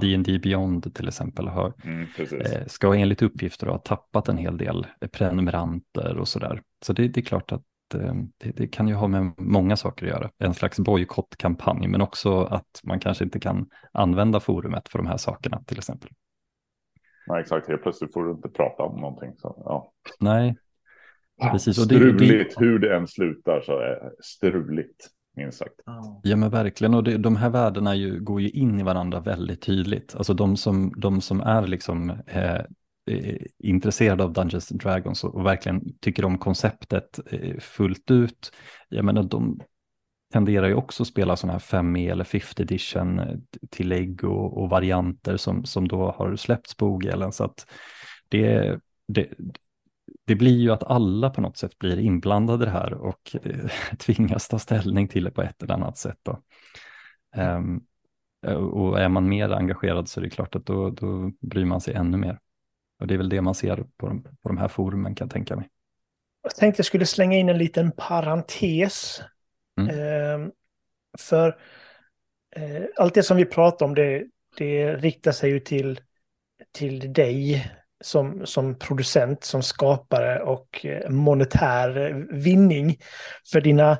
D&D 0.00 0.30
mm. 0.30 0.40
Beyond 0.40 0.94
till 0.94 1.08
exempel. 1.08 1.48
Har, 1.48 1.72
mm, 1.84 2.06
eh, 2.18 2.66
ska 2.66 2.94
enligt 2.94 3.22
uppgifter 3.22 3.66
ha 3.66 3.78
tappat 3.78 4.28
en 4.28 4.36
hel 4.36 4.56
del 4.56 4.86
prenumeranter 5.12 6.18
och 6.18 6.28
sådär. 6.28 6.62
Så 6.82 6.92
det, 6.92 7.08
det 7.08 7.20
är 7.20 7.24
klart 7.24 7.52
att 7.52 7.94
eh, 7.94 8.14
det, 8.38 8.50
det, 8.56 8.66
kan 8.66 8.88
ju 8.88 8.94
ha 8.94 9.08
med 9.08 9.34
många 9.38 9.76
saker 9.76 10.06
att 10.06 10.12
göra. 10.12 10.30
En 10.38 10.54
slags 10.54 10.78
bojkottkampanj, 10.78 11.88
men 11.88 12.00
också 12.00 12.42
att 12.42 12.80
man 12.84 13.00
kanske 13.00 13.24
inte 13.24 13.40
kan 13.40 13.68
använda 13.92 14.40
forumet 14.40 14.88
för 14.88 14.98
de 14.98 15.06
här 15.06 15.16
sakerna 15.16 15.62
till 15.66 15.78
exempel. 15.78 16.10
Nej, 17.26 17.40
exakt. 17.40 17.68
Helt 17.68 17.82
plötsligt 17.82 18.12
får 18.12 18.24
du 18.24 18.30
inte 18.30 18.48
prata 18.48 18.82
om 18.82 19.00
någonting. 19.00 19.32
Så, 19.36 19.62
ja. 19.64 19.92
Nej, 20.20 20.56
Precis, 21.40 21.78
och 21.78 21.84
struligt, 21.84 22.58
det, 22.58 22.64
hur 22.64 22.78
det 22.78 22.96
än 22.96 23.06
slutar 23.06 23.60
så 23.60 23.72
är 23.72 23.88
det 23.88 24.10
struligt, 24.22 25.08
minst 25.36 25.58
sagt. 25.58 25.74
Ja 26.22 26.36
men 26.36 26.50
verkligen, 26.50 26.94
och 26.94 27.04
det, 27.04 27.16
de 27.16 27.36
här 27.36 27.50
värdena 27.50 27.94
ju, 27.94 28.20
går 28.20 28.40
ju 28.40 28.48
in 28.48 28.80
i 28.80 28.82
varandra 28.82 29.20
väldigt 29.20 29.62
tydligt. 29.62 30.14
Alltså 30.16 30.34
de 30.34 30.56
som, 30.56 30.92
de 30.96 31.20
som 31.20 31.40
är 31.40 31.66
liksom 31.66 32.10
eh, 32.26 32.54
eh 33.06 33.36
intresserade 33.58 34.24
av 34.24 34.32
Dungeons 34.32 34.72
and 34.72 34.80
Dragons 34.80 35.24
och, 35.24 35.34
och 35.34 35.46
verkligen 35.46 35.98
tycker 36.00 36.24
om 36.24 36.38
konceptet 36.38 37.20
eh, 37.26 37.58
fullt 37.58 38.10
ut, 38.10 38.52
jag 38.88 39.04
menar 39.04 39.22
de 39.22 39.60
tenderar 40.32 40.68
ju 40.68 40.74
också 40.74 41.02
att 41.02 41.06
spela 41.06 41.36
sådana 41.36 41.52
här 41.52 41.60
5 41.60 41.96
e 41.96 42.08
eller 42.08 42.24
50 42.24 42.62
Edition-tillägg 42.62 44.24
eh, 44.24 44.30
och, 44.30 44.62
och 44.62 44.70
varianter 44.70 45.36
som, 45.36 45.64
som 45.64 45.88
då 45.88 46.10
har 46.10 46.36
släppts 46.36 46.74
på 46.74 46.86
OGL. 46.86 47.30
Så 47.30 47.44
att 47.44 47.66
det, 48.28 48.78
det, 49.08 49.28
det 50.26 50.34
blir 50.34 50.58
ju 50.58 50.70
att 50.70 50.82
alla 50.82 51.30
på 51.30 51.40
något 51.40 51.56
sätt 51.56 51.78
blir 51.78 51.98
inblandade 51.98 52.62
i 52.62 52.66
det 52.66 52.72
här 52.72 52.94
och 52.94 53.36
eh, 53.42 53.70
tvingas 53.98 54.48
ta 54.48 54.58
ställning 54.58 55.08
till 55.08 55.24
det 55.24 55.30
på 55.30 55.42
ett 55.42 55.62
eller 55.62 55.74
annat 55.74 55.98
sätt. 55.98 56.18
Då. 56.22 56.42
Um, 57.36 57.84
och 58.72 59.00
är 59.00 59.08
man 59.08 59.28
mer 59.28 59.52
engagerad 59.52 60.08
så 60.08 60.20
är 60.20 60.24
det 60.24 60.30
klart 60.30 60.54
att 60.54 60.66
då, 60.66 60.90
då 60.90 61.32
bryr 61.40 61.64
man 61.64 61.80
sig 61.80 61.94
ännu 61.94 62.16
mer. 62.16 62.38
Och 63.00 63.06
det 63.06 63.14
är 63.14 63.18
väl 63.18 63.28
det 63.28 63.40
man 63.40 63.54
ser 63.54 63.84
på 63.96 64.08
de, 64.08 64.22
på 64.22 64.48
de 64.48 64.58
här 64.58 64.68
forumen 64.68 65.14
kan 65.14 65.24
jag 65.24 65.32
tänka 65.32 65.56
mig. 65.56 65.68
Jag 66.42 66.56
tänkte 66.56 66.80
jag 66.80 66.86
skulle 66.86 67.06
slänga 67.06 67.38
in 67.38 67.48
en 67.48 67.58
liten 67.58 67.92
parentes. 67.92 69.22
Mm. 69.88 70.42
Eh, 70.44 70.48
för 71.18 71.58
eh, 72.56 72.82
allt 72.96 73.14
det 73.14 73.22
som 73.22 73.36
vi 73.36 73.44
pratar 73.44 73.86
om 73.86 73.94
det, 73.94 74.24
det 74.56 74.96
riktar 74.96 75.32
sig 75.32 75.50
ju 75.50 75.60
till, 75.60 76.00
till 76.72 77.12
dig 77.12 77.70
som, 78.00 78.46
som 78.46 78.78
producent, 78.78 79.44
som 79.44 79.62
skapare 79.62 80.42
och 80.42 80.86
eh, 80.86 81.10
monetär 81.10 82.14
vinning 82.30 82.98
för 83.52 83.60
dina 83.60 83.90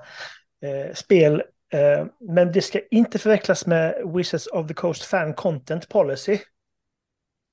eh, 0.62 0.94
spel. 0.94 1.42
Eh, 1.72 2.06
men 2.20 2.52
det 2.52 2.62
ska 2.62 2.80
inte 2.90 3.18
förväxlas 3.18 3.66
med 3.66 4.02
Wizards 4.16 4.46
of 4.46 4.68
the 4.68 4.74
Coast 4.74 5.04
Fan 5.04 5.34
Content 5.34 5.88
Policy. 5.88 6.38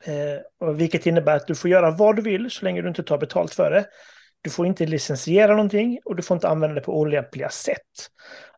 Eh, 0.05 0.73
vilket 0.73 1.05
innebär 1.05 1.35
att 1.35 1.47
du 1.47 1.55
får 1.55 1.69
göra 1.69 1.91
vad 1.91 2.15
du 2.15 2.21
vill 2.21 2.51
så 2.51 2.65
länge 2.65 2.81
du 2.81 2.87
inte 2.87 3.03
tar 3.03 3.17
betalt 3.17 3.53
för 3.53 3.71
det. 3.71 3.85
Du 4.41 4.49
får 4.49 4.65
inte 4.65 4.85
licensiera 4.85 5.51
någonting 5.51 5.99
och 6.05 6.15
du 6.15 6.23
får 6.23 6.35
inte 6.35 6.47
använda 6.47 6.75
det 6.75 6.81
på 6.81 6.99
olämpliga 6.99 7.49
sätt. 7.49 8.09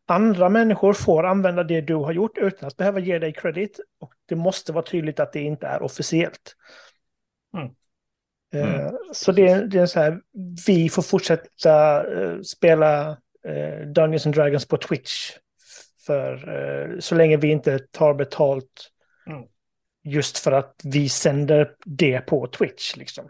Andra 0.05 0.49
människor 0.49 0.93
får 0.93 1.25
använda 1.25 1.63
det 1.63 1.81
du 1.81 1.95
har 1.95 2.11
gjort 2.11 2.37
utan 2.37 2.67
att 2.67 2.77
behöva 2.77 2.99
ge 2.99 3.19
dig 3.19 3.33
credit. 3.33 3.79
Och 3.99 4.13
det 4.25 4.35
måste 4.35 4.73
vara 4.73 4.85
tydligt 4.85 5.19
att 5.19 5.33
det 5.33 5.41
inte 5.41 5.67
är 5.67 5.81
officiellt. 5.81 6.55
Mm. 7.57 7.69
Mm. 8.53 8.85
Eh, 8.85 8.91
så 9.13 9.31
det, 9.31 9.67
det, 9.67 9.79
är 9.79 9.85
så 9.85 9.99
här, 9.99 10.21
vi 10.67 10.89
får 10.89 11.01
fortsätta 11.01 12.03
uh, 12.03 12.41
spela 12.41 13.09
uh, 13.47 13.87
Dungeons 13.93 14.25
and 14.25 14.35
Dragons 14.35 14.67
på 14.67 14.77
Twitch. 14.77 15.31
För 16.05 16.97
så 16.99 17.15
länge 17.15 17.37
vi 17.37 17.47
inte 17.47 17.79
tar 17.79 18.13
betalt. 18.13 18.91
Mm. 19.27 19.43
Just 20.03 20.37
för 20.37 20.51
att 20.51 20.75
vi 20.83 21.09
sänder 21.09 21.75
det 21.85 22.21
på 22.21 22.47
Twitch 22.47 22.95
liksom. 22.95 23.29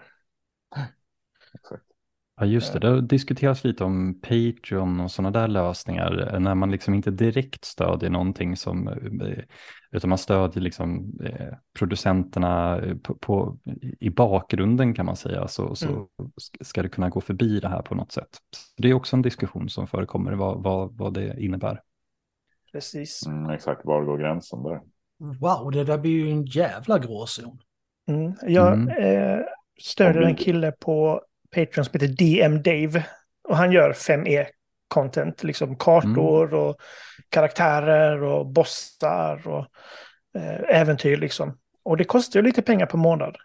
Ja, 2.39 2.45
just 2.45 2.73
det. 2.73 2.79
Det 2.79 2.87
har 2.87 3.01
diskuterats 3.01 3.63
lite 3.63 3.83
om 3.83 4.21
Patreon 4.21 4.99
och 4.99 5.11
sådana 5.11 5.39
där 5.39 5.47
lösningar 5.47 6.39
när 6.39 6.55
man 6.55 6.71
liksom 6.71 6.93
inte 6.93 7.11
direkt 7.11 7.65
stödjer 7.65 8.09
någonting 8.09 8.57
som, 8.57 8.87
eh, 8.87 9.43
utan 9.91 10.09
man 10.09 10.17
stödjer 10.17 10.61
liksom 10.61 11.19
eh, 11.25 11.53
producenterna 11.79 12.81
på, 13.03 13.15
på, 13.15 13.57
i 13.99 14.09
bakgrunden 14.09 14.93
kan 14.93 15.05
man 15.05 15.15
säga, 15.15 15.47
så, 15.47 15.75
så 15.75 15.87
mm. 15.87 16.07
ska 16.61 16.83
det 16.83 16.89
kunna 16.89 17.09
gå 17.09 17.21
förbi 17.21 17.59
det 17.59 17.67
här 17.67 17.81
på 17.81 17.95
något 17.95 18.11
sätt. 18.11 18.29
Så 18.55 18.81
det 18.81 18.89
är 18.89 18.93
också 18.93 19.15
en 19.15 19.21
diskussion 19.21 19.69
som 19.69 19.87
förekommer, 19.87 20.31
vad, 20.31 20.63
vad, 20.63 20.97
vad 20.97 21.13
det 21.13 21.43
innebär. 21.43 21.81
Precis. 22.71 23.27
Mm, 23.27 23.49
exakt, 23.49 23.85
var 23.85 24.03
går 24.03 24.17
gränsen 24.17 24.63
där? 24.63 24.81
Wow, 25.39 25.71
det 25.71 25.83
där 25.83 25.97
blir 25.97 26.11
ju 26.11 26.31
en 26.31 26.45
jävla 26.45 26.99
gråzon. 26.99 27.59
Mm. 28.07 28.33
Jag 28.41 28.73
mm. 28.73 28.87
Eh, 28.89 29.39
stödjer 29.81 30.21
en 30.21 30.35
kille 30.35 30.71
på 30.71 31.21
Patreon 31.55 31.85
som 31.85 31.91
heter 31.93 32.07
DM 32.07 32.61
Dave. 32.61 33.05
Och 33.43 33.57
han 33.57 33.71
gör 33.71 33.93
5E-content, 33.93 35.45
liksom 35.45 35.75
kartor 35.75 36.47
mm. 36.47 36.59
och 36.59 36.75
karaktärer 37.29 38.23
och 38.23 38.47
bossar 38.47 39.47
och 39.47 39.65
eh, 40.35 40.79
äventyr 40.81 41.17
liksom. 41.17 41.57
Och 41.83 41.97
det 41.97 42.03
kostar 42.03 42.39
ju 42.39 42.45
lite 42.45 42.61
pengar 42.61 42.85
per 42.85 42.97
månad. 42.97 43.37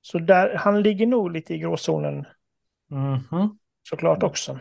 Så 0.00 0.18
där, 0.18 0.54
han 0.54 0.82
ligger 0.82 1.06
nog 1.06 1.32
lite 1.32 1.54
i 1.54 1.58
gråzonen. 1.58 2.26
Mm 2.90 3.18
-hmm. 3.18 3.56
Såklart 3.88 4.22
också. 4.22 4.58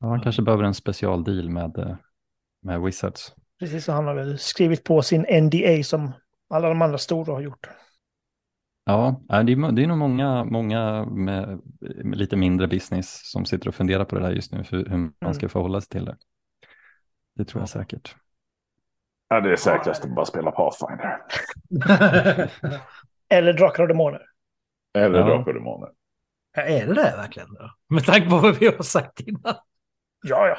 Ja, 0.00 0.06
han 0.06 0.20
kanske 0.20 0.42
behöver 0.42 0.64
en 0.64 0.74
specialdeal 0.74 1.50
med, 1.50 1.78
eh, 1.78 1.96
med 2.62 2.80
Wizards. 2.80 3.34
Precis, 3.58 3.84
så 3.84 3.92
han 3.92 4.06
har 4.06 4.14
väl 4.14 4.38
skrivit 4.38 4.84
på 4.84 5.02
sin 5.02 5.26
NDA 5.30 5.84
som 5.84 6.12
alla 6.50 6.68
de 6.68 6.82
andra 6.82 6.98
stora 6.98 7.32
har 7.32 7.40
gjort. 7.40 7.68
Ja, 8.88 9.20
det 9.28 9.34
är, 9.34 9.72
det 9.72 9.82
är 9.82 9.86
nog 9.86 9.98
många, 9.98 10.44
många 10.44 11.04
med, 11.04 11.60
med, 11.80 12.16
lite 12.16 12.36
mindre 12.36 12.68
business 12.68 13.30
som 13.30 13.44
sitter 13.44 13.68
och 13.68 13.74
funderar 13.74 14.04
på 14.04 14.18
det 14.18 14.22
där 14.22 14.30
just 14.30 14.52
nu, 14.52 14.64
för 14.64 14.76
hur 14.76 14.98
man 14.98 15.12
mm. 15.20 15.34
ska 15.34 15.48
förhålla 15.48 15.80
sig 15.80 15.88
till 15.88 16.04
det. 16.04 16.16
Det 17.36 17.44
tror 17.44 17.62
jag 17.62 17.68
säkert. 17.68 18.14
Ja, 19.28 19.40
det 19.40 19.52
är 19.52 19.56
säkrast 19.56 20.04
att 20.04 20.14
bara 20.14 20.26
spela 20.26 20.50
Pathfinder. 20.50 21.18
Eller 23.28 23.52
Drakar 23.52 23.82
och 23.82 23.88
Demoner. 23.88 24.22
Eller 24.98 25.18
ja. 25.18 25.24
Drakar 25.24 25.48
och 25.48 25.54
Demoner. 25.54 25.88
Ja, 26.56 26.62
är 26.62 26.86
det 26.86 26.94
det 26.94 27.14
verkligen 27.16 27.54
då? 27.54 27.70
Med 27.88 28.04
tanke 28.04 28.30
på 28.30 28.38
vad 28.38 28.58
vi 28.58 28.66
har 28.66 28.82
sagt 28.82 29.20
innan. 29.20 29.54
Ja, 30.22 30.46
ja. 30.48 30.58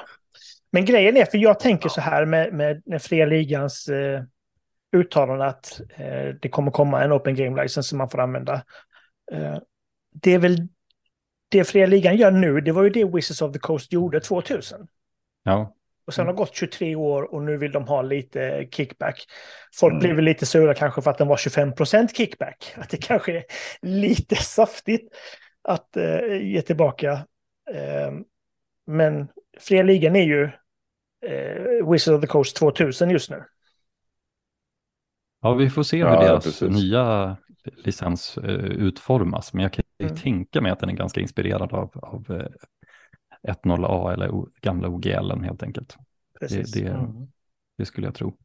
Men 0.71 0.85
grejen 0.85 1.17
är, 1.17 1.25
för 1.25 1.37
jag 1.37 1.59
tänker 1.59 1.89
så 1.89 2.01
här 2.01 2.25
med, 2.25 2.53
med, 2.53 2.81
med 2.85 3.01
fria 3.01 3.25
ligans 3.25 3.87
eh, 3.87 4.23
uttalande 4.91 5.45
att 5.45 5.81
eh, 5.95 6.35
det 6.41 6.49
kommer 6.49 6.71
komma 6.71 7.03
en 7.03 7.11
Open 7.11 7.35
Game 7.35 7.63
License 7.63 7.89
som 7.89 7.97
man 7.97 8.09
får 8.09 8.19
använda. 8.19 8.53
Eh, 9.31 9.57
det 10.13 10.33
är 10.33 10.39
väl 10.39 10.67
det 11.49 11.63
fria 11.63 11.85
ligan 11.85 12.17
gör 12.17 12.31
nu, 12.31 12.61
det 12.61 12.71
var 12.71 12.83
ju 12.83 12.89
det 12.89 13.05
Wizards 13.05 13.41
of 13.41 13.53
the 13.53 13.59
Coast 13.59 13.93
gjorde 13.93 14.19
2000. 14.19 14.87
Ja. 15.43 15.73
Och 16.07 16.13
sen 16.13 16.25
har 16.25 16.33
det 16.33 16.37
gått 16.37 16.55
23 16.55 16.95
år 16.95 17.33
och 17.33 17.43
nu 17.43 17.57
vill 17.57 17.71
de 17.71 17.87
ha 17.87 18.01
lite 18.01 18.67
kickback. 18.71 19.25
Folk 19.75 19.91
mm. 19.91 19.99
blir 19.99 20.13
väl 20.13 20.25
lite 20.25 20.45
sura 20.45 20.73
kanske 20.73 21.01
för 21.01 21.11
att 21.11 21.17
den 21.17 21.27
var 21.27 21.35
25% 21.35 22.13
kickback. 22.13 22.73
Att 22.77 22.89
det 22.89 22.97
kanske 22.97 23.37
är 23.37 23.43
lite 23.81 24.35
saftigt 24.35 25.13
att 25.61 25.97
uh, 25.97 26.37
ge 26.41 26.61
tillbaka. 26.61 27.11
Uh, 27.75 28.19
men 28.85 29.27
fria 29.59 29.83
ligan 29.83 30.15
är 30.15 30.23
ju 30.23 30.43
uh, 30.43 31.91
Wizards 31.91 32.15
of 32.15 32.21
the 32.21 32.27
Coast 32.27 32.55
2000 32.55 33.09
just 33.09 33.29
nu. 33.29 33.43
Ja, 35.47 35.53
vi 35.53 35.69
får 35.69 35.83
se 35.83 35.97
hur 35.97 36.05
ja, 36.05 36.19
deras 36.19 36.43
precis. 36.43 36.69
nya 36.69 37.37
licens 37.83 38.37
uh, 38.37 38.45
utformas. 38.53 39.53
Men 39.53 39.63
jag 39.63 39.73
kan 39.73 39.83
mm. 39.99 40.15
tänka 40.15 40.61
mig 40.61 40.71
att 40.71 40.79
den 40.79 40.89
är 40.89 40.93
ganska 40.93 41.21
inspirerad 41.21 41.73
av, 41.73 41.91
av 41.93 42.31
uh, 42.31 42.47
1.0A 43.47 44.13
eller 44.13 44.31
o, 44.31 44.49
gamla 44.61 44.87
OGL 44.87 45.43
helt 45.43 45.63
enkelt. 45.63 45.97
Precis. 46.39 46.71
Det, 46.71 46.83
det, 46.83 46.89
mm. 46.89 47.27
det, 47.77 47.85
skulle 47.85 48.07
jag 48.07 48.15
tro. 48.15 48.37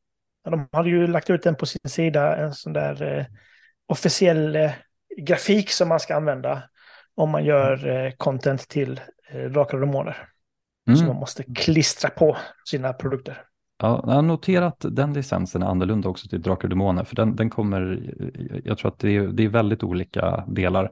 Ja, 0.45 0.51
de 0.51 0.69
hade 0.73 0.89
ju 0.89 1.07
lagt 1.07 1.31
ut 1.31 1.43
den 1.43 1.55
på 1.55 1.67
sin 1.67 1.91
sida, 1.91 2.37
en 2.37 2.55
sån 2.55 2.73
där 2.73 3.19
uh, 3.19 3.25
officiell 3.87 4.71
grafik 5.19 5.71
som 5.71 5.89
man 5.89 6.01
ska 6.01 6.17
använda 6.17 6.63
om 7.15 7.31
man 7.31 7.45
gör 7.45 7.87
mm. 7.87 8.13
content 8.17 8.69
till 8.69 9.01
uh, 9.35 9.51
Drakar 9.51 9.75
och 9.75 9.87
Demoner. 9.87 10.29
Mm. 10.87 10.97
Som 10.97 11.07
man 11.07 11.17
måste 11.17 11.43
klistra 11.43 12.11
på 12.11 12.37
sina 12.65 12.93
produkter. 12.93 13.43
Ja, 13.83 14.05
jag 14.07 14.13
har 14.13 14.23
noterat 14.23 14.85
den 14.91 15.13
licensen 15.13 15.63
är 15.63 15.67
annorlunda 15.67 16.09
också 16.09 16.29
till 16.29 16.43
Drakar 16.43 16.65
och 16.65 16.69
Demoner, 16.69 17.05
för 17.05 17.17
den, 17.17 17.37
den 17.37 17.51
kommer, 17.51 18.13
jag 18.65 18.79
tror 18.79 18.91
att 18.91 18.99
det 18.99 19.17
är, 19.17 19.27
det 19.29 19.45
är 19.45 19.49
väldigt 19.49 19.83
olika 19.83 20.45
delar. 20.49 20.85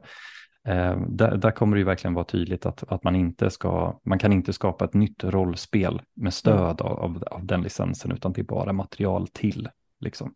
Eh, 0.67 1.01
där, 1.07 1.37
där, 1.37 1.51
kommer 1.51 1.75
det 1.75 1.79
ju 1.79 1.85
verkligen 1.85 2.13
vara 2.13 2.25
tydligt 2.25 2.65
att, 2.65 2.91
att 2.91 3.03
man 3.03 3.15
inte 3.15 3.49
ska, 3.49 3.99
man 4.05 4.19
kan 4.19 4.33
inte 4.33 4.53
skapa 4.53 4.85
ett 4.85 4.93
nytt 4.93 5.23
rollspel 5.23 6.01
med 6.13 6.33
stöd 6.33 6.81
mm. 6.81 6.93
av, 6.93 7.23
av 7.31 7.45
den 7.45 7.61
licensen, 7.61 8.11
utan 8.11 8.33
det 8.33 8.41
är 8.41 8.45
bara 8.45 8.73
material 8.73 9.27
till. 9.27 9.69
Liksom. 9.99 10.33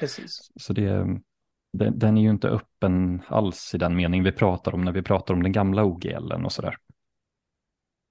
Precis. 0.00 0.52
Så 0.56 0.72
det, 0.72 1.06
den, 1.72 1.98
den 1.98 2.18
är 2.18 2.22
ju 2.22 2.30
inte 2.30 2.48
öppen 2.48 3.22
alls 3.26 3.74
i 3.74 3.78
den 3.78 3.96
mening 3.96 4.22
vi 4.22 4.32
pratar 4.32 4.74
om 4.74 4.84
när 4.84 4.92
vi 4.92 5.02
pratar 5.02 5.34
om 5.34 5.42
den 5.42 5.52
gamla 5.52 5.84
OGLen 5.84 6.44
och 6.44 6.52
sådär. 6.52 6.76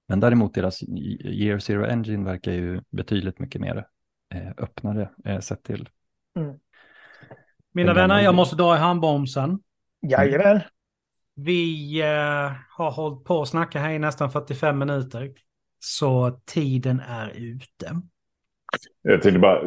Men 0.08 0.20
däremot 0.20 0.54
deras 0.54 0.82
Year 0.82 1.58
Zero 1.58 1.84
Engine 1.84 2.24
verkar 2.24 2.52
ju 2.52 2.80
betydligt 2.90 3.38
mycket 3.38 3.60
mer 3.60 3.86
eh, 4.34 4.50
öppnare 4.56 5.10
eh, 5.24 5.40
sett 5.40 5.62
till. 5.62 5.88
Mm. 6.38 6.58
Mina 7.72 7.94
vänner, 7.94 8.20
jag 8.20 8.34
måste 8.34 8.56
dra 8.56 8.76
i 8.76 8.78
handbromsen. 8.78 9.58
Jajamän. 10.10 10.60
Vi 11.34 12.00
eh, 12.00 12.52
har 12.70 12.90
hållit 12.90 13.24
på 13.24 13.42
att 13.42 13.48
snacka 13.48 13.78
här 13.78 13.90
i 13.90 13.98
nästan 13.98 14.30
45 14.30 14.78
minuter. 14.78 15.32
Så 15.78 16.40
tiden 16.44 17.00
är 17.00 17.30
ute. 17.36 18.00
Jag 19.02 19.22
tänkte 19.22 19.38
bara 19.38 19.60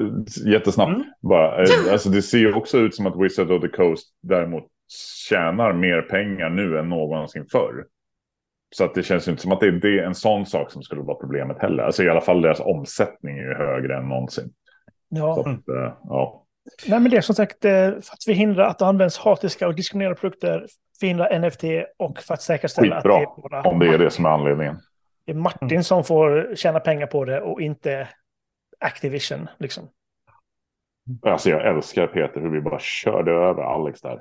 jättesnabbt. 0.46 0.96
Mm. 0.96 1.04
Bara, 1.22 1.64
eh, 1.64 1.92
alltså 1.92 2.10
det 2.10 2.22
ser 2.22 2.38
ju 2.38 2.54
också 2.54 2.78
ut 2.78 2.96
som 2.96 3.08
att 3.08 3.22
Wizard 3.22 3.52
of 3.52 3.62
the 3.62 3.68
Coast 3.68 4.08
däremot 4.22 4.64
tjänar 5.30 5.74
mer 5.74 6.02
pengar 6.02 6.50
nu 6.50 6.80
än 6.80 6.90
någonsin 6.90 7.46
förr. 7.52 7.86
Så 8.76 8.86
att 8.86 8.94
det 8.94 9.04
känns 9.04 9.28
ju 9.28 9.32
inte 9.32 9.42
som 9.42 9.52
att 9.52 9.60
det 9.60 9.68
är, 9.68 10.04
en 10.04 10.16
sån 10.16 10.46
sak 10.46 10.72
som 10.72 10.84
skulle 10.84 11.02
vara 11.02 11.18
problemet 11.18 11.60
heller. 11.60 11.84
Alltså 11.84 12.04
i 12.04 12.10
alla 12.10 12.22
fall 12.22 12.42
deras 12.42 12.60
omsättning 12.60 13.38
är 13.38 13.44
ju 13.44 13.54
högre 13.54 13.98
än 13.98 14.10
någonsin. 14.10 14.54
Ja. 15.10 15.40
Att, 15.40 15.48
äh, 15.48 15.94
ja. 16.04 16.44
Nej, 16.88 17.00
men 17.00 17.12
det 17.12 17.18
är 17.18 17.22
som 17.22 17.36
sagt 17.36 17.66
eh, 17.66 17.72
för 17.72 17.98
att 17.98 18.24
förhindra 18.26 18.68
att 18.68 18.80
det 18.80 18.86
används 18.86 19.18
hatiska 19.18 19.68
och 19.68 19.76
diskriminerande 19.76 20.20
produkter, 20.20 20.68
förhindra 21.00 21.40
NFT 21.40 21.64
och 21.98 22.20
för 22.20 22.34
att 22.34 22.42
säkerställa 22.42 22.96
Skitbra, 22.96 23.16
att 23.16 23.36
det 23.36 23.40
är 23.40 23.50
bara 23.50 23.62
om 23.62 23.80
det 23.80 23.88
är 23.88 23.98
det 23.98 24.10
som 24.10 24.26
är 24.26 24.30
anledningen. 24.30 24.78
Det 25.26 25.32
är 25.32 25.36
Martin 25.36 25.70
mm. 25.72 25.84
som 25.84 26.04
får 26.04 26.56
tjäna 26.56 26.80
pengar 26.80 27.08
på 27.08 27.26
det 27.26 27.42
och 27.42 27.62
inte 27.62 28.08
Activision. 28.80 29.50
Liksom. 29.58 29.90
Alltså 31.22 31.50
jag 31.50 31.68
älskar 31.68 32.08
Peter 32.08 32.42
hur 32.42 32.50
vi 32.50 32.62
bara 32.62 32.80
körde 32.80 33.32
över 33.32 33.64
Alex 33.64 34.02
där. 34.02 34.20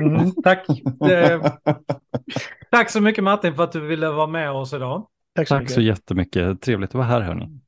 Mm, 0.00 0.30
tack. 0.44 0.66
Det... 1.00 1.40
Tack 2.70 2.90
så 2.90 3.00
mycket 3.00 3.24
Martin 3.24 3.54
för 3.54 3.64
att 3.64 3.72
du 3.72 3.80
ville 3.80 4.08
vara 4.10 4.26
med 4.26 4.50
oss 4.50 4.72
idag. 4.72 5.08
Tack 5.34 5.48
så, 5.48 5.58
tack 5.58 5.70
så 5.70 5.80
jättemycket. 5.80 6.60
Trevligt 6.60 6.90
att 6.90 6.94
vara 6.94 7.06
här 7.06 7.20
hörni. 7.20 7.60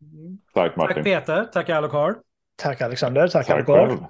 Tack 0.55 0.77
Martin. 0.77 0.95
Tack 0.95 1.05
Peter. 1.05 1.45
Tack 1.45 1.69
Alucard. 1.69 2.15
Tack 2.57 2.81
Alexander. 2.81 3.29
Tack, 3.29 3.47
tack 3.47 3.69
Alucard. 3.69 4.05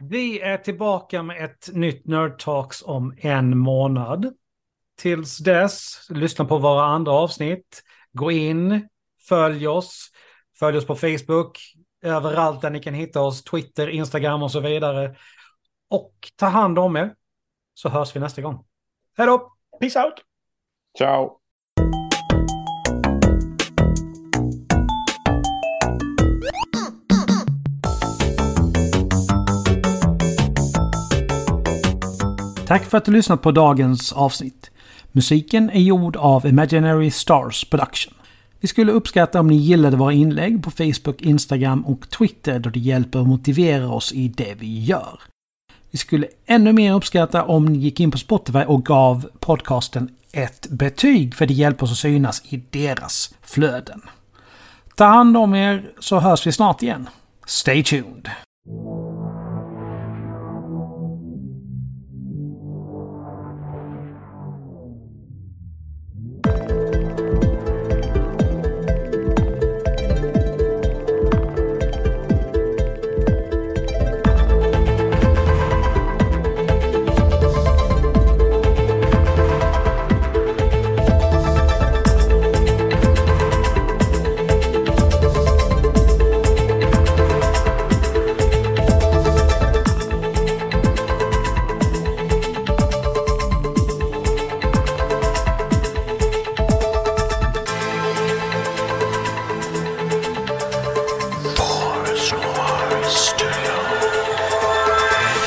Vi 0.00 0.40
är 0.40 0.56
tillbaka 0.56 1.22
med 1.22 1.44
ett 1.44 1.68
nytt 1.72 2.06
Nerd 2.06 2.38
Talks 2.38 2.82
om 2.82 3.14
en 3.18 3.58
månad. 3.58 4.34
Tills 4.96 5.38
dess, 5.38 6.06
lyssna 6.10 6.44
på 6.44 6.58
våra 6.58 6.84
andra 6.84 7.12
avsnitt. 7.12 7.82
Gå 8.12 8.30
in, 8.30 8.88
följ 9.28 9.68
oss. 9.68 10.10
Följ 10.58 10.78
oss 10.78 10.86
på 10.86 10.94
Facebook, 10.96 11.58
överallt 12.02 12.60
där 12.60 12.70
ni 12.70 12.80
kan 12.80 12.94
hitta 12.94 13.20
oss, 13.20 13.44
Twitter, 13.44 13.88
Instagram 13.88 14.42
och 14.42 14.50
så 14.50 14.60
vidare. 14.60 15.16
Och 15.90 16.14
ta 16.36 16.46
hand 16.46 16.78
om 16.78 16.96
er, 16.96 17.14
så 17.74 17.88
hörs 17.88 18.16
vi 18.16 18.20
nästa 18.20 18.42
gång. 18.42 18.64
Hej 19.16 19.26
då! 19.26 19.52
Peace 19.80 20.04
out! 20.04 20.14
Ciao! 20.98 21.30
Tack 32.66 32.84
för 32.84 32.98
att 32.98 33.04
du 33.04 33.12
lyssnat 33.12 33.42
på 33.42 33.50
dagens 33.50 34.12
avsnitt. 34.12 34.70
Musiken 35.12 35.70
är 35.70 35.80
gjord 35.80 36.16
av 36.16 36.46
Imaginary 36.46 37.10
Stars 37.10 37.64
Production. 37.64 38.14
Vi 38.60 38.68
skulle 38.68 38.92
uppskatta 38.92 39.40
om 39.40 39.46
ni 39.46 39.56
gillade 39.56 39.96
våra 39.96 40.12
inlägg 40.12 40.64
på 40.64 40.70
Facebook, 40.70 41.22
Instagram 41.22 41.86
och 41.86 42.10
Twitter 42.10 42.58
då 42.58 42.70
det 42.70 42.80
hjälper 42.80 43.20
att 43.20 43.28
motivera 43.28 43.88
oss 43.88 44.12
i 44.12 44.28
det 44.28 44.54
vi 44.54 44.84
gör. 44.84 45.33
Vi 45.94 45.98
skulle 45.98 46.26
ännu 46.46 46.72
mer 46.72 46.92
uppskatta 46.94 47.44
om 47.44 47.64
ni 47.64 47.78
gick 47.78 48.00
in 48.00 48.10
på 48.10 48.18
Spotify 48.18 48.58
och 48.58 48.84
gav 48.84 49.30
podcasten 49.40 50.08
ett 50.32 50.66
betyg 50.70 51.34
för 51.34 51.46
det 51.46 51.54
hjälper 51.54 51.84
oss 51.84 51.92
att 51.92 51.98
synas 51.98 52.42
i 52.44 52.56
deras 52.70 53.34
flöden. 53.42 54.02
Ta 54.94 55.04
hand 55.04 55.36
om 55.36 55.54
er 55.54 55.92
så 55.98 56.18
hörs 56.18 56.46
vi 56.46 56.52
snart 56.52 56.82
igen. 56.82 57.08
Stay 57.46 57.84
tuned! 57.84 58.30